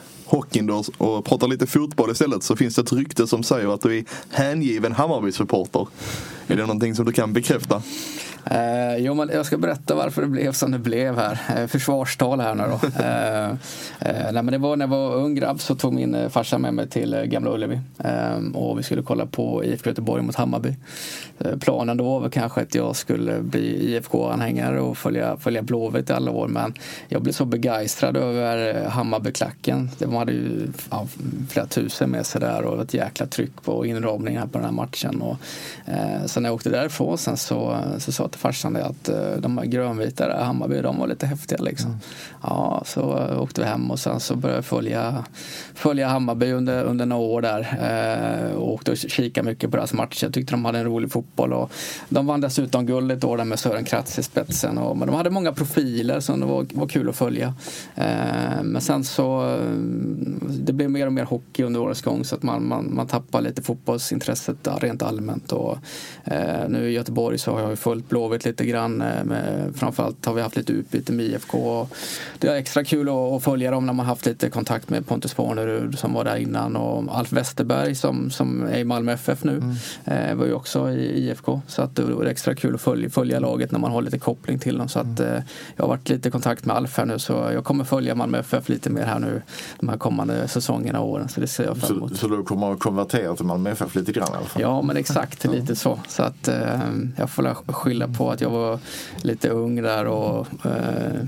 då 0.51 0.85
och 0.99 1.25
pratar 1.25 1.49
lite 1.49 1.67
fotboll 1.67 2.11
istället 2.11 2.43
så 2.43 2.57
finns 2.57 2.75
det 2.75 2.83
ett 2.83 2.93
rykte 2.93 3.27
som 3.27 3.43
säger 3.43 3.75
att 3.75 3.83
du 3.83 3.99
är 3.99 4.05
hängiven 4.31 4.93
Hammarby-supporter. 4.93 5.89
Är 6.47 6.57
det 6.57 6.63
någonting 6.63 6.95
som 6.95 7.05
du 7.05 7.13
kan 7.13 7.33
bekräfta? 7.33 7.83
Eh, 8.47 8.97
jo, 8.97 9.15
men 9.15 9.31
jag 9.33 9.47
ska 9.47 9.59
berätta 9.59 9.95
varför 9.95 10.23
det 10.23 10.29
blev 10.29 10.53
som 10.53 10.71
det 10.71 10.79
blev 10.79 11.17
här. 11.17 11.41
Eh, 11.57 11.67
försvarstal 11.67 12.41
här 12.41 12.55
nu 12.55 12.63
då. 12.63 12.89
eh, 13.03 13.51
eh, 13.99 14.33
nej, 14.33 14.43
men 14.43 14.47
det 14.47 14.59
var 14.59 14.77
när 14.77 14.85
jag 14.87 14.91
var 14.91 15.15
ung 15.15 15.35
grabb 15.35 15.61
så 15.61 15.75
tog 15.75 15.93
min 15.93 16.15
eh, 16.15 16.29
farsa 16.29 16.59
med 16.59 16.75
mig 16.75 16.89
till 16.89 17.15
eh, 17.15 17.23
Gamla 17.23 17.51
Ullevi. 17.51 17.81
Och 18.55 18.79
vi 18.79 18.83
skulle 18.83 19.03
kolla 19.03 19.27
på 19.27 19.65
IFK 19.65 19.91
Göteborg 19.91 20.23
mot 20.23 20.35
Hammarby. 20.35 20.75
planen 21.61 21.97
då 21.97 22.19
var 22.19 22.29
kanske 22.29 22.61
att 22.61 22.75
jag 22.75 22.97
skulle 22.97 23.41
bli 23.41 23.95
IFK-anhängare 23.95 24.81
och 24.81 24.99
följa, 24.99 25.37
följa 25.37 25.63
Blåvitt 25.63 26.11
i 26.11 26.13
alla 26.13 26.31
år. 26.31 26.49
Men 26.49 26.75
jag 27.09 27.23
blev 27.23 27.33
så 27.33 27.45
begeistrad 27.45 28.17
över 28.17 28.85
Hammarbyklacken. 28.89 29.91
De 29.99 30.15
hade 30.25 30.33
ju 30.33 30.69
ja, 30.91 31.07
flera 31.49 31.67
tusen 31.67 32.11
med 32.11 32.27
sig 32.27 32.41
där 32.41 32.63
och 32.63 32.83
ett 32.83 32.95
jäkla 32.95 33.27
tryck 33.27 33.63
på 33.63 33.87
inramningen 33.87 34.49
på 34.49 34.59
den 34.59 34.65
här 34.65 34.73
matchen. 34.73 35.23
Och, 35.23 35.37
så 36.27 36.41
när 36.41 36.49
jag 36.49 36.55
åkte 36.55 36.71
därifrån 36.71 37.19
sen 37.19 37.37
så, 37.37 37.79
så 37.99 38.13
sa 38.13 38.29
till 38.29 38.41
farsan 38.41 38.73
det 38.73 38.85
att 38.85 39.09
eh, 39.09 39.37
de 39.39 39.59
här 39.59 39.65
grönvita 39.65 40.29
där, 40.29 40.45
Hammarby, 40.45 40.81
de 40.83 40.99
var 40.99 41.07
lite 41.07 41.27
häftiga 41.27 41.59
liksom. 41.63 41.91
Mm. 41.91 42.01
Ja, 42.43 42.83
så 42.87 43.19
eh, 43.19 43.43
åkte 43.43 43.61
vi 43.61 43.67
hem 43.67 43.91
och 43.91 43.99
sen 43.99 44.21
så 44.21 44.37
började 44.37 44.59
jag 44.59 44.65
följa, 44.65 45.25
följa 45.75 46.09
Hammarby 46.09 46.53
under, 46.53 46.85
under 46.85 47.07
några 47.07 47.23
år 47.23 47.43
där. 47.43 47.61
Eh, 47.81 48.55
och 48.55 48.73
åkte 48.73 48.91
och 48.91 48.97
kikade 48.97 49.49
mycket 49.49 49.71
på 49.71 49.77
deras 49.77 49.93
matcher. 49.93 50.25
Jag 50.25 50.35
tyckte 50.35 50.53
de 50.53 50.65
hade 50.65 50.79
en 50.79 50.85
rolig 50.85 51.13
fotboll. 51.13 51.53
Och 51.53 51.73
de 52.09 52.27
vann 52.27 52.41
dessutom 52.41 52.87
guld 52.87 53.13
ett 53.13 53.25
år 53.25 53.37
där 53.37 53.45
med 53.45 53.59
Sören 53.59 53.85
Kratz 53.85 54.19
i 54.19 54.23
spetsen. 54.23 54.79
Och, 54.79 54.97
men 54.97 55.09
de 55.09 55.17
hade 55.17 55.31
många 55.31 55.53
profiler 55.53 56.21
som 56.21 56.41
det 56.41 56.47
var, 56.47 56.67
var 56.73 56.89
kul 56.89 57.09
att 57.09 57.17
följa. 57.17 57.55
Eh, 57.95 58.63
men 58.63 58.81
sen 58.81 59.05
så 59.05 59.49
eh, 59.49 59.59
det 60.49 60.73
blev 60.73 60.91
mer 60.91 61.07
och 61.07 61.13
mer 61.13 61.25
hockey 61.25 61.63
under 61.63 61.81
årets 61.81 62.03
gång 62.03 62.25
så 62.25 62.35
att 62.35 62.43
man, 62.43 62.69
man, 62.69 62.95
man 62.95 63.07
tappar 63.07 63.41
lite 63.41 63.63
fotbollsintresset 63.63 64.69
rent 64.81 65.03
allmänt. 65.03 65.53
Och, 65.53 65.79
eh, 66.25 66.69
nu 66.69 66.91
i 66.91 66.93
Göteborg 66.93 67.39
så 67.39 67.53
har 67.53 67.61
jag 67.61 67.79
följt 67.79 68.09
Blåvitt 68.09 68.45
lite 68.45 68.67
grann. 68.67 69.03
Eh, 69.03 69.25
med, 69.25 69.73
framförallt 69.77 70.27
har 70.27 70.35
vi 70.35 70.43
haft 70.43 70.57
lite 70.57 70.73
utbyte 70.73 71.13
med 71.13 71.27
IFK. 71.27 71.87
det 72.39 72.49
är 72.49 72.55
extra 72.55 72.85
kul 72.85 73.09
att, 73.09 73.15
att 73.15 73.45
följa 73.45 73.71
dem 73.71 73.87
när 73.87 73.93
man 73.93 74.07
haft 74.07 74.27
lite 74.27 74.51
kontakt 74.51 74.91
med 74.91 75.07
Pontus 75.07 75.33
Farnerud 75.33 75.99
som 75.99 76.13
var 76.13 76.25
där 76.25 76.37
innan 76.37 76.77
och 76.77 77.19
Alf 77.19 77.33
Westerberg 77.33 77.95
som, 77.95 78.31
som 78.31 78.63
är 78.63 78.79
i 78.79 78.85
Malmö 78.85 79.13
FF 79.13 79.45
nu 79.45 79.57
mm. 79.57 80.31
eh, 80.31 80.35
var 80.35 80.47
ju 80.47 80.53
också 80.53 80.91
i 80.91 81.29
IFK. 81.29 81.61
Så 81.67 81.83
att 81.83 81.97
det 81.97 82.03
var 82.03 82.25
extra 82.25 82.55
kul 82.55 82.75
att 82.75 82.81
följa, 82.81 83.11
följa 83.11 83.41
laget 83.41 83.73
när 83.73 83.79
man 83.79 83.93
har 83.93 84.03
lite 84.03 84.19
koppling 84.19 84.59
till 84.59 84.79
dem. 84.79 84.89
Så 84.89 84.99
att, 84.99 85.21
mm. 85.21 85.35
eh, 85.35 85.43
jag 85.77 85.85
har 85.85 85.89
varit 85.89 86.09
lite 86.09 86.29
i 86.29 86.33
kontakt 86.33 86.65
med 86.65 86.77
Alf 86.77 86.97
här 86.97 87.07
nu 87.07 87.19
så 87.19 87.33
jag 87.33 87.65
kommer 87.65 87.85
följa 87.85 88.15
Malmö 88.15 88.39
FF 88.39 88.69
lite 88.69 88.91
mer 88.91 89.05
här 89.05 89.19
nu 89.19 89.43
de 89.81 89.89
här 89.95 89.99
kommande 89.99 90.49
säsongerna 90.49 91.01
och 91.01 91.09
åren. 91.09 91.29
Så 91.29 91.41
det 91.41 91.47
ser 91.47 91.65
jag 91.65 91.77
fram 91.77 91.97
emot. 91.97 92.11
Så, 92.11 92.17
så 92.17 92.29
du 92.29 92.43
kommer 92.43 92.73
att 92.73 92.79
konvertera 92.79 93.37
till 93.37 93.45
Malmö 93.45 93.71
FF 93.71 93.95
lite 93.95 94.13
grann 94.13 94.29
i 94.33 94.37
alla 94.37 94.47
fall? 94.47 94.63
Ja 94.63 94.83
men 94.83 94.97
exakt, 94.97 95.45
lite 95.45 95.77
så. 95.77 95.99
Så 96.09 96.23
att 96.23 96.49
eh, 96.49 96.81
jag 97.17 97.31
får 97.31 97.73
skylla 97.73 98.09
på 98.09 98.31
att 98.31 98.41
jag 98.41 98.51
var 98.51 98.79
lite 99.23 99.49
ung 99.49 99.83
där 99.83 100.07
och 100.07 100.47
eh, 100.65 101.25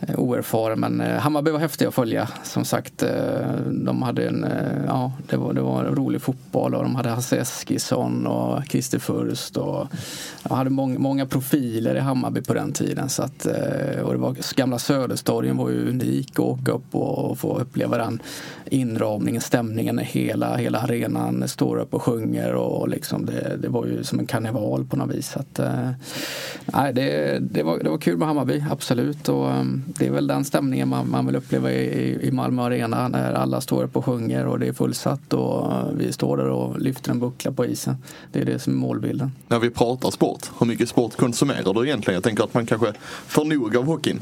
Eh, 0.00 0.18
oerfaren. 0.18 0.80
Men 0.80 1.00
eh, 1.00 1.18
Hammarby 1.18 1.50
var 1.50 1.58
häftiga 1.58 1.88
att 1.88 1.94
följa. 1.94 2.28
Som 2.42 2.64
sagt, 2.64 3.02
eh, 3.02 3.10
de 3.70 4.02
hade 4.02 4.28
en, 4.28 4.46
ja, 4.86 5.12
det 5.30 5.36
var, 5.36 5.52
det 5.52 5.60
var 5.60 5.84
en 5.84 5.94
rolig 5.94 6.22
fotboll 6.22 6.74
och 6.74 6.82
de 6.82 6.94
hade 6.94 7.08
Hasse 7.08 7.36
Eskilsson 7.36 8.26
och 8.26 8.62
Christer 8.68 8.98
Furst. 8.98 9.56
Och 9.56 9.86
de 10.42 10.54
hade 10.54 10.70
många, 10.70 10.98
många 10.98 11.26
profiler 11.26 11.94
i 11.94 12.00
Hammarby 12.00 12.42
på 12.42 12.54
den 12.54 12.72
tiden. 12.72 13.08
Så 13.08 13.22
att, 13.22 13.46
och 14.02 14.12
det 14.12 14.18
var, 14.18 14.56
gamla 14.56 14.78
Söderstorgen 14.78 15.56
var 15.56 15.70
ju 15.70 15.88
unik 15.88 16.30
att 16.32 16.38
åka 16.38 16.72
upp 16.72 16.94
och 16.94 17.38
få 17.38 17.58
uppleva 17.58 17.98
den 17.98 18.22
inramningen, 18.64 19.40
stämningen 19.40 19.96
när 19.96 20.02
hela, 20.02 20.56
hela 20.56 20.78
arenan 20.78 21.48
står 21.48 21.76
upp 21.76 21.94
och 21.94 22.02
sjunger. 22.02 22.54
Och 22.54 22.88
liksom 22.88 23.26
det, 23.26 23.56
det 23.62 23.68
var 23.68 23.86
ju 23.86 24.04
som 24.04 24.18
en 24.18 24.26
karneval 24.26 24.84
på 24.84 24.96
något 24.96 25.16
vis. 25.16 25.30
Så 25.30 25.40
att, 25.40 25.60
nej, 26.66 26.92
det, 26.92 27.38
det, 27.38 27.62
var, 27.62 27.78
det 27.78 27.90
var 27.90 27.98
kul 27.98 28.16
med 28.16 28.28
Hammarby, 28.28 28.64
absolut. 28.70 29.28
Och, 29.28 29.50
ehm, 29.50 29.87
det 29.96 30.06
är 30.06 30.10
väl 30.10 30.26
den 30.26 30.44
stämningen 30.44 30.88
man, 30.88 31.10
man 31.10 31.26
vill 31.26 31.36
uppleva 31.36 31.72
i, 31.72 32.18
i 32.22 32.30
Malmö 32.30 32.62
Arena 32.62 33.08
när 33.08 33.32
alla 33.32 33.60
står 33.60 33.84
upp 33.84 33.96
och 33.96 34.04
sjunger 34.04 34.46
och 34.46 34.58
det 34.58 34.68
är 34.68 34.72
fullsatt 34.72 35.32
och 35.32 35.72
vi 35.96 36.12
står 36.12 36.36
där 36.36 36.48
och 36.48 36.80
lyfter 36.80 37.10
en 37.10 37.20
buckla 37.20 37.52
på 37.52 37.66
isen. 37.66 37.96
Det 38.32 38.40
är 38.40 38.44
det 38.44 38.58
som 38.58 38.72
är 38.72 38.76
målbilden. 38.76 39.32
När 39.48 39.58
vi 39.58 39.70
pratar 39.70 40.10
sport, 40.10 40.50
hur 40.60 40.66
mycket 40.66 40.88
sport 40.88 41.16
konsumerar 41.16 41.74
du 41.74 41.86
egentligen? 41.86 42.14
Jag 42.14 42.24
tänker 42.24 42.44
att 42.44 42.54
man 42.54 42.66
kanske 42.66 42.92
får 43.26 43.44
nog 43.44 43.76
av 43.76 43.84
hockeyn. 43.84 44.20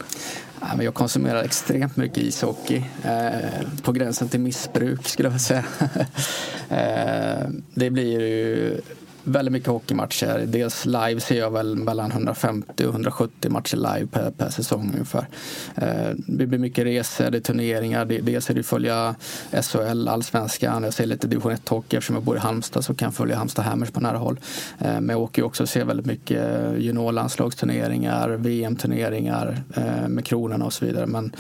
Ja, 0.60 0.66
men 0.76 0.84
jag 0.84 0.94
konsumerar 0.94 1.42
extremt 1.42 1.96
mycket 1.96 2.18
ishockey. 2.18 2.82
Eh, 3.02 3.82
på 3.82 3.92
gränsen 3.92 4.28
till 4.28 4.40
missbruk 4.40 5.08
skulle 5.08 5.28
jag 5.28 5.40
säga. 5.40 5.64
eh, 6.68 7.48
det 7.74 7.90
blir 7.90 8.20
ju 8.20 8.80
väldigt 9.26 9.52
mycket 9.52 9.68
hockeymatcher. 9.68 10.44
Dels 10.46 10.86
live 10.86 11.20
ser 11.20 11.38
jag 11.38 11.50
väl 11.50 11.76
mellan 11.76 12.10
150 12.10 12.84
och 12.86 12.92
170 12.92 13.50
matcher 13.50 13.76
live 13.76 14.06
per, 14.06 14.30
per 14.30 14.50
säsong 14.50 14.90
ungefär. 14.94 15.28
Eh, 15.74 16.10
det 16.16 16.46
blir 16.46 16.58
mycket 16.58 16.84
resor, 16.84 17.30
det 17.30 17.38
är 17.38 17.40
turneringar. 17.40 18.04
dels 18.04 18.50
är 18.50 18.54
det 18.54 18.60
att 18.60 18.66
följa 18.66 19.14
SHL, 19.62 20.08
allsvenskan. 20.08 20.82
Jag 20.82 20.94
ser 20.94 21.06
lite 21.06 21.26
division 21.26 21.52
1 21.52 21.68
hockey 21.68 21.96
eftersom 21.96 22.16
jag 22.16 22.22
bor 22.22 22.36
i 22.36 22.38
Halmstad 22.38 22.84
så 22.84 22.94
kan 22.94 23.06
jag 23.06 23.14
följa 23.14 23.36
Halmstad 23.36 23.64
Hammers 23.64 23.90
på 23.90 24.00
nära 24.00 24.18
håll. 24.18 24.40
Eh, 24.78 24.86
men 24.86 25.08
jag 25.08 25.20
åker 25.20 25.42
också 25.42 25.62
och 25.62 25.68
ser 25.68 25.84
väldigt 25.84 26.06
mycket 26.06 26.42
juniorlandslagsturneringar, 26.78 28.28
VM-turneringar 28.28 29.62
eh, 29.74 30.08
med 30.08 30.24
kronorna 30.24 30.64
och 30.64 30.72
så 30.72 30.84
vidare. 30.84 31.06
Men 31.06 31.32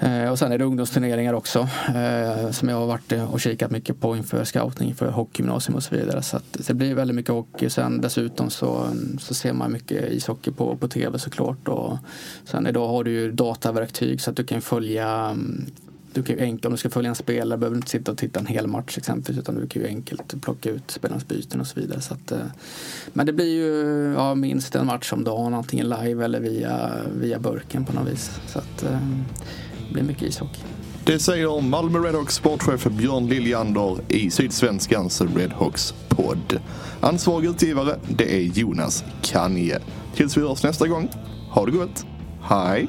Eh, 0.00 0.30
och 0.30 0.38
sen 0.38 0.52
är 0.52 0.58
det 0.58 0.64
ungdomsturneringar 0.64 1.32
också 1.34 1.68
eh, 1.94 2.50
som 2.50 2.68
jag 2.68 2.76
har 2.76 2.86
varit 2.86 3.12
och 3.12 3.40
kikat 3.40 3.70
mycket 3.70 4.00
på 4.00 4.16
inför 4.16 4.44
scouting 4.44 4.94
för 4.94 5.10
hockeygymnasium 5.10 5.76
och 5.76 5.82
så 5.82 5.94
vidare. 5.94 6.22
Så 6.22 6.36
att 6.36 6.56
det 6.66 6.74
blir 6.74 6.94
väldigt 6.94 7.14
mycket 7.14 7.32
hockey. 7.32 7.70
Sen 7.70 8.00
dessutom 8.00 8.50
så, 8.50 8.86
så 9.18 9.34
ser 9.34 9.52
man 9.52 9.72
mycket 9.72 10.12
ishockey 10.12 10.50
på, 10.50 10.76
på 10.76 10.88
tv 10.88 11.18
såklart. 11.18 11.68
Och 11.68 11.98
sen 12.44 12.66
idag 12.66 12.88
har 12.88 13.04
du 13.04 13.10
ju 13.10 13.32
dataverktyg 13.32 14.20
så 14.20 14.30
att 14.30 14.36
du 14.36 14.44
kan 14.44 14.60
följa 14.60 15.08
mm, 15.08 15.66
du 16.12 16.22
kan 16.22 16.36
ju 16.36 16.42
enkelt, 16.42 16.64
om 16.64 16.72
du 16.72 16.78
ska 16.78 16.90
följa 16.90 17.08
en 17.08 17.14
spelare 17.14 17.58
behöver 17.58 17.74
du 17.74 17.78
inte 17.78 17.90
sitta 17.90 18.12
och 18.12 18.18
titta 18.18 18.40
en 18.40 18.46
hel 18.46 18.66
match 18.66 18.98
exempelvis 18.98 19.40
utan 19.40 19.54
du 19.54 19.66
kan 19.66 19.82
ju 19.82 19.88
enkelt 19.88 20.42
plocka 20.42 20.70
ut 20.70 20.90
spelarnas 20.90 21.28
byten 21.28 21.60
och 21.60 21.66
så 21.66 21.80
vidare. 21.80 22.00
Så 22.00 22.14
att, 22.14 22.32
eh, 22.32 22.38
men 23.12 23.26
det 23.26 23.32
blir 23.32 23.54
ju 23.54 24.12
ja, 24.16 24.34
minst 24.34 24.74
en 24.74 24.86
match 24.86 25.12
om 25.12 25.24
dagen 25.24 25.54
antingen 25.54 25.88
live 25.88 26.24
eller 26.24 26.40
via, 26.40 26.90
via 27.20 27.38
burken 27.38 27.84
på 27.84 27.92
något 27.92 28.08
vis. 28.08 28.40
Så 28.46 28.58
att, 28.58 28.84
blir 29.90 30.02
mycket 30.02 30.22
ishockey. 30.22 30.60
Det 31.04 31.18
säger 31.18 31.60
Malmö 31.60 31.98
Redhawks 31.98 32.34
sportchef 32.34 32.84
Björn 32.84 33.26
Liljander 33.26 33.98
i 34.08 34.30
Sydsvenskans 34.30 35.20
Redhawks 35.20 35.94
podd. 36.08 36.60
Ansvarig 37.00 37.48
utgivare, 37.48 37.98
det 38.08 38.36
är 38.36 38.40
Jonas 38.40 39.04
Kanje. 39.22 39.80
Tills 40.14 40.36
vi 40.36 40.40
hörs 40.40 40.62
nästa 40.62 40.88
gång, 40.88 41.08
ha 41.50 41.66
det 41.66 41.72
gott. 41.72 42.06
Hej! 42.42 42.88